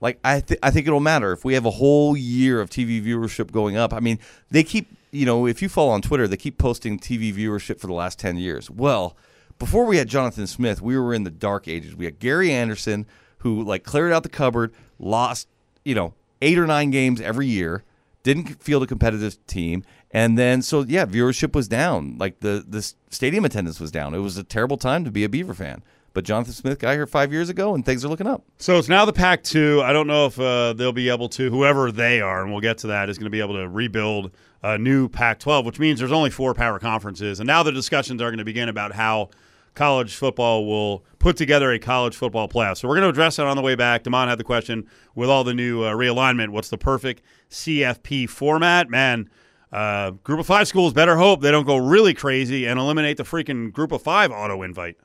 like 0.05 0.21
I 0.23 0.41
th- 0.41 0.61
I 0.63 0.71
think 0.71 0.87
it'll 0.87 1.01
matter 1.01 1.33
if 1.33 1.47
we 1.47 1.55
have 1.55 1.65
a 1.65 1.71
whole 1.71 2.15
year 2.15 2.61
of 2.61 2.69
TV 2.69 3.03
viewership 3.03 3.51
going 3.51 3.79
up. 3.79 3.95
I 3.95 4.01
mean, 4.01 4.19
they 4.51 4.63
keep 4.63 4.95
you 5.11 5.25
know 5.25 5.47
if 5.47 5.63
you 5.63 5.71
follow 5.71 5.93
on 5.93 6.03
Twitter, 6.03 6.29
they 6.29 6.37
keep 6.37 6.59
posting 6.59 6.99
TV 6.99 7.35
viewership 7.35 7.81
for 7.81 7.87
the 7.87 7.95
last 7.95 8.19
ten 8.19 8.37
years. 8.37 8.71
Well, 8.71 9.17
before 9.59 9.87
we 9.87 9.97
had 9.97 10.07
Jonathan 10.07 10.47
Smith, 10.47 10.83
we 10.83 10.99
were 10.99 11.15
in 11.15 11.25
the 11.25 11.31
dark 11.31 11.67
ages. 11.67 11.97
We 11.97 12.05
had 12.05 12.19
Gary 12.19 12.53
Anderson, 12.53 13.07
who 13.39 13.65
like 13.65 13.83
cleared 13.83 14.13
out 14.13 14.25
the 14.25 14.29
cupboard, 14.29 14.75
lost, 14.99 15.49
you 15.87 15.95
know, 15.95 16.13
eight 16.43 16.59
or 16.59 16.67
nine 16.67 16.91
games 16.91 17.19
every 17.23 17.47
year, 17.47 17.83
didn't 18.23 18.63
field 18.63 18.83
a 18.83 18.87
competitive 18.87 19.45
team, 19.47 19.85
and 20.11 20.37
then 20.37 20.61
so 20.61 20.83
yeah, 20.83 21.07
viewership 21.07 21.55
was 21.55 21.67
down. 21.67 22.19
Like 22.19 22.41
the 22.41 22.63
the 22.69 22.93
stadium 23.09 23.47
attendance 23.47 23.81
was 23.81 23.91
down. 23.91 24.13
It 24.13 24.19
was 24.19 24.37
a 24.37 24.45
terrible 24.45 24.77
time 24.77 25.03
to 25.07 25.11
be 25.11 25.25
a 25.25 25.31
Beaver 25.31 25.55
fan. 25.55 25.83
But 26.15 26.25
Jonathan 26.25 26.55
Smith 26.55 26.79
got 26.79 26.93
here 26.93 27.07
five 27.07 27.33
years 27.33 27.49
ago, 27.49 27.75
and 27.75 27.85
things 27.85 28.05
are 28.05 28.09
looking 28.09 28.29
up. 28.29 28.45
So 28.57 28.79
it's 28.79 28.89
now 28.89 29.05
the 29.05 29.13
Pac 29.13 29.43
two. 29.43 29.83
I 29.85 29.93
don't 29.93 30.07
know 30.07 30.27
if 30.27 30.39
uh, 30.39 30.73
they'll 30.73 30.93
be 30.93 31.09
able 31.09 31.29
to, 31.31 31.51
whoever 31.51 31.93
they 31.93 32.21
are, 32.21 32.41
and 32.43 32.53
we'll 32.53 32.61
get 32.61 32.79
to 32.79 32.87
that, 32.87 33.11
is 33.11 33.19
going 33.19 33.27
to 33.27 33.31
be 33.31 33.41
able 33.41 33.57
to 33.57 33.69
rebuild 33.69 34.31
a 34.63 34.79
new 34.79 35.09
Pac 35.09 35.41
12, 35.41 35.67
which 35.67 35.79
means 35.79 35.99
there's 35.99 36.13
only 36.13 36.31
four 36.31 36.55
power 36.55 36.79
conferences. 36.79 37.41
And 37.41 37.47
now 37.47 37.63
the 37.63 37.73
discussions 37.73 38.23
are 38.23 38.31
going 38.31 38.39
to 38.39 38.45
begin 38.45 38.71
about 38.71 38.93
how 38.93 39.29
college 39.75 40.15
football 40.15 40.67
will 40.67 41.05
put 41.19 41.37
together 41.37 41.73
a 41.73 41.79
college 41.79 42.17
football 42.17 42.49
playoff. 42.49 42.79
So 42.79 42.89
we're 42.89 42.95
going 42.95 43.05
to 43.07 43.11
address 43.11 43.37
that 43.37 43.47
on 43.47 43.57
the 43.57 43.63
way 43.63 43.75
back. 43.75 44.05
Damon 44.05 44.29
had 44.29 44.39
the 44.39 44.45
question 44.45 44.89
with 45.15 45.29
all 45.29 45.45
the 45.45 45.53
new 45.53 45.83
uh, 45.83 45.93
realignment 45.93 46.51
what's 46.51 46.71
the 46.71 46.79
perfect 46.79 47.23
CFP 47.51 48.29
format? 48.31 48.89
Man, 48.89 49.29
uh, 49.73 50.13
group 50.13 50.39
of 50.39 50.47
five 50.47 50.69
schools 50.69 50.93
better 50.93 51.17
hope 51.17 51.41
they 51.41 51.51
don't 51.51 51.67
go 51.67 51.77
really 51.77 52.15
crazy 52.15 52.67
and 52.67 52.79
eliminate 52.79 53.17
the 53.17 53.25
freaking 53.25 53.73
group 53.73 53.91
of 53.91 54.01
five 54.01 54.31
auto 54.31 54.63
invite. 54.63 54.97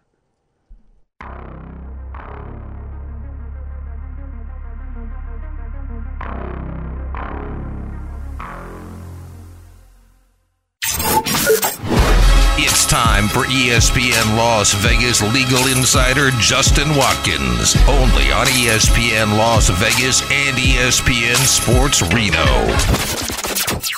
It's 12.62 12.86
time 12.86 13.30
for 13.30 13.46
ESPN 13.46 14.36
Las 14.38 14.74
Vegas 14.74 15.22
legal 15.22 15.66
insider 15.68 16.30
Justin 16.40 16.90
Watkins, 16.96 17.76
only 17.88 18.32
on 18.32 18.48
ESPN 18.48 19.38
Las 19.38 19.70
Vegas 19.70 20.22
and 20.30 20.58
ESPN 20.58 21.36
Sports 21.36 22.02
Reno. 22.14 22.46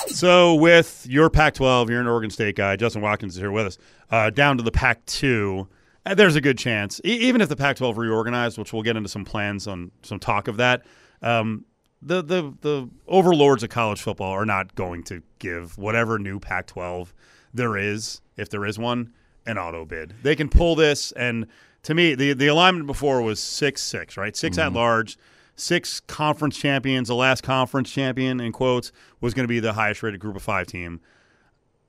So, 0.10 0.53
with 0.55 1.07
your 1.10 1.29
Pac 1.29 1.55
12, 1.55 1.89
you're 1.89 2.01
an 2.01 2.07
Oregon 2.07 2.29
State 2.29 2.55
guy. 2.55 2.75
Justin 2.75 3.01
Watkins 3.01 3.34
is 3.34 3.39
here 3.39 3.51
with 3.51 3.65
us. 3.65 3.77
Uh, 4.10 4.29
down 4.29 4.57
to 4.57 4.63
the 4.63 4.71
Pac 4.71 5.03
2, 5.05 5.67
uh, 5.67 5.73
there's 6.05 6.35
a 6.35 6.41
good 6.41 6.57
chance, 6.57 6.99
e- 7.05 7.09
even 7.27 7.41
if 7.41 7.49
the 7.49 7.55
Pac 7.55 7.77
12 7.77 7.97
reorganized, 7.97 8.57
which 8.57 8.73
we'll 8.73 8.81
get 8.81 8.95
into 8.95 9.09
some 9.09 9.25
plans 9.25 9.67
on 9.67 9.91
some 10.03 10.19
talk 10.19 10.47
of 10.47 10.57
that. 10.57 10.83
Um, 11.21 11.65
the, 12.01 12.23
the 12.23 12.53
the 12.61 12.89
overlords 13.07 13.61
of 13.61 13.69
college 13.69 14.01
football 14.01 14.31
are 14.31 14.45
not 14.45 14.73
going 14.73 15.03
to 15.03 15.21
give 15.37 15.77
whatever 15.77 16.17
new 16.17 16.39
Pac 16.39 16.67
12 16.67 17.13
there 17.53 17.77
is, 17.77 18.21
if 18.37 18.49
there 18.49 18.65
is 18.65 18.79
one, 18.79 19.13
an 19.45 19.57
auto 19.57 19.85
bid. 19.85 20.15
They 20.23 20.35
can 20.35 20.49
pull 20.49 20.75
this, 20.75 21.11
and 21.11 21.45
to 21.83 21.93
me, 21.93 22.15
the 22.15 22.33
the 22.33 22.47
alignment 22.47 22.87
before 22.87 23.21
was 23.21 23.39
six 23.39 23.83
six, 23.83 24.17
right? 24.17 24.35
6 24.35 24.57
at 24.57 24.73
large, 24.73 25.17
six 25.55 25.99
conference 25.99 26.57
champions. 26.57 27.07
The 27.07 27.15
last 27.15 27.43
conference 27.43 27.91
champion, 27.91 28.39
in 28.39 28.51
quotes, 28.51 28.91
was 29.19 29.35
going 29.35 29.43
to 29.43 29.51
be 29.51 29.59
the 29.59 29.73
highest 29.73 30.01
rated 30.01 30.19
Group 30.19 30.35
of 30.35 30.41
Five 30.41 30.67
team. 30.67 31.01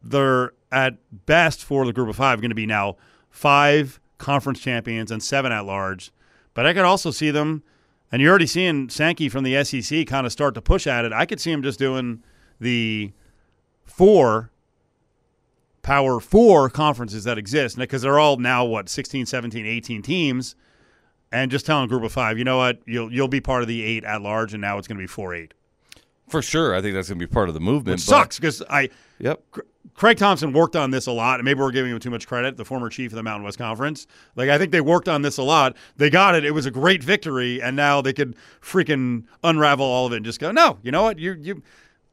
They're 0.03 0.53
at 0.70 0.96
best 1.27 1.64
for 1.64 1.87
the 1.87 1.92
Group 1.92 2.11
of 2.11 2.16
Five 2.16 2.40
going 2.42 2.51
to 2.51 2.55
be 2.55 2.66
now 2.66 2.96
five 3.31 3.98
conference 4.23 4.61
champions 4.61 5.11
and 5.11 5.23
seven 5.23 5.53
at 5.53 5.67
large. 5.67 6.11
But 6.55 6.65
I 6.65 6.73
could 6.73 6.85
also 6.85 7.11
see 7.11 7.31
them, 7.31 7.63
and 8.11 8.23
you're 8.23 8.31
already 8.31 8.47
seeing 8.47 8.89
Sankey 8.89 9.29
from 9.29 9.45
the 9.45 9.63
SEC 9.65 10.07
kind 10.07 10.27
of 10.27 10.33
start 10.33 10.55
to 10.55 10.63
push 10.63 10.87
at 10.87 11.05
it. 11.05 11.13
I 11.13 11.27
could 11.27 11.41
see 11.41 11.51
him 11.51 11.63
just 11.63 11.79
doing 11.79 12.23
the 12.61 13.13
four 13.85 14.51
power 15.83 16.21
four 16.21 16.71
conferences 16.71 17.25
that 17.25 17.37
exist 17.37 17.77
because 17.77 18.03
they're 18.03 18.19
all 18.19 18.37
now 18.37 18.65
what 18.65 18.89
16 18.89 19.27
17 19.27 19.67
18 19.67 20.01
teams 20.01 20.55
and 21.33 21.51
just 21.51 21.67
telling 21.67 21.89
group 21.89 22.05
of 22.05 22.13
five 22.13 22.39
you 22.39 22.45
know 22.45 22.59
what 22.59 22.79
you'll 22.87 23.13
you'll 23.13 23.27
be 23.27 23.41
part 23.41 23.63
of 23.63 23.69
the 23.69 23.83
eight 23.83 24.05
at 24.05 24.23
large 24.23 24.55
and 24.55 24.61
now 24.61 24.79
it's 24.79 24.87
going 24.87 24.97
to 24.97 25.03
be 25.03 25.09
four 25.09 25.35
eight 25.35 25.55
For 26.33 26.42
sure, 26.42 26.75
I 26.75 26.81
think 26.83 26.95
that's 26.95 27.09
going 27.09 27.18
to 27.21 27.27
be 27.27 27.31
part 27.33 27.49
of 27.49 27.55
the 27.55 27.61
movement. 27.61 28.01
which 28.01 28.07
but- 28.07 28.11
sucks 28.11 28.38
because 28.38 28.62
i 28.68 28.88
Yep. 29.21 29.40
Craig 29.95 30.16
Thompson 30.16 30.53
worked 30.53 30.75
on 30.75 30.90
this 30.90 31.07
a 31.07 31.12
lot, 31.12 31.38
and 31.38 31.45
maybe 31.45 31.61
we're 31.61 31.71
giving 31.71 31.92
him 31.92 32.01
too 32.01 32.11
much 32.11 32.27
credit. 32.27 32.57
The 32.57 32.64
former 32.64 32.88
chief 32.88 33.12
of 33.12 33.16
the 33.16 33.23
Mountain 33.23 33.45
West 33.45 33.59
Conference, 33.59 34.07
like 34.35 34.49
I 34.49 34.59
think 34.59 34.73
they 34.73 34.81
worked 34.81 35.09
on 35.09 35.23
this 35.23 35.37
a 35.38 35.42
lot. 35.45 35.77
They 35.97 36.11
got 36.11 36.35
it; 36.35 36.45
it 36.45 36.53
was 36.53 36.66
a 36.66 36.71
great 36.73 37.05
victory, 37.05 37.62
and 37.62 37.77
now 37.77 38.01
they 38.01 38.12
could 38.12 38.35
freaking 38.61 39.25
unravel 39.45 39.85
all 39.85 40.07
of 40.07 40.12
it 40.12 40.16
and 40.16 40.25
just 40.25 40.40
go, 40.40 40.51
no, 40.51 40.79
you 40.83 40.90
know 40.90 41.03
what, 41.03 41.18
you 41.18 41.37
you 41.38 41.62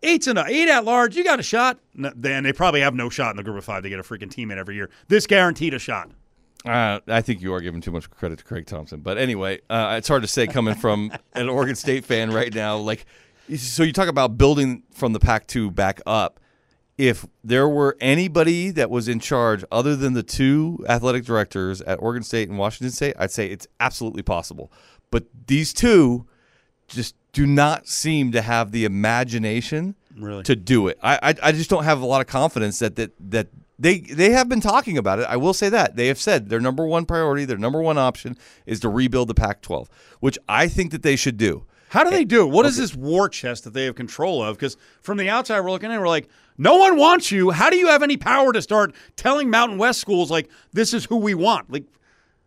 eight's 0.03 0.27
enough, 0.27 0.47
eight 0.49 0.69
at 0.69 0.83
large, 0.83 1.15
you 1.15 1.23
got 1.23 1.39
a 1.39 1.43
shot. 1.43 1.79
Then 1.95 2.43
they 2.43 2.53
probably 2.53 2.81
have 2.81 2.93
no 2.93 3.09
shot 3.09 3.31
in 3.31 3.37
the 3.37 3.43
group 3.43 3.57
of 3.57 3.65
five. 3.65 3.81
They 3.81 3.89
get 3.89 3.99
a 3.99 4.03
freaking 4.03 4.29
team 4.29 4.51
in 4.51 4.59
every 4.59 4.75
year. 4.75 4.89
This 5.07 5.25
guaranteed 5.25 5.73
a 5.73 5.79
shot. 5.79 6.11
Uh, 6.65 6.99
I 7.07 7.21
think 7.21 7.41
you 7.41 7.53
are 7.53 7.61
giving 7.61 7.79
too 7.79 7.91
much 7.91 8.09
credit 8.09 8.39
to 8.39 8.43
Craig 8.43 8.65
Thompson. 8.65 8.99
But 8.99 9.17
anyway, 9.17 9.61
uh, 9.69 9.95
it's 9.97 10.09
hard 10.09 10.23
to 10.23 10.27
say 10.27 10.45
coming 10.45 10.75
from 10.75 11.11
an 11.33 11.47
Oregon 11.47 11.75
State 11.75 12.03
fan 12.03 12.31
right 12.31 12.53
now. 12.53 12.75
Like, 12.77 13.05
so 13.57 13.83
you 13.83 13.93
talk 13.93 14.07
about 14.07 14.37
building 14.37 14.83
from 14.91 15.13
the 15.13 15.19
Pac-2 15.19 15.73
back 15.73 16.01
up. 16.05 16.39
If 16.97 17.25
there 17.43 17.67
were 17.69 17.95
anybody 18.01 18.71
that 18.71 18.89
was 18.89 19.07
in 19.07 19.19
charge 19.21 19.63
other 19.71 19.95
than 19.95 20.13
the 20.13 20.23
two 20.23 20.83
athletic 20.89 21.23
directors 21.23 21.81
at 21.83 22.01
Oregon 22.01 22.23
State 22.23 22.49
and 22.49 22.57
Washington 22.57 22.91
State, 22.91 23.15
I'd 23.17 23.31
say 23.31 23.47
it's 23.47 23.67
absolutely 23.79 24.21
possible. 24.21 24.69
But 25.09 25.23
these 25.47 25.71
two 25.71 26.27
just 26.89 27.15
do 27.31 27.45
not 27.45 27.87
seem 27.87 28.31
to 28.33 28.41
have 28.41 28.71
the 28.71 28.83
imagination 28.85 29.95
Really? 30.17 30.43
to 30.43 30.55
do 30.57 30.87
it. 30.89 30.99
I, 31.01 31.19
I 31.21 31.35
I 31.43 31.51
just 31.53 31.69
don't 31.69 31.85
have 31.85 32.01
a 32.01 32.05
lot 32.05 32.19
of 32.19 32.27
confidence 32.27 32.79
that 32.79 32.97
that 32.97 33.11
that 33.19 33.47
they 33.77 33.99
they 33.99 34.31
have 34.31 34.49
been 34.49 34.59
talking 34.59 34.97
about 34.97 35.19
it. 35.19 35.25
I 35.29 35.37
will 35.37 35.53
say 35.53 35.69
that 35.69 35.95
they 35.95 36.07
have 36.07 36.19
said 36.19 36.49
their 36.49 36.59
number 36.59 36.85
one 36.85 37.05
priority, 37.05 37.45
their 37.45 37.57
number 37.57 37.81
one 37.81 37.97
option 37.97 38.37
is 38.65 38.81
to 38.81 38.89
rebuild 38.89 39.29
the 39.29 39.33
Pac-12, 39.35 39.87
which 40.19 40.37
I 40.49 40.67
think 40.67 40.91
that 40.91 41.03
they 41.03 41.15
should 41.15 41.37
do. 41.37 41.63
How 41.89 42.03
do 42.03 42.09
they 42.11 42.23
do 42.23 42.43
it? 42.43 42.51
What 42.51 42.65
is 42.65 42.77
this 42.77 42.95
war 42.95 43.27
chest 43.29 43.63
that 43.63 43.73
they 43.73 43.85
have 43.85 43.95
control 43.95 44.43
of? 44.43 44.55
Because 44.57 44.77
from 45.01 45.17
the 45.17 45.29
outside, 45.29 45.59
we're 45.61 45.71
looking 45.71 45.91
in, 45.91 45.99
we're 45.99 46.07
like, 46.07 46.29
no 46.57 46.75
one 46.77 46.97
wants 46.97 47.31
you. 47.31 47.49
How 47.51 47.69
do 47.69 47.77
you 47.77 47.87
have 47.87 48.03
any 48.03 48.15
power 48.17 48.53
to 48.53 48.61
start 48.61 48.93
telling 49.15 49.49
Mountain 49.49 49.77
West 49.77 49.99
schools 49.99 50.29
like 50.29 50.49
this 50.71 50.93
is 50.93 51.05
who 51.05 51.17
we 51.17 51.33
want? 51.33 51.71
Like, 51.71 51.85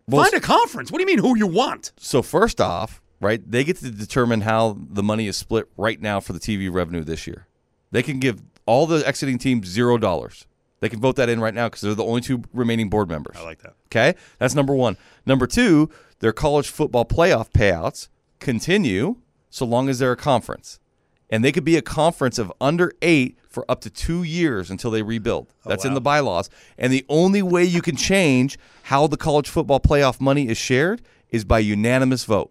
Well, 0.06 0.22
find 0.22 0.34
a 0.34 0.40
conference. 0.40 0.92
What 0.92 0.98
do 0.98 1.02
you 1.02 1.06
mean 1.06 1.18
who 1.18 1.36
you 1.36 1.46
want? 1.46 1.92
So 1.98 2.22
first 2.22 2.60
off, 2.60 3.02
right, 3.20 3.42
they 3.50 3.64
get 3.64 3.78
to 3.78 3.90
determine 3.90 4.42
how 4.42 4.76
the 4.78 5.02
money 5.02 5.26
is 5.26 5.36
split 5.36 5.68
right 5.76 6.00
now 6.00 6.20
for 6.20 6.32
the 6.32 6.40
TV 6.40 6.72
revenue 6.72 7.02
this 7.02 7.26
year. 7.26 7.46
They 7.90 8.02
can 8.02 8.20
give 8.20 8.42
all 8.64 8.86
the 8.86 9.06
exiting 9.06 9.38
teams 9.38 9.66
zero 9.66 9.98
dollars. 9.98 10.46
They 10.80 10.88
can 10.88 11.00
vote 11.00 11.16
that 11.16 11.28
in 11.28 11.40
right 11.40 11.54
now 11.54 11.66
because 11.68 11.80
they're 11.80 11.94
the 11.94 12.04
only 12.04 12.20
two 12.20 12.42
remaining 12.52 12.90
board 12.90 13.08
members. 13.08 13.36
I 13.38 13.42
like 13.42 13.62
that. 13.62 13.74
Okay, 13.86 14.14
that's 14.38 14.54
number 14.54 14.74
one. 14.74 14.96
Number 15.26 15.46
two, 15.46 15.90
their 16.20 16.32
college 16.32 16.68
football 16.68 17.04
playoff 17.04 17.50
payouts 17.50 18.08
continue 18.40 19.16
so 19.52 19.66
long 19.66 19.90
as 19.90 19.98
they're 19.98 20.12
a 20.12 20.16
conference, 20.16 20.80
and 21.28 21.44
they 21.44 21.52
could 21.52 21.64
be 21.64 21.76
a 21.76 21.82
conference 21.82 22.38
of 22.38 22.50
under 22.58 22.92
eight 23.02 23.38
for 23.48 23.70
up 23.70 23.82
to 23.82 23.90
two 23.90 24.22
years 24.22 24.70
until 24.70 24.90
they 24.90 25.02
rebuild. 25.02 25.48
Oh, 25.64 25.68
That's 25.68 25.84
in 25.84 25.92
the 25.92 26.00
bylaws. 26.00 26.48
And 26.78 26.90
the 26.90 27.04
only 27.08 27.42
way 27.42 27.62
you 27.62 27.82
can 27.82 27.94
change 27.94 28.58
how 28.84 29.06
the 29.06 29.18
college 29.18 29.50
football 29.50 29.78
playoff 29.78 30.20
money 30.22 30.48
is 30.48 30.56
shared 30.56 31.02
is 31.28 31.44
by 31.44 31.58
unanimous 31.58 32.24
vote, 32.24 32.50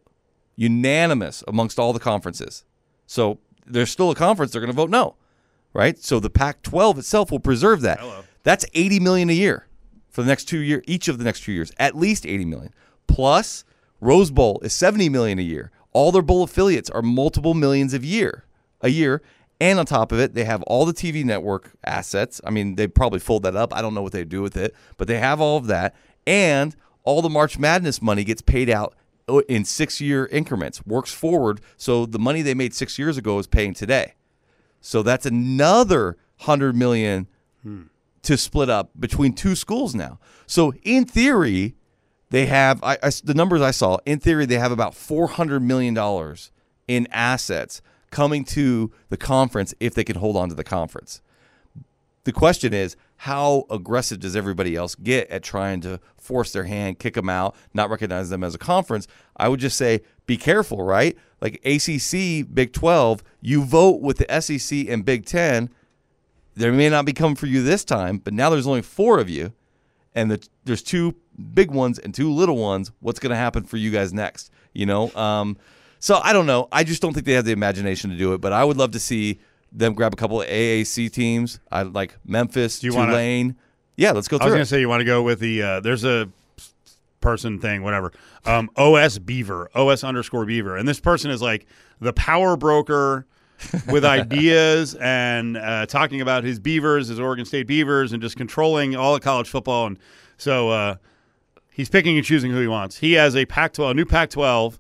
unanimous 0.56 1.44
amongst 1.48 1.80
all 1.80 1.92
the 1.92 2.00
conferences. 2.00 2.64
So 3.08 3.40
there's 3.66 3.90
still 3.90 4.12
a 4.12 4.16
conference; 4.16 4.52
they're 4.52 4.62
going 4.62 4.72
to 4.72 4.76
vote 4.76 4.92
no, 4.92 5.16
right? 5.74 5.98
So 5.98 6.20
the 6.20 6.30
Pac-12 6.30 7.00
itself 7.00 7.32
will 7.32 7.40
preserve 7.40 7.82
that. 7.82 8.00
That's 8.44 8.66
80 8.76 9.00
million 9.00 9.30
a 9.30 9.34
year 9.34 9.68
for 10.10 10.22
the 10.22 10.28
next 10.28 10.46
two 10.46 10.60
year, 10.60 10.84
each 10.86 11.08
of 11.08 11.18
the 11.18 11.24
next 11.24 11.42
two 11.42 11.52
years, 11.52 11.72
at 11.80 11.96
least 11.96 12.28
80 12.28 12.46
million. 12.46 12.74
Plus, 13.08 13.64
Rose 14.00 14.30
Bowl 14.32 14.60
is 14.64 14.74
70 14.74 15.10
million 15.10 15.40
a 15.40 15.44
year. 15.44 15.72
All 15.94 16.12
their 16.12 16.22
bowl 16.22 16.44
affiliates 16.44 16.90
are 16.90 17.02
multiple 17.02 17.54
millions 17.54 17.94
of 17.94 18.06
year 18.06 18.46
a 18.82 18.90
year. 18.90 19.22
And 19.60 19.78
on 19.78 19.86
top 19.86 20.12
of 20.12 20.20
it, 20.20 20.34
they 20.34 20.44
have 20.46 20.64
all 20.64 20.86
the 20.86 20.94
TV 20.94 21.24
network 21.24 21.74
assets. 21.84 22.42
I 22.44 22.50
mean, 22.50 22.76
they 22.76 22.88
probably 22.88 23.20
fold 23.20 23.44
that 23.44 23.56
up. 23.56 23.76
I 23.76 23.82
don't 23.82 23.94
know 23.94 24.02
what 24.02 24.12
they 24.12 24.24
do 24.24 24.42
with 24.42 24.58
it, 24.58 24.74
but 24.98 25.08
they 25.08 25.20
have 25.20 25.40
all 25.40 25.58
of 25.58 25.68
that. 25.68 25.96
And 26.26 26.76
all 27.04 27.22
the 27.22 27.30
March 27.30 27.60
Madness 27.60 28.02
money 28.02 28.24
gets 28.24 28.42
paid 28.42 28.70
out 28.70 28.96
uh, 29.30 29.42
in 29.42 29.64
six 29.64 30.02
year 30.02 30.26
increments, 30.32 30.84
works 30.86 31.14
forward. 31.14 31.62
So 31.78 32.08
the 32.08 32.18
money 32.18 32.42
they 32.42 32.56
made 32.56 32.74
six 32.74 32.98
years 32.98 33.18
ago 33.18 33.38
is 33.38 33.46
paying 33.46 33.76
today. 33.76 34.16
So 34.80 35.04
that's 35.04 35.28
another 35.28 36.18
hundred 36.38 36.76
million 36.76 37.28
to 38.24 38.38
split 38.38 38.70
up 38.70 38.90
between 39.00 39.34
two 39.34 39.56
schools 39.56 39.94
now. 39.94 40.20
So 40.48 40.74
in 40.82 41.06
theory, 41.06 41.76
they 42.32 42.48
have 42.48 42.84
I, 42.84 42.98
I- 43.04 43.12
the 43.24 43.34
numbers 43.36 43.62
I 43.62 43.72
saw. 43.72 43.98
In 44.06 44.20
theory, 44.20 44.46
they 44.46 44.58
have 44.58 44.72
about 44.72 44.96
four 44.96 45.28
hundred 45.28 45.62
million 45.62 45.94
dollars 45.94 46.52
in 46.88 47.08
assets 47.12 47.82
coming 48.10 48.44
to 48.44 48.92
the 49.10 49.18
conference 49.18 49.74
if 49.80 49.94
they 49.94 50.04
can 50.04 50.16
hold 50.18 50.36
on 50.36 50.50
to 50.50 50.56
the 50.56 50.64
conference. 50.64 51.22
The 52.24 52.32
question 52.32 52.74
is, 52.74 52.96
how 53.18 53.66
aggressive 53.70 54.20
does 54.20 54.36
everybody 54.36 54.76
else 54.76 54.96
get 54.96 55.30
at 55.30 55.44
trying 55.44 55.82
to 55.82 56.00
force 56.18 56.52
their 56.52 56.66
hand, 56.66 57.00
kick 57.00 57.14
them 57.16 57.30
out, 57.30 57.56
not 57.74 57.90
recognize 57.90 58.30
them 58.30 58.44
as 58.44 58.54
a 58.54 58.60
conference? 58.60 59.08
I 59.38 59.48
would 59.48 59.60
just 59.60 59.78
say, 59.78 60.02
be 60.28 60.38
careful, 60.38 60.84
right? 60.84 61.18
Like 61.40 61.56
ACC, 61.66 62.46
Big 62.54 62.74
12, 62.74 63.24
you 63.42 63.64
vote 63.64 64.02
with 64.02 64.18
the 64.18 64.42
SEC 64.42 64.88
and 64.88 65.04
Big 65.04 65.26
10. 65.26 65.70
There 66.56 66.72
may 66.72 66.90
not 66.90 67.06
be 67.06 67.14
coming 67.14 67.36
for 67.36 67.48
you 67.48 67.64
this 67.64 67.84
time, 67.84 68.18
but 68.18 68.34
now 68.34 68.50
there's 68.50 68.68
only 68.68 68.82
four 68.84 69.20
of 69.20 69.30
you, 69.30 69.54
and 70.14 70.30
the, 70.30 70.48
there's 70.66 70.84
two 70.84 71.16
big 71.54 71.72
ones 71.72 72.00
and 72.00 72.14
two 72.14 72.32
little 72.32 72.58
ones. 72.58 72.92
What's 73.00 73.20
going 73.20 73.30
to 73.32 73.36
happen 73.36 73.64
for 73.64 73.78
you 73.78 73.92
guys 73.92 74.14
next? 74.14 74.52
You 74.74 74.86
know. 74.86 75.12
Um, 75.14 75.58
so 76.00 76.20
I 76.24 76.34
don't 76.34 76.46
know. 76.46 76.68
I 76.72 76.84
just 76.84 77.02
don't 77.02 77.14
think 77.14 77.26
they 77.26 77.34
have 77.34 77.46
the 77.46 77.52
imagination 77.52 78.10
to 78.10 78.18
do 78.18 78.34
it. 78.34 78.42
But 78.42 78.54
I 78.54 78.64
would 78.64 78.78
love 78.78 78.92
to 78.92 79.00
see 79.00 79.40
them 79.72 79.94
grab 79.94 80.14
a 80.14 80.16
couple 80.16 80.42
of 80.42 80.48
AAC 80.48 81.12
teams. 81.12 81.60
I 81.72 81.84
like 81.84 82.16
Memphis, 82.26 82.84
you 82.84 82.94
wanna- 82.94 83.12
Tulane. 83.12 83.56
yeah, 83.96 84.12
let's 84.12 84.28
go 84.28 84.38
I 84.38 84.46
was 84.46 84.52
going 84.54 84.62
to 84.64 84.66
say 84.66 84.80
you 84.80 84.90
want 84.90 85.02
to 85.02 85.06
go 85.06 85.22
with 85.24 85.40
the 85.40 85.62
uh, 85.62 85.80
there's 85.80 86.04
a 86.04 86.30
person 87.22 87.60
thing, 87.60 87.84
whatever. 87.84 88.12
Um, 88.46 88.70
OS 88.76 89.20
Beaver, 89.20 89.70
OS 89.76 90.04
underscore 90.04 90.46
Beaver, 90.46 90.76
and 90.76 90.88
this 90.88 91.00
person 91.00 91.30
is 91.32 91.42
like 91.42 91.68
the 92.00 92.14
power 92.14 92.58
broker 92.58 93.26
with 93.90 94.04
ideas 94.20 94.96
and 94.96 95.56
uh, 95.56 95.86
talking 95.86 96.20
about 96.22 96.44
his 96.44 96.60
Beavers, 96.60 97.08
his 97.10 97.20
Oregon 97.20 97.46
State 97.46 97.68
Beavers, 97.68 98.12
and 98.12 98.22
just 98.22 98.36
controlling 98.38 98.96
all 98.96 99.16
of 99.16 99.22
college 99.22 99.50
football. 99.50 99.86
And 99.88 100.00
so 100.38 100.70
uh, 100.70 100.96
he's 101.72 101.90
picking 101.90 102.18
and 102.18 102.26
choosing 102.26 102.52
who 102.52 102.60
he 102.62 102.68
wants. 102.68 102.98
He 102.98 103.14
has 103.14 103.36
a 103.36 103.46
Pac-12, 103.46 103.92
a 103.92 103.94
new 103.94 104.06
Pac-12, 104.06 104.78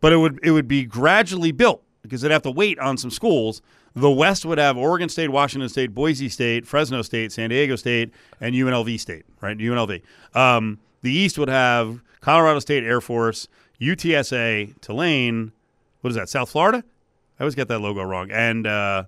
but 0.00 0.12
it 0.12 0.16
would 0.16 0.40
it 0.42 0.50
would 0.50 0.68
be 0.68 0.84
gradually 0.84 1.52
built 1.52 1.82
because 2.02 2.20
they'd 2.20 2.30
have 2.32 2.42
to 2.42 2.50
wait 2.50 2.78
on 2.78 2.96
some 2.96 3.10
schools. 3.10 3.62
The 3.96 4.10
West 4.10 4.44
would 4.44 4.58
have 4.58 4.76
Oregon 4.76 5.08
State, 5.08 5.28
Washington 5.28 5.68
State, 5.68 5.94
Boise 5.94 6.28
State, 6.28 6.66
Fresno 6.66 7.00
State, 7.02 7.30
San 7.30 7.50
Diego 7.50 7.76
State, 7.76 8.12
and 8.40 8.52
UNLV 8.54 8.98
State, 8.98 9.24
right? 9.40 9.56
UNLV. 9.56 10.02
Um, 10.34 10.80
the 11.02 11.12
East 11.12 11.38
would 11.38 11.48
have 11.48 12.02
Colorado 12.20 12.58
State 12.58 12.82
Air 12.82 13.00
Force, 13.00 13.46
UTSA, 13.80 14.80
Tulane. 14.80 15.52
What 16.00 16.10
is 16.10 16.16
that? 16.16 16.28
South 16.28 16.50
Florida? 16.50 16.82
I 17.38 17.42
always 17.44 17.54
get 17.54 17.68
that 17.68 17.78
logo 17.78 18.02
wrong. 18.02 18.30
And 18.30 18.66
uh, 18.66 19.04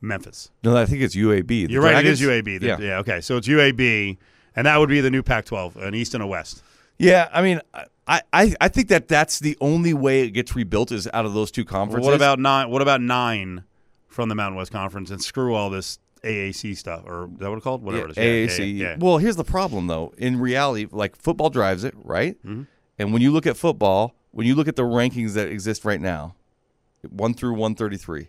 Memphis. 0.00 0.50
No, 0.64 0.76
I 0.76 0.86
think 0.86 1.02
it's 1.02 1.14
UAB. 1.14 1.46
The 1.46 1.66
You're 1.68 1.82
right. 1.82 2.04
It 2.04 2.06
is? 2.10 2.20
UAB. 2.20 2.58
The- 2.60 2.66
Yeah. 2.66 2.78
yeah. 2.80 2.98
Okay. 3.00 3.20
So 3.20 3.36
it's 3.36 3.48
UAB, 3.48 4.16
and 4.56 4.66
that 4.66 4.78
would 4.78 4.88
be 4.88 5.00
the 5.00 5.10
new 5.10 5.22
Pac-12, 5.22 5.76
an 5.76 5.94
East 5.94 6.14
and 6.14 6.22
a 6.22 6.26
West. 6.26 6.62
Yeah, 6.98 7.28
I 7.32 7.42
mean, 7.42 7.60
I, 8.06 8.22
I, 8.32 8.54
I 8.60 8.68
think 8.68 8.88
that 8.88 9.08
that's 9.08 9.38
the 9.38 9.56
only 9.60 9.94
way 9.94 10.22
it 10.22 10.30
gets 10.30 10.54
rebuilt 10.54 10.92
is 10.92 11.08
out 11.12 11.24
of 11.26 11.34
those 11.34 11.50
two 11.50 11.62
Well, 11.62 11.70
conferences. 11.72 12.06
what 12.06 12.14
about 12.14 12.38
nine? 12.38 12.70
What 12.70 12.82
about 12.82 13.00
nine 13.00 13.64
from 14.08 14.28
the 14.28 14.34
Mountain 14.34 14.56
West 14.56 14.70
Conference? 14.72 15.10
And 15.10 15.22
screw 15.22 15.54
all 15.54 15.70
this 15.70 15.98
AAC 16.22 16.76
stuff, 16.76 17.02
or 17.06 17.24
is 17.32 17.38
that 17.38 17.48
what 17.48 17.56
it's 17.56 17.64
called? 17.64 17.82
Whatever 17.82 18.08
Yeah, 18.16 18.22
it 18.22 18.26
is. 18.50 18.50
AAC? 18.52 18.58
Yeah, 18.58 18.64
yeah, 18.64 18.90
yeah. 18.90 18.96
Well, 19.00 19.18
here's 19.18 19.36
the 19.36 19.44
problem, 19.44 19.86
though. 19.88 20.12
In 20.18 20.38
reality, 20.38 20.86
like 20.90 21.16
football 21.16 21.50
drives 21.50 21.82
it, 21.84 21.94
right? 22.04 22.36
Mm-hmm. 22.46 22.62
And 22.98 23.12
when 23.12 23.22
you 23.22 23.32
look 23.32 23.46
at 23.46 23.56
football, 23.56 24.14
when 24.30 24.46
you 24.46 24.54
look 24.54 24.68
at 24.68 24.76
the 24.76 24.82
rankings 24.84 25.32
that 25.34 25.48
exist 25.48 25.84
right 25.84 26.00
now, 26.00 26.34
one 27.08 27.34
through 27.34 27.54
one 27.54 27.74
thirty 27.74 27.96
three, 27.96 28.28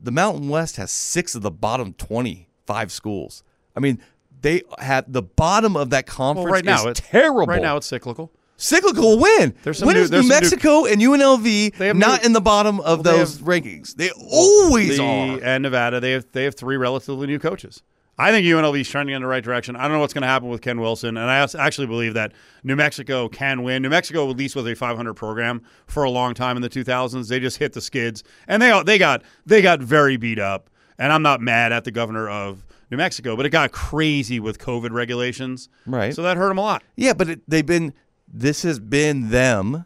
the 0.00 0.12
Mountain 0.12 0.48
West 0.48 0.76
has 0.76 0.90
six 0.92 1.34
of 1.34 1.42
the 1.42 1.50
bottom 1.50 1.94
twenty 1.94 2.48
five 2.66 2.92
schools. 2.92 3.42
I 3.74 3.80
mean, 3.80 4.00
they 4.42 4.62
had 4.78 5.12
the 5.12 5.22
bottom 5.22 5.76
of 5.76 5.90
that 5.90 6.06
conference 6.06 6.44
Well, 6.44 6.52
right 6.54 6.64
now 6.64 6.80
is 6.82 6.98
it's 6.98 7.00
terrible. 7.00 7.46
Right 7.46 7.62
now 7.62 7.76
it's 7.76 7.86
cyclical. 7.86 8.30
Cyclical 8.56 9.18
win. 9.18 9.54
When 9.64 9.94
new- 9.96 10.02
is 10.02 10.10
New 10.10 10.18
some 10.18 10.20
new- 10.20 10.28
Mexico 10.28 10.84
and 10.84 11.00
UNLV 11.02 11.94
not 11.96 12.20
new- 12.22 12.26
in 12.26 12.32
the 12.32 12.40
bottom 12.40 12.78
of 12.80 13.04
Well, 13.04 13.14
they 13.14 13.18
those 13.18 13.38
have- 13.38 13.46
rankings? 13.46 13.96
They 13.96 14.10
always 14.10 14.98
the, 14.98 15.02
are. 15.04 15.40
And 15.42 15.62
Nevada, 15.62 15.98
they 16.00 16.12
have 16.12 16.26
they 16.32 16.44
have 16.44 16.54
three 16.54 16.76
relatively 16.76 17.26
new 17.26 17.38
coaches. 17.38 17.82
I 18.18 18.30
think 18.30 18.46
UNLV 18.46 18.78
is 18.82 18.88
trending 18.88 19.16
in 19.16 19.22
the 19.22 19.26
right 19.26 19.42
direction. 19.42 19.74
I 19.74 19.82
don't 19.84 19.92
know 19.92 20.00
what's 20.00 20.12
going 20.12 20.22
to 20.22 20.28
happen 20.28 20.48
with 20.48 20.60
Ken 20.60 20.78
Wilson, 20.80 21.16
and 21.16 21.30
I 21.30 21.38
actually 21.58 21.86
believe 21.86 22.12
that 22.14 22.32
New 22.62 22.76
Mexico 22.76 23.26
can 23.28 23.62
win. 23.62 23.82
New 23.82 23.88
Mexico, 23.88 24.30
at 24.30 24.36
least, 24.36 24.54
was 24.54 24.66
a 24.66 24.74
500 24.74 25.14
program 25.14 25.62
for 25.86 26.04
a 26.04 26.10
long 26.10 26.34
time 26.34 26.54
in 26.56 26.62
the 26.62 26.68
2000s. 26.68 27.28
They 27.28 27.40
just 27.40 27.56
hit 27.56 27.72
the 27.72 27.80
skids, 27.80 28.22
and 28.46 28.62
they 28.62 28.82
they 28.84 28.98
got 28.98 29.22
they 29.46 29.62
got 29.62 29.80
very 29.80 30.16
beat 30.18 30.38
up. 30.38 30.68
And 30.98 31.10
I'm 31.12 31.22
not 31.22 31.40
mad 31.40 31.72
at 31.72 31.84
the 31.84 31.90
governor 31.90 32.28
of 32.28 32.64
New 32.92 32.98
Mexico, 32.98 33.34
but 33.36 33.46
it 33.46 33.48
got 33.50 33.72
crazy 33.72 34.38
with 34.38 34.58
COVID 34.58 34.90
regulations, 34.92 35.68
Right. 35.86 36.14
So 36.14 36.22
that 36.22 36.36
hurt 36.36 36.48
them 36.48 36.58
a 36.58 36.60
lot. 36.60 36.82
Yeah, 36.94 37.14
but 37.14 37.28
it, 37.30 37.40
they've 37.48 37.66
been. 37.66 37.94
This 38.34 38.62
has 38.62 38.78
been 38.78 39.30
them 39.30 39.84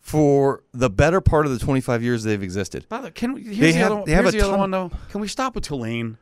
for 0.00 0.64
the 0.72 0.90
better 0.90 1.20
part 1.20 1.46
of 1.46 1.52
the 1.52 1.58
25 1.58 2.02
years 2.02 2.24
they've 2.24 2.42
existed. 2.42 2.86
By 2.88 2.98
the 2.98 3.04
way, 3.04 3.10
can 3.12 3.32
we, 3.34 3.42
here's 3.42 3.58
They 3.58 3.72
the 3.72 3.78
have- 3.78 3.92
other, 3.92 3.98
have 4.12 4.24
here's 4.24 4.34
a 4.34 4.38
the 4.38 4.44
other 4.48 4.56
one 4.58 4.70
though. 4.70 4.90
Can 5.10 5.20
we 5.20 5.28
stop 5.28 5.54
with 5.54 5.64
Tulane? 5.64 6.16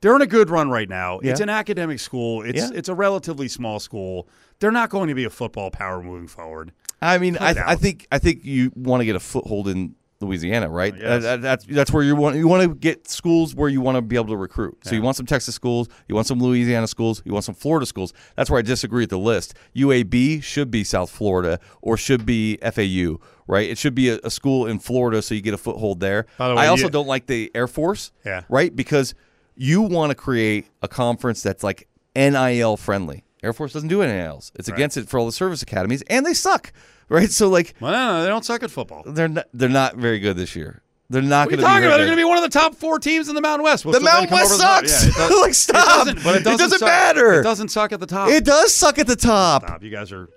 They're 0.00 0.14
in 0.16 0.22
a 0.22 0.26
good 0.26 0.50
run 0.50 0.70
right 0.70 0.88
now. 0.88 1.18
It's 1.20 1.40
an 1.40 1.48
academic 1.48 1.98
school. 1.98 2.42
It's 2.42 2.58
Yeah. 2.60 2.70
it's 2.74 2.88
a 2.88 2.94
relatively 2.94 3.48
small 3.48 3.80
school. 3.80 4.28
They're 4.60 4.70
not 4.70 4.90
going 4.90 5.08
to 5.08 5.14
be 5.14 5.24
a 5.24 5.30
football 5.30 5.70
power 5.70 6.02
moving 6.02 6.28
forward. 6.28 6.72
I 7.00 7.18
mean, 7.18 7.36
I, 7.38 7.54
I 7.72 7.74
think 7.74 8.06
I 8.12 8.18
think 8.18 8.44
you 8.44 8.70
want 8.76 9.00
to 9.00 9.04
get 9.06 9.16
a 9.16 9.20
foothold 9.20 9.66
in 9.68 9.94
Louisiana, 10.24 10.68
right? 10.68 10.94
Oh, 10.94 10.96
uh, 11.06 11.10
yes. 11.14 11.22
That- 11.22 11.42
that's 11.42 11.64
that's 11.66 11.92
where 11.92 12.02
you 12.02 12.16
want 12.16 12.36
you 12.36 12.48
want 12.48 12.62
to 12.68 12.74
get 12.74 13.08
schools 13.08 13.54
where 13.54 13.68
you 13.68 13.80
want 13.80 13.96
to 13.96 14.02
be 14.02 14.16
able 14.16 14.28
to 14.28 14.36
recruit. 14.36 14.78
So 14.84 14.94
you 14.94 15.02
want 15.02 15.16
some 15.16 15.26
Texas 15.26 15.54
schools, 15.54 15.88
you 16.08 16.14
want 16.14 16.26
some 16.26 16.40
Louisiana 16.40 16.86
schools, 16.86 17.22
you 17.24 17.32
want 17.32 17.44
some 17.44 17.54
Florida 17.54 17.86
schools. 17.86 18.12
That's 18.36 18.50
where 18.50 18.58
I 18.58 18.62
disagree 18.62 19.02
with 19.02 19.10
the 19.10 19.18
list. 19.18 19.54
UAB 19.76 20.42
should 20.42 20.70
be 20.70 20.84
South 20.84 21.10
Florida 21.10 21.58
or 21.82 21.96
should 21.96 22.24
be 22.26 22.56
FAU, 22.62 23.18
right? 23.46 23.68
It 23.68 23.78
should 23.78 23.94
be 23.94 24.08
a, 24.08 24.18
a 24.24 24.30
school 24.30 24.66
in 24.66 24.78
Florida 24.78 25.22
so 25.22 25.34
you 25.34 25.40
get 25.40 25.54
a 25.54 25.58
foothold 25.58 26.00
there. 26.00 26.26
The 26.38 26.54
way, 26.54 26.62
I 26.62 26.66
also 26.68 26.84
you- 26.84 26.90
don't 26.90 27.06
like 27.08 27.26
the 27.26 27.50
Air 27.54 27.66
Force, 27.68 28.12
Yeah. 28.24 28.42
right? 28.48 28.74
Because 28.74 29.14
you 29.56 29.82
want 29.82 30.10
to 30.10 30.14
create 30.14 30.66
a 30.82 30.88
conference 30.88 31.42
that's 31.42 31.62
like 31.62 31.86
NIL 32.16 32.76
friendly. 32.76 33.24
Air 33.42 33.52
Force 33.52 33.72
doesn't 33.74 33.88
do 33.90 34.00
NILs. 34.00 34.52
It's 34.54 34.68
against 34.68 34.96
it 34.96 35.08
for 35.08 35.18
all 35.18 35.26
the 35.26 35.32
service 35.32 35.60
academies, 35.62 36.02
and 36.08 36.24
they 36.24 36.32
suck, 36.32 36.72
right? 37.08 37.30
So 37.30 37.48
like 37.48 37.74
Well, 37.80 37.92
no, 37.92 38.16
no, 38.18 38.22
they 38.22 38.28
don't 38.28 38.44
suck 38.44 38.62
at 38.62 38.70
football. 38.70 39.02
They're 39.06 39.28
not, 39.28 39.46
they're 39.54 39.68
not 39.68 39.96
very 39.96 40.18
good 40.20 40.36
this 40.36 40.54
year. 40.56 40.80
They're 41.10 41.20
not 41.20 41.48
going 41.48 41.58
to 41.58 41.62
be. 41.62 41.62
talking 41.62 41.84
about? 41.84 41.98
They're 41.98 42.06
going 42.06 42.16
to 42.16 42.20
be 42.20 42.28
one 42.28 42.38
of 42.38 42.42
the 42.42 42.48
top 42.48 42.74
four 42.74 42.98
teams 42.98 43.28
in 43.28 43.34
the 43.34 43.40
Mountain 43.42 43.62
West. 43.62 43.84
The 43.84 44.00
Mountain 44.00 44.30
West 44.30 44.56
sucks. 44.56 45.06
Yeah, 45.06 45.12
does- 45.28 45.40
like 45.42 45.54
stop. 45.54 45.76
It 45.76 45.86
doesn't, 46.14 46.24
but 46.24 46.36
it 46.36 46.44
doesn't, 46.44 46.58
doesn't 46.58 46.78
suck- 46.78 46.88
matter. 46.88 47.40
It 47.40 47.42
doesn't 47.42 47.68
suck 47.68 47.92
at 47.92 48.00
the 48.00 48.06
top. 48.06 48.30
It 48.30 48.44
does 48.44 48.72
suck 48.72 48.98
at 48.98 49.06
the 49.06 49.14
top. 49.14 49.64
Stop. 49.64 49.82
You 49.82 49.90
guys 49.90 50.12
are, 50.12 50.30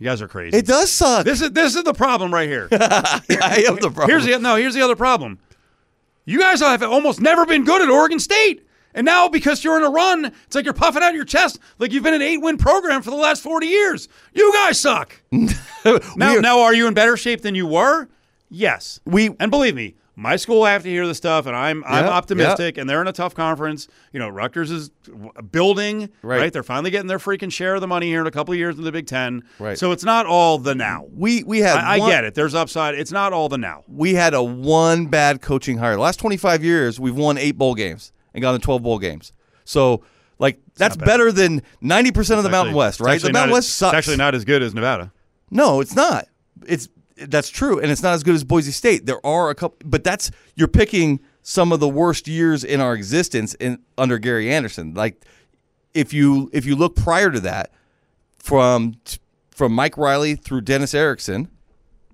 you 0.00 0.04
guys 0.04 0.20
are 0.20 0.26
crazy. 0.28 0.56
It 0.58 0.66
does 0.66 0.90
suck. 0.90 1.24
This 1.24 1.40
is 1.40 1.52
this 1.52 1.76
is 1.76 1.84
the 1.84 1.94
problem 1.94 2.34
right 2.34 2.48
here. 2.48 2.68
I 2.72 3.64
am 3.68 3.76
the 3.76 3.90
problem. 3.94 4.08
Here's 4.08 4.24
the 4.26 4.38
no. 4.40 4.56
Here's 4.56 4.74
the 4.74 4.82
other 4.82 4.96
problem. 4.96 5.38
You 6.24 6.40
guys 6.40 6.60
have 6.60 6.82
almost 6.82 7.20
never 7.20 7.46
been 7.46 7.64
good 7.64 7.80
at 7.80 7.88
Oregon 7.88 8.18
State, 8.18 8.66
and 8.98 9.04
now 9.04 9.28
because 9.28 9.62
you're 9.62 9.76
in 9.78 9.84
a 9.84 9.88
run, 9.90 10.24
it's 10.44 10.56
like 10.56 10.64
you're 10.64 10.74
puffing 10.74 11.02
out 11.04 11.14
your 11.14 11.24
chest 11.24 11.60
like 11.78 11.92
you've 11.92 12.02
been 12.02 12.14
an 12.14 12.20
eight-win 12.22 12.58
program 12.58 13.00
for 13.00 13.10
the 13.10 13.16
last 13.16 13.42
40 13.42 13.66
years. 13.66 14.08
You 14.34 14.52
guys 14.52 14.80
suck. 14.80 15.22
now, 15.32 15.48
We're- 16.16 16.40
now, 16.40 16.60
are 16.60 16.74
you 16.74 16.88
in 16.88 16.94
better 16.94 17.16
shape 17.16 17.42
than 17.42 17.54
you 17.54 17.66
were? 17.66 18.08
Yes. 18.50 18.98
We- 19.04 19.36
and 19.38 19.50
believe 19.52 19.76
me, 19.76 19.94
my 20.16 20.34
school 20.34 20.64
I 20.64 20.72
have 20.72 20.82
to 20.82 20.88
hear 20.88 21.06
the 21.06 21.14
stuff, 21.14 21.46
and 21.46 21.54
I'm 21.54 21.84
I'm 21.86 22.06
optimistic. 22.06 22.76
And 22.76 22.90
they're 22.90 23.00
in 23.00 23.06
a 23.06 23.12
tough 23.12 23.36
conference. 23.36 23.86
You 24.12 24.18
know, 24.18 24.28
Rutgers 24.28 24.68
is 24.72 24.90
building. 25.52 26.08
Right. 26.22 26.52
They're 26.52 26.64
finally 26.64 26.90
getting 26.90 27.06
their 27.06 27.20
freaking 27.20 27.52
share 27.52 27.76
of 27.76 27.80
the 27.80 27.86
money 27.86 28.06
here 28.08 28.20
in 28.20 28.26
a 28.26 28.30
couple 28.32 28.52
of 28.52 28.58
years 28.58 28.76
in 28.76 28.82
the 28.82 28.90
Big 28.90 29.06
Ten. 29.06 29.44
Right. 29.60 29.78
So 29.78 29.92
it's 29.92 30.02
not 30.02 30.26
all 30.26 30.58
the 30.58 30.74
now. 30.74 31.06
we 31.14 31.44
we 31.44 31.60
had. 31.60 31.76
I, 31.78 31.94
I 31.94 31.98
get 32.10 32.24
it. 32.24 32.34
There's 32.34 32.54
upside. 32.54 32.96
It's 32.96 33.12
not 33.12 33.32
all 33.32 33.48
the 33.48 33.58
now. 33.58 33.84
We 33.86 34.14
had 34.14 34.34
a 34.34 34.42
one 34.42 35.06
bad 35.06 35.40
coaching 35.40 35.78
hire. 35.78 35.94
The 35.94 36.00
last 36.02 36.18
25 36.18 36.64
years, 36.64 36.98
we've 36.98 37.14
won 37.16 37.38
eight 37.38 37.56
bowl 37.56 37.76
games 37.76 38.12
and 38.34 38.42
gotten 38.42 38.60
12 38.60 38.82
bowl 38.82 38.98
games. 38.98 39.32
So 39.64 40.02
like 40.38 40.60
that's 40.76 40.96
better 40.96 41.32
than 41.32 41.62
90 41.80 42.12
percent 42.12 42.38
of 42.38 42.44
the 42.44 42.48
It's 42.48 42.52
Mountain 42.52 42.74
West, 42.74 43.00
right? 43.00 43.20
The 43.20 43.32
Mountain 43.32 43.52
West 43.52 43.70
sucks. 43.70 43.92
It's 43.92 43.98
actually 43.98 44.16
not 44.16 44.34
as 44.34 44.44
good 44.44 44.62
as 44.62 44.74
Nevada. 44.74 45.12
No, 45.50 45.80
it's 45.80 45.94
not. 45.94 46.26
It's 46.66 46.88
that's 47.16 47.48
true, 47.50 47.80
and 47.80 47.90
it's 47.90 48.02
not 48.02 48.14
as 48.14 48.22
good 48.22 48.34
as 48.34 48.44
Boise 48.44 48.70
State. 48.70 49.06
There 49.06 49.24
are 49.26 49.50
a 49.50 49.54
couple, 49.54 49.78
but 49.84 50.04
that's 50.04 50.30
you're 50.54 50.68
picking 50.68 51.20
some 51.42 51.72
of 51.72 51.80
the 51.80 51.88
worst 51.88 52.28
years 52.28 52.62
in 52.62 52.80
our 52.80 52.94
existence 52.94 53.54
in 53.54 53.78
under 53.96 54.18
Gary 54.18 54.52
Anderson. 54.52 54.94
Like 54.94 55.24
if 55.94 56.12
you 56.12 56.50
if 56.52 56.64
you 56.64 56.76
look 56.76 56.94
prior 56.94 57.30
to 57.30 57.40
that, 57.40 57.72
from 58.38 58.94
from 59.50 59.72
Mike 59.72 59.96
Riley 59.96 60.36
through 60.36 60.60
Dennis 60.60 60.94
Erickson, 60.94 61.48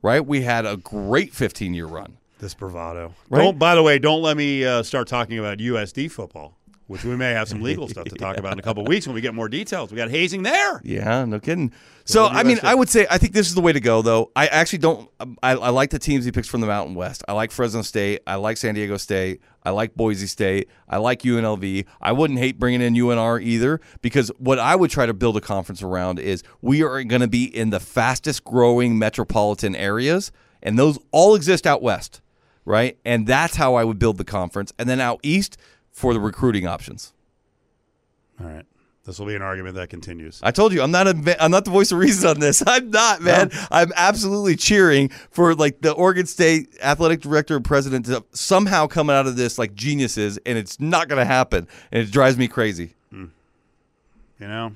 right? 0.03 0.25
We 0.25 0.43
had 0.43 0.65
a 0.65 0.77
great 0.77 1.35
15 1.35 1.75
year 1.75 1.87
run. 1.87 2.17
This 2.39 2.55
bravado. 2.55 3.14
Right? 3.30 3.43
Don't, 3.43 3.59
by 3.59 3.74
the 3.74 3.82
way, 3.82 3.99
don't 3.99 4.22
let 4.22 4.37
me 4.37 4.64
uh, 4.64 4.82
start 4.82 5.09
talking 5.09 5.39
about 5.39 5.59
USD 5.59 6.11
football, 6.11 6.59
which 6.89 7.05
we 7.05 7.16
may 7.16 7.32
have 7.32 7.49
some 7.49 7.62
legal 7.62 7.89
stuff 7.89 8.05
to 8.07 8.16
talk 8.16 8.37
about 8.37 8.53
in 8.53 8.59
a 8.59 8.62
couple 8.62 8.82
of 8.82 8.89
weeks 8.89 9.07
when 9.07 9.14
we 9.14 9.20
get 9.20 9.35
more 9.35 9.49
details. 9.49 9.91
We 9.91 9.97
got 9.97 10.11
hazing 10.11 10.43
there. 10.43 10.80
Yeah, 10.85 11.24
no 11.24 11.39
kidding. 11.41 11.72
So 12.05 12.24
the 12.24 12.35
I 12.35 12.43
mean, 12.43 12.59
I 12.62 12.74
would 12.74 12.89
say 12.89 13.07
I 13.11 13.18
think 13.18 13.32
this 13.32 13.47
is 13.47 13.55
the 13.55 13.61
way 13.62 13.72
to 13.72 13.80
go, 13.80 14.03
though. 14.03 14.30
I 14.37 14.47
actually 14.49 14.80
don't. 14.80 15.09
I, 15.43 15.53
I 15.53 15.70
like 15.70 15.91
the 15.91 15.99
teams 15.99 16.24
he 16.24 16.32
picks 16.32 16.49
from 16.49 16.61
the 16.61 16.66
Mountain 16.66 16.95
West. 16.97 17.22
I 17.26 17.32
like 17.32 17.51
Fresno 17.51 17.82
State. 17.82 18.20
I 18.26 18.35
like 18.35 18.57
San 18.59 18.74
Diego 18.74 18.97
State. 18.99 19.41
I 19.62 19.70
like 19.70 19.95
Boise 19.95 20.26
State. 20.26 20.68
I 20.89 20.99
like 20.99 21.22
UNLV. 21.22 21.87
I 22.03 22.12
wouldn't 22.12 22.39
hate 22.39 22.59
bringing 22.59 22.82
in 22.82 22.95
UNR 22.95 23.43
either 23.43 23.80
because 24.03 24.30
what 24.39 24.59
I 24.59 24.76
would 24.76 24.91
try 24.91 25.07
to 25.07 25.14
build 25.14 25.37
a 25.39 25.41
conference 25.41 25.82
around 25.82 26.18
is 26.18 26.43
we 26.61 26.82
are 26.82 27.03
going 27.05 27.22
to 27.22 27.28
be 27.28 27.45
in 27.45 27.70
the 27.70 27.80
fastest 27.80 28.45
growing 28.45 28.99
metropolitan 28.99 29.74
areas, 29.74 30.30
and 30.62 30.78
those 30.78 30.99
all 31.12 31.35
exist 31.35 31.66
out 31.66 31.80
west, 31.80 32.20
right? 32.65 32.99
And 33.05 33.27
that's 33.27 33.57
how 33.57 33.75
I 33.75 33.85
would 33.85 33.99
build 33.99 34.19
the 34.19 34.25
conference, 34.25 34.73
and 34.79 34.89
then 34.89 35.01
out 35.01 35.21
east 35.23 35.57
for 35.91 36.12
the 36.12 36.21
recruiting 36.21 36.67
options. 36.67 37.12
All 38.41 38.47
right. 38.47 38.65
This 39.05 39.19
will 39.19 39.27
be 39.27 39.35
an 39.35 39.43
argument 39.43 39.75
that 39.75 39.91
continues. 39.91 40.41
I 40.43 40.51
told 40.51 40.73
you 40.73 40.81
I'm 40.81 40.91
not 40.91 41.07
a 41.07 41.37
I'm 41.43 41.51
not 41.51 41.67
the 41.67 41.71
voice 41.71 41.93
of 41.93 41.99
reason 41.99 42.31
on 42.31 42.41
this. 42.41 42.62
I'm 42.67 42.91
not, 42.91 43.21
man. 43.21 43.51
I'm 43.71 43.93
absolutely 43.97 44.57
cheering 44.57 45.11
for 45.31 45.55
like 45.55 45.83
the 45.83 45.93
Oregon 45.93 46.25
State 46.25 46.71
athletic 46.83 47.21
director 47.21 47.55
and 47.55 47.65
president 47.65 48.07
to 48.07 48.25
somehow 48.33 48.87
come 48.87 49.11
out 49.11 49.27
of 49.27 49.37
this 49.37 49.59
like 49.59 49.75
geniuses, 49.75 50.39
and 50.47 50.57
it's 50.57 50.81
not 50.81 51.09
going 51.09 51.19
to 51.19 51.27
happen, 51.27 51.69
and 51.93 52.03
it 52.03 52.11
drives 52.11 52.39
me 52.39 52.49
crazy. 52.49 52.95
Hmm. 53.11 53.27
You 54.41 54.49
know, 54.49 54.75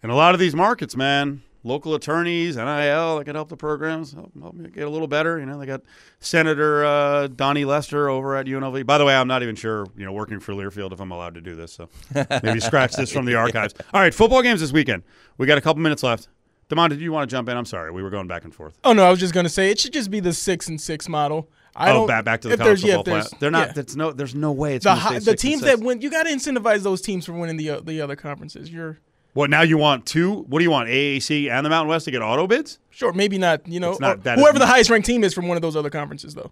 And 0.00 0.12
a 0.12 0.14
lot 0.14 0.34
of 0.34 0.40
these 0.40 0.54
markets, 0.54 0.94
man, 0.94 1.42
local 1.66 1.94
attorneys, 1.94 2.56
NIL, 2.56 3.18
that 3.18 3.24
can 3.24 3.34
help 3.34 3.48
the 3.48 3.56
programs 3.56 4.12
help, 4.12 4.32
help 4.40 4.54
me 4.54 4.70
get 4.70 4.86
a 4.86 4.90
little 4.90 5.08
better. 5.08 5.38
You 5.38 5.46
know, 5.46 5.58
they 5.58 5.66
got 5.66 5.82
Senator 6.20 6.84
uh, 6.84 7.26
Donnie 7.26 7.64
Lester 7.64 8.08
over 8.08 8.36
at 8.36 8.46
UNLV. 8.46 8.86
By 8.86 8.98
the 8.98 9.04
way, 9.04 9.14
I'm 9.14 9.28
not 9.28 9.42
even 9.42 9.56
sure, 9.56 9.86
you 9.96 10.04
know, 10.04 10.12
working 10.12 10.40
for 10.40 10.52
Learfield 10.52 10.92
if 10.92 11.00
I'm 11.00 11.10
allowed 11.10 11.34
to 11.34 11.40
do 11.40 11.54
this. 11.56 11.72
So 11.72 11.88
maybe 12.42 12.60
scratch 12.60 12.94
this 12.94 13.12
from 13.12 13.26
the 13.26 13.34
archives. 13.34 13.74
All 13.92 14.00
right, 14.00 14.14
football 14.14 14.42
games 14.42 14.60
this 14.60 14.72
weekend. 14.72 15.02
We 15.38 15.46
got 15.46 15.58
a 15.58 15.60
couple 15.60 15.82
minutes 15.82 16.02
left. 16.02 16.28
Demond, 16.68 16.90
did 16.90 17.00
you 17.00 17.12
want 17.12 17.28
to 17.28 17.34
jump 17.34 17.48
in? 17.48 17.56
I'm 17.56 17.64
sorry, 17.64 17.92
we 17.92 18.02
were 18.02 18.10
going 18.10 18.26
back 18.26 18.44
and 18.44 18.54
forth. 18.54 18.76
Oh 18.82 18.92
no, 18.92 19.04
I 19.04 19.10
was 19.10 19.20
just 19.20 19.34
gonna 19.34 19.48
say 19.48 19.70
it 19.70 19.78
should 19.78 19.92
just 19.92 20.10
be 20.10 20.18
the 20.18 20.32
six 20.32 20.68
and 20.68 20.80
six 20.80 21.08
model. 21.08 21.48
I 21.76 21.90
oh, 21.90 21.94
don't, 21.94 22.06
back 22.08 22.24
back 22.24 22.40
to 22.40 22.48
the 22.48 22.56
college 22.56 22.82
there's- 22.82 22.90
yeah, 22.90 22.96
football 22.96 23.18
if. 23.18 23.38
They're 23.38 23.50
not. 23.52 23.68
yeah. 23.68 23.72
That's 23.74 23.94
no. 23.94 24.10
There's 24.10 24.34
no 24.34 24.50
way 24.50 24.74
it's 24.74 24.84
the 24.84 24.90
gonna 24.90 25.00
stay 25.00 25.14
the 25.14 25.20
six 25.20 25.28
and 25.28 25.38
teams 25.38 25.62
six. 25.62 25.76
that 25.76 25.84
win. 25.84 26.00
You 26.00 26.10
got 26.10 26.24
to 26.24 26.30
incentivize 26.30 26.82
those 26.82 27.00
teams 27.02 27.26
for 27.26 27.34
winning 27.34 27.56
the 27.56 27.70
uh, 27.70 27.80
the 27.80 28.00
other 28.00 28.16
conferences. 28.16 28.70
You're 28.70 28.98
What 29.36 29.50
now? 29.50 29.62
You 29.62 29.76
want 29.78 30.06
two? 30.06 30.42
What 30.48 30.58
do 30.60 30.64
you 30.64 30.70
want? 30.70 30.88
AAC 30.88 31.50
and 31.50 31.64
the 31.64 31.70
Mountain 31.70 31.90
West 31.90 32.06
to 32.06 32.10
get 32.10 32.22
auto 32.22 32.46
bids? 32.46 32.78
sure, 32.90 33.12
maybe 33.12 33.36
not. 33.36 33.68
You 33.68 33.78
know, 33.80 33.96
not 34.00 34.22
that- 34.24 34.38
whoever 34.38 34.58
the 34.58 34.66
highest 34.66 34.88
ranked 34.90 35.06
team 35.06 35.22
is 35.22 35.34
from 35.34 35.46
one 35.46 35.56
of 35.56 35.62
those 35.62 35.76
other 35.76 35.90
conferences, 35.90 36.34
though. 36.34 36.50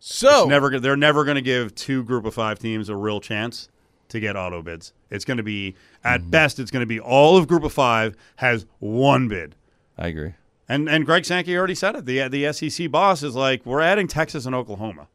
So 0.00 0.40
It's 0.42 0.48
never. 0.48 0.78
They're 0.80 0.96
never 0.96 1.24
going 1.24 1.34
to 1.34 1.42
give 1.42 1.74
two 1.74 2.02
Group 2.04 2.24
of 2.24 2.32
Five 2.34 2.58
teams 2.58 2.88
a 2.88 2.96
real 2.96 3.20
chance 3.20 3.68
to 4.08 4.20
get 4.20 4.36
auto 4.36 4.62
bids. 4.62 4.92
It's 5.10 5.24
going 5.26 5.36
to 5.36 5.42
be 5.42 5.74
at 6.04 6.20
Mm-hmm. 6.22 6.30
best. 6.30 6.58
It's 6.58 6.70
going 6.70 6.80
to 6.82 6.86
be 6.86 6.98
all 7.00 7.36
of 7.36 7.46
Group 7.48 7.64
of 7.64 7.72
Five 7.72 8.16
has 8.36 8.64
one 8.78 9.28
bid. 9.28 9.54
I 9.98 10.06
agree. 10.08 10.34
And 10.68 10.88
and 10.88 11.04
Greg 11.04 11.24
Sankey 11.24 11.56
already 11.56 11.74
said 11.74 11.94
it. 11.96 12.06
The 12.06 12.28
the 12.28 12.50
SEC 12.52 12.90
boss 12.90 13.22
is 13.22 13.34
like, 13.34 13.66
we're 13.66 13.80
adding 13.80 14.06
Texas 14.06 14.46
and 14.46 14.54
Oklahoma. 14.54 15.08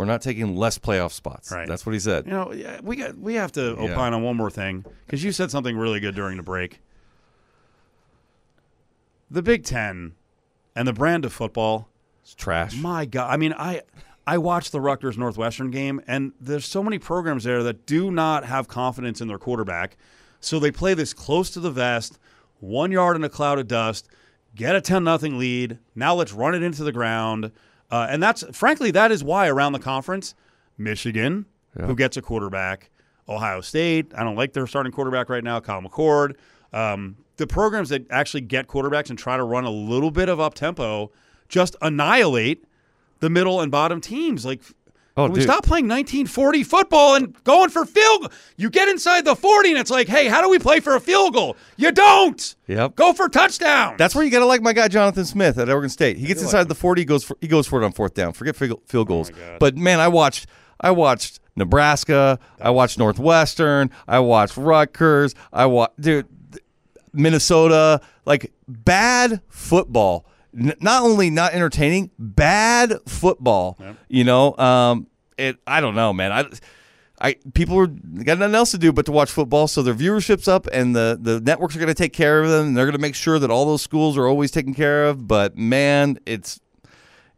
We're 0.00 0.06
not 0.06 0.22
taking 0.22 0.56
less 0.56 0.78
playoff 0.78 1.12
spots. 1.12 1.52
Right. 1.52 1.68
That's 1.68 1.84
what 1.84 1.92
he 1.92 1.98
said. 1.98 2.24
You 2.24 2.32
know, 2.32 2.52
yeah, 2.54 2.80
we 2.82 2.96
got 2.96 3.18
we 3.18 3.34
have 3.34 3.52
to 3.52 3.76
Yeah. 3.78 3.92
opine 3.92 4.14
on 4.14 4.22
one 4.22 4.34
more 4.34 4.50
thing 4.50 4.86
because 5.04 5.22
you 5.22 5.30
said 5.30 5.50
something 5.50 5.76
really 5.76 6.00
good 6.00 6.14
during 6.14 6.38
the 6.38 6.42
break. 6.42 6.80
The 9.30 9.42
Big 9.42 9.62
Ten 9.62 10.12
and 10.74 10.88
the 10.88 10.94
brand 10.94 11.26
of 11.26 11.34
football. 11.34 11.90
It's 12.22 12.34
trash. 12.34 12.80
My 12.80 13.04
God, 13.04 13.30
I 13.30 13.36
mean, 13.36 13.52
I 13.52 13.82
I 14.26 14.38
watched 14.38 14.72
the 14.72 14.80
Rutgers 14.80 15.18
Northwestern 15.18 15.70
game, 15.70 16.00
and 16.06 16.32
there's 16.40 16.64
so 16.64 16.82
many 16.82 16.98
programs 16.98 17.44
there 17.44 17.62
that 17.62 17.84
do 17.84 18.10
not 18.10 18.46
have 18.46 18.68
confidence 18.68 19.20
in 19.20 19.28
their 19.28 19.38
quarterback, 19.38 19.98
so 20.40 20.58
they 20.58 20.70
play 20.70 20.94
this 20.94 21.12
close 21.12 21.50
to 21.50 21.60
the 21.60 21.70
vest, 21.70 22.18
one 22.58 22.90
yard 22.90 23.16
in 23.16 23.24
a 23.24 23.28
cloud 23.28 23.58
of 23.58 23.68
dust, 23.68 24.08
get 24.54 24.74
a 24.74 24.80
ten 24.80 25.04
nothing 25.04 25.38
lead. 25.38 25.78
Now 25.94 26.14
let's 26.14 26.32
run 26.32 26.54
it 26.54 26.62
into 26.62 26.84
the 26.84 26.92
ground, 26.92 27.52
uh, 27.90 28.06
and 28.10 28.22
that's 28.22 28.44
frankly 28.52 28.90
that 28.92 29.10
is 29.12 29.22
why 29.24 29.48
around 29.48 29.72
the 29.72 29.78
conference, 29.78 30.34
Michigan, 30.78 31.46
who 31.78 31.94
gets 31.94 32.16
a 32.16 32.22
quarterback, 32.22 32.90
Ohio 33.28 33.60
State. 33.60 34.12
I 34.16 34.24
don't 34.24 34.36
like 34.36 34.52
their 34.52 34.66
starting 34.66 34.92
quarterback 34.92 35.28
right 35.28 35.44
now, 35.44 35.60
Kyle 35.60 35.82
McCord. 35.82 36.34
Um, 36.72 37.16
the 37.36 37.46
programs 37.46 37.88
that 37.88 38.06
actually 38.10 38.42
get 38.42 38.66
quarterbacks 38.66 39.10
and 39.10 39.18
try 39.18 39.36
to 39.36 39.44
run 39.44 39.64
a 39.64 39.70
little 39.70 40.10
bit 40.10 40.28
of 40.28 40.40
up 40.40 40.54
tempo 40.54 41.10
just 41.48 41.74
annihilate 41.82 42.64
the 43.20 43.30
middle 43.30 43.60
and 43.60 43.70
bottom 43.70 44.00
teams. 44.00 44.44
Like, 44.44 44.62
Oh, 45.20 45.26
can 45.26 45.32
we 45.32 45.40
dude. 45.40 45.48
stop 45.48 45.64
playing 45.64 45.86
1940 45.88 46.64
football 46.64 47.14
and 47.14 47.42
going 47.44 47.70
for 47.70 47.84
field. 47.84 48.22
goal? 48.22 48.30
You 48.56 48.70
get 48.70 48.88
inside 48.88 49.24
the 49.24 49.36
40, 49.36 49.70
and 49.70 49.78
it's 49.78 49.90
like, 49.90 50.08
hey, 50.08 50.28
how 50.28 50.40
do 50.42 50.48
we 50.48 50.58
play 50.58 50.80
for 50.80 50.96
a 50.96 51.00
field 51.00 51.34
goal? 51.34 51.56
You 51.76 51.92
don't. 51.92 52.54
Yep. 52.66 52.96
Go 52.96 53.12
for 53.12 53.28
touchdown. 53.28 53.96
That's 53.98 54.14
where 54.14 54.24
you 54.24 54.30
got 54.30 54.40
to 54.40 54.46
like 54.46 54.62
my 54.62 54.72
guy 54.72 54.88
Jonathan 54.88 55.24
Smith 55.24 55.58
at 55.58 55.68
Oregon 55.68 55.90
State. 55.90 56.16
He 56.18 56.26
gets 56.26 56.42
inside 56.42 56.68
the 56.68 56.74
forty, 56.74 57.02
he 57.02 57.04
goes 57.06 57.24
for 57.24 57.36
he 57.40 57.48
goes 57.48 57.66
for 57.66 57.80
it 57.82 57.84
on 57.84 57.92
fourth 57.92 58.14
down. 58.14 58.32
Forget 58.32 58.56
field, 58.56 58.80
field 58.86 59.08
goals. 59.08 59.30
but 59.58 59.76
man, 59.76 60.00
I 60.00 60.08
watched 60.08 60.46
I 60.80 60.90
watched 60.92 61.40
Nebraska. 61.56 62.38
I 62.60 62.70
watched 62.70 62.98
Northwestern. 62.98 63.90
I 64.08 64.20
watched 64.20 64.56
Rutgers. 64.56 65.34
I 65.52 65.66
watched 65.66 66.00
dude 66.00 66.26
Minnesota. 67.12 68.00
Like 68.24 68.52
bad 68.68 69.40
football. 69.48 70.26
Not 70.52 71.04
only 71.04 71.30
not 71.30 71.52
entertaining, 71.52 72.10
bad 72.18 72.94
football. 73.06 73.78
You 74.08 74.24
know, 74.24 74.56
um, 74.56 75.06
it. 75.40 75.56
I 75.66 75.80
don't 75.80 75.94
know, 75.94 76.12
man. 76.12 76.32
I. 76.32 76.46
I 77.22 77.34
people 77.52 77.78
are 77.78 77.86
got 77.86 78.38
nothing 78.38 78.54
else 78.54 78.70
to 78.70 78.78
do 78.78 78.94
but 78.94 79.04
to 79.04 79.12
watch 79.12 79.30
football, 79.30 79.68
so 79.68 79.82
their 79.82 79.92
viewership's 79.92 80.48
up, 80.48 80.66
and 80.72 80.96
the 80.96 81.18
the 81.20 81.38
networks 81.38 81.76
are 81.76 81.78
going 81.78 81.88
to 81.88 81.94
take 81.94 82.14
care 82.14 82.42
of 82.42 82.48
them, 82.48 82.68
and 82.68 82.76
they're 82.76 82.86
going 82.86 82.94
to 82.94 82.98
make 82.98 83.14
sure 83.14 83.38
that 83.38 83.50
all 83.50 83.66
those 83.66 83.82
schools 83.82 84.16
are 84.16 84.26
always 84.26 84.50
taken 84.50 84.72
care 84.72 85.04
of. 85.04 85.28
But 85.28 85.54
man, 85.54 86.18
it's 86.24 86.60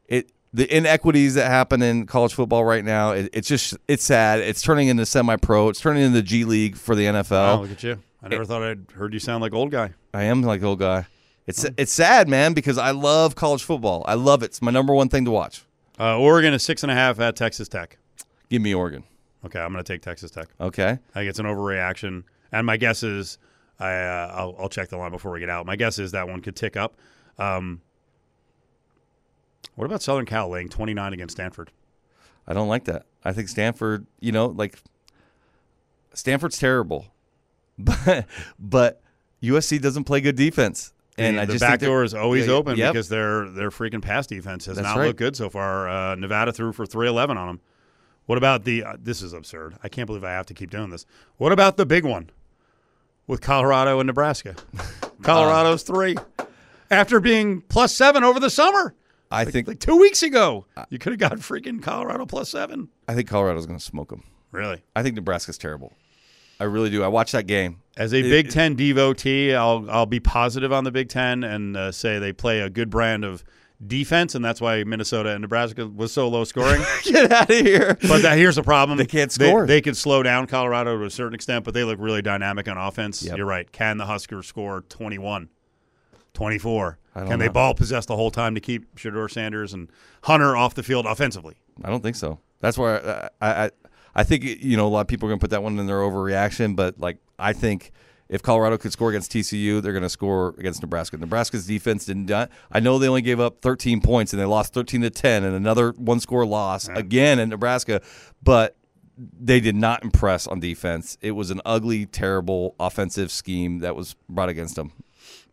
it 0.07 0.30
the 0.53 0.72
inequities 0.72 1.34
that 1.34 1.50
happen 1.50 1.82
in 1.82 2.07
college 2.07 2.32
football 2.32 2.64
right 2.64 2.84
now. 2.84 3.11
It, 3.11 3.30
it's 3.32 3.48
just 3.48 3.76
it's 3.88 4.05
sad. 4.05 4.38
It's 4.38 4.62
turning 4.62 4.86
into 4.86 5.05
semi-pro. 5.05 5.70
It's 5.70 5.80
turning 5.80 6.05
into 6.05 6.22
G 6.22 6.44
League 6.44 6.76
for 6.76 6.94
the 6.94 7.07
NFL. 7.07 7.59
Oh, 7.59 7.62
look 7.62 7.72
at 7.72 7.82
you. 7.82 7.98
I 8.22 8.28
never 8.28 8.44
thought 8.44 8.62
I'd 8.62 8.90
heard 8.92 9.12
you 9.12 9.18
sound 9.18 9.42
like 9.42 9.53
old 9.53 9.72
guy. 9.72 9.94
I 10.14 10.24
am 10.24 10.42
like 10.42 10.62
old 10.62 10.78
guy. 10.78 11.07
It's 11.46 11.64
it's 11.76 11.92
sad, 11.92 12.28
man, 12.28 12.53
because 12.53 12.78
I 12.78 12.92
love 12.92 13.34
college 13.34 13.64
football. 13.64 14.05
I 14.07 14.14
love 14.14 14.42
it. 14.42 14.46
It's 14.46 14.62
my 14.62 14.70
number 14.70 14.94
one 14.94 15.09
thing 15.09 15.24
to 15.24 15.30
watch. 15.32 15.64
Uh, 16.03 16.18
Oregon 16.18 16.53
is 16.53 16.64
six 16.64 16.82
and 16.82 16.90
a 16.90 16.96
half 16.96 17.20
at 17.20 17.36
Texas 17.36 17.68
Tech. 17.68 17.96
Give 18.50 18.61
me 18.61 18.74
Oregon. 18.74 19.05
Okay, 19.44 19.61
I'm 19.61 19.72
going 19.72 19.84
to 19.84 19.92
take 19.92 20.03
Texas 20.03 20.32
Tech. 20.32 20.48
Okay. 20.61 20.98
I 21.14 21.14
think 21.14 21.30
it's 21.30 21.38
an 21.38 21.46
overreaction, 21.46 22.24
and 22.50 22.66
my 22.66 22.76
guess 22.76 23.05
is 23.05 23.38
I 23.78 23.92
uh, 23.92 24.32
I'll, 24.34 24.57
I'll 24.59 24.68
check 24.68 24.88
the 24.88 24.96
line 24.96 25.12
before 25.12 25.30
we 25.30 25.38
get 25.38 25.48
out. 25.48 25.64
My 25.64 25.76
guess 25.76 26.00
is 26.00 26.11
that 26.11 26.26
one 26.26 26.40
could 26.40 26.57
tick 26.57 26.76
up. 26.76 26.96
Um, 27.38 27.82
what 29.76 29.84
about 29.84 30.03
Southern 30.03 30.26
Cal 30.26 30.48
laying 30.48 30.68
29 30.68 31.12
against 31.12 31.36
Stanford? 31.36 31.70
I 32.48 32.53
don't 32.53 32.68
like 32.68 32.84
that. 32.86 33.07
I 33.24 33.32
think 33.32 33.48
Stanford, 33.48 34.09
you 34.18 34.32
know, 34.32 34.46
like 34.46 34.80
Stanford's 36.14 36.59
terrible, 36.59 37.07
but 37.78 38.26
but 38.59 39.00
USC 39.40 39.80
doesn't 39.80 40.03
play 40.03 40.20
good 40.20 40.34
defense, 40.34 40.91
and 41.18 41.36
the, 41.38 41.42
I 41.42 41.44
the 41.44 41.58
back 41.58 41.80
door 41.80 42.04
is 42.04 42.14
always 42.14 42.46
Yeah, 42.46 42.52
open 42.54 42.76
yep. 42.76 42.92
because 42.92 43.08
their 43.08 43.48
their 43.50 43.70
freaking 43.70 44.02
pass 44.02 44.26
defense 44.26 44.66
has 44.66 44.76
That's 44.76 44.86
not 44.86 44.96
right. 44.98 45.06
looked 45.06 45.18
good 45.18 45.36
so 45.36 45.50
far. 45.50 45.88
Uh, 45.88 46.14
Nevada 46.14 46.52
threw 46.52 46.72
for 46.72 46.86
311 46.86 47.36
on 47.36 47.46
them. 47.48 47.60
What 48.26 48.38
about 48.38 48.64
the? 48.64 48.84
Uh, 48.84 48.96
this 49.00 49.20
is 49.20 49.32
absurd. 49.32 49.74
I 49.82 49.88
can't 49.88 50.06
believe 50.06 50.24
I 50.24 50.30
have 50.30 50.46
to 50.46 50.54
keep 50.54 50.70
doing 50.70 50.90
this. 50.90 51.04
What 51.36 51.52
about 51.52 51.76
the 51.76 51.84
big 51.86 52.04
one 52.04 52.30
with 53.26 53.40
Colorado 53.40 54.00
and 54.00 54.06
Nebraska? 54.06 54.54
Colorado's 55.22 55.82
three 55.82 56.16
after 56.90 57.20
being 57.20 57.60
plus 57.62 57.94
seven 57.94 58.24
over 58.24 58.40
the 58.40 58.50
summer. 58.50 58.94
I 59.30 59.44
think 59.46 59.66
Like 59.66 59.80
two 59.80 59.96
weeks 59.96 60.22
ago, 60.22 60.66
you 60.90 60.98
could 60.98 61.12
have 61.12 61.18
got 61.20 61.32
freaking 61.38 61.82
Colorado 61.82 62.26
plus 62.26 62.50
seven. 62.50 62.88
I 63.08 63.14
think 63.14 63.28
Colorado's 63.28 63.66
going 63.66 63.78
to 63.78 63.84
smoke 63.84 64.10
them. 64.10 64.24
Really? 64.50 64.82
I 64.94 65.02
think 65.02 65.16
Nebraska's 65.16 65.56
terrible. 65.56 65.94
I 66.60 66.64
really 66.64 66.90
do. 66.90 67.02
I 67.02 67.08
watched 67.08 67.32
that 67.32 67.46
game. 67.46 67.80
As 67.97 68.14
a 68.14 68.22
Big 68.22 68.51
Ten 68.51 68.74
devotee, 68.74 69.55
I'll 69.55 69.90
I'll 69.90 70.07
be 70.07 70.20
positive 70.20 70.72
on 70.72 70.84
the 70.84 70.90
Big 70.90 71.09
Ten 71.09 71.45
and 71.45 71.76
uh, 71.76 71.93
say 71.93 72.18
they 72.18 72.32
play 72.32 72.61
a 72.61 72.70
good 72.70 72.88
brand 72.88 73.24
of 73.24 73.45
defense, 73.86 74.34
and 74.34 74.45
that's 74.45 74.61
why 74.61 74.84
Minnesota 74.84 75.30
and 75.30 75.43
Nebraska 75.43 75.86
was 75.86 76.12
so 76.12 76.28
low 76.28 76.45
scoring. 76.45 76.82
Get 77.05 77.30
out 77.30 77.51
of 77.51 77.57
here. 77.57 77.99
but 78.09 78.22
that, 78.22 78.38
here's 78.38 78.57
the 78.57 78.62
problem: 78.62 78.99
They 78.99 79.07
can't 79.07 79.30
score. 79.30 79.66
They, 79.66 79.80
could 79.80 79.97
slow 79.97 80.22
down 80.22 80.47
Colorado 80.47 80.99
to 80.99 81.05
a 81.05 81.11
certain 81.11 81.34
extent, 81.34 81.64
but 81.64 81.74
they 81.74 81.84
look 81.84 81.99
really 82.01 82.22
dynamic 82.22 82.68
on 82.68 82.78
offense. 82.78 83.22
Yep. 83.22 83.36
You're 83.36 83.47
right. 83.47 83.70
Can 83.70 83.99
the 83.99 84.07
Huskers 84.07 84.47
score 84.47 84.82
21, 84.88 85.49
24? 86.34 86.99
I 87.14 87.20
don't 87.20 87.28
Can 87.28 87.38
they 87.38 87.49
ball 87.49 87.74
possess 87.74 88.07
the 88.07 88.16
whole 88.16 88.30
time 88.30 88.55
to 88.55 88.61
keep 88.61 88.95
Shedeur 88.97 89.30
Sanders 89.30 89.74
and 89.74 89.90
Hunter 90.22 90.57
off 90.57 90.74
the 90.74 90.82
field 90.82 91.05
offensively? 91.05 91.57
I 91.84 91.90
don't 91.90 92.03
think 92.03 92.16
so. 92.16 92.38
That's 92.61 92.78
where 92.78 93.30
I 93.40 93.64
I, 93.64 93.70
I, 94.14 94.24
think 94.24 94.44
you 94.44 94.76
know 94.76 94.86
a 94.86 94.88
lot 94.88 95.00
of 95.00 95.06
people 95.08 95.28
are 95.28 95.30
going 95.30 95.38
to 95.38 95.42
put 95.42 95.50
that 95.50 95.62
one 95.62 95.78
in 95.78 95.86
their 95.86 96.00
overreaction, 96.00 96.76
but 96.76 96.98
like 96.98 97.18
I 97.38 97.52
think 97.52 97.92
if 98.28 98.42
Colorado 98.42 98.78
could 98.78 98.92
score 98.92 99.10
against 99.10 99.30
TCU, 99.30 99.82
they're 99.82 99.92
going 99.92 100.02
to 100.02 100.08
score 100.08 100.54
against 100.58 100.80
Nebraska. 100.80 101.18
Nebraska's 101.18 101.66
defense 101.66 102.06
didn't. 102.06 102.30
I 102.30 102.80
know 102.80 102.98
they 102.98 103.08
only 103.08 103.20
gave 103.20 103.40
up 103.40 103.60
13 103.60 104.00
points 104.00 104.32
and 104.32 104.40
they 104.40 104.46
lost 104.46 104.72
13 104.72 105.02
to 105.02 105.10
10, 105.10 105.44
and 105.44 105.54
another 105.54 105.92
one 105.92 106.18
score 106.18 106.46
loss 106.46 106.88
again 106.88 107.38
in 107.38 107.50
Nebraska, 107.50 108.00
but 108.42 108.76
they 109.16 109.60
did 109.60 109.76
not 109.76 110.02
impress 110.02 110.46
on 110.46 110.60
defense. 110.60 111.18
It 111.20 111.32
was 111.32 111.50
an 111.50 111.60
ugly, 111.64 112.06
terrible 112.06 112.74
offensive 112.80 113.30
scheme 113.30 113.80
that 113.80 113.94
was 113.94 114.16
brought 114.28 114.48
against 114.48 114.76
them. 114.76 114.92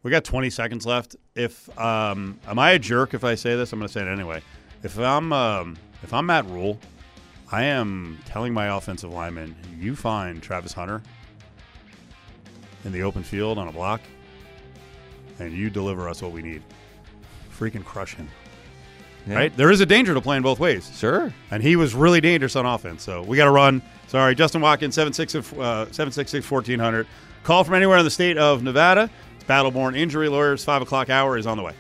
We 0.01 0.12
got 0.12 0.24
20 0.24 0.49
seconds 0.49 0.86
left. 0.86 1.16
If 1.36 1.78
um, 1.78 2.39
am 2.47 2.57
I 2.57 2.72
a 2.72 2.80
jerk 2.80 3.14
if 3.14 3.24
I 3.24 3.36
say 3.36 3.55
this? 3.55 3.74
I'm 3.74 3.80
going 3.80 3.88
to 3.88 3.93
say 3.93 4.01
it 4.01 4.07
anyway. 4.07 4.41
If 4.84 4.97
I'm 4.97 5.34
um, 5.34 5.78
if 6.03 6.14
I'm 6.14 6.28
Matt 6.28 6.45
Rhule, 6.45 6.80
I 7.52 7.64
am 7.64 8.20
telling 8.26 8.54
my 8.54 8.76
offensive 8.76 9.12
lineman, 9.12 9.56
you 9.80 9.95
find 9.95 10.41
Travis 10.41 10.74
Hunter 10.74 11.02
in 12.86 12.91
the 12.91 13.02
open 13.02 13.24
field 13.24 13.58
on 13.58 13.68
a 13.68 13.72
block, 13.72 14.02
and 15.39 15.52
you 15.52 15.70
deliver 15.70 16.08
us 16.08 16.22
what 16.22 16.32
we 16.32 16.41
need. 16.41 16.62
Freaking 17.58 17.84
crush 17.84 18.14
him. 18.16 18.30
Yeah. 19.28 19.36
Right? 19.36 19.58
There 19.58 19.72
is 19.72 19.82
a 19.82 19.86
danger 19.86 20.14
to 20.14 20.22
playing 20.22 20.43
both 20.43 20.60
ways. 20.60 20.91
Sure. 20.97 21.34
And 21.52 21.62
he 21.62 21.76
was 21.76 21.93
really 21.93 22.22
dangerous 22.22 22.56
on 22.56 22.66
offense. 22.66 23.04
So 23.04 23.22
we 23.24 23.36
got 23.36 23.45
to 23.45 23.52
run. 23.52 23.82
Sorry, 24.08 24.34
Justin 24.34 24.62
Watkins, 24.62 24.95
766 24.95 25.54
uh, 25.54 25.86
766 25.91 26.50
1400. 26.50 27.08
Call 27.43 27.64
from 27.64 27.76
anywhere 27.76 27.97
in 27.97 28.06
the 28.06 28.12
state 28.12 28.38
of 28.38 28.64
Nevada. 28.64 29.10
It's 29.36 29.43
Battle 29.43 29.72
Born 29.72 29.95
Injury 29.95 30.30
Lawyers. 30.30 30.64
5 30.64 30.84
o'clock 30.84 31.10
hour 31.10 31.38
is 31.38 31.47
on 31.47 31.58
the 31.58 31.64
way. 31.64 31.74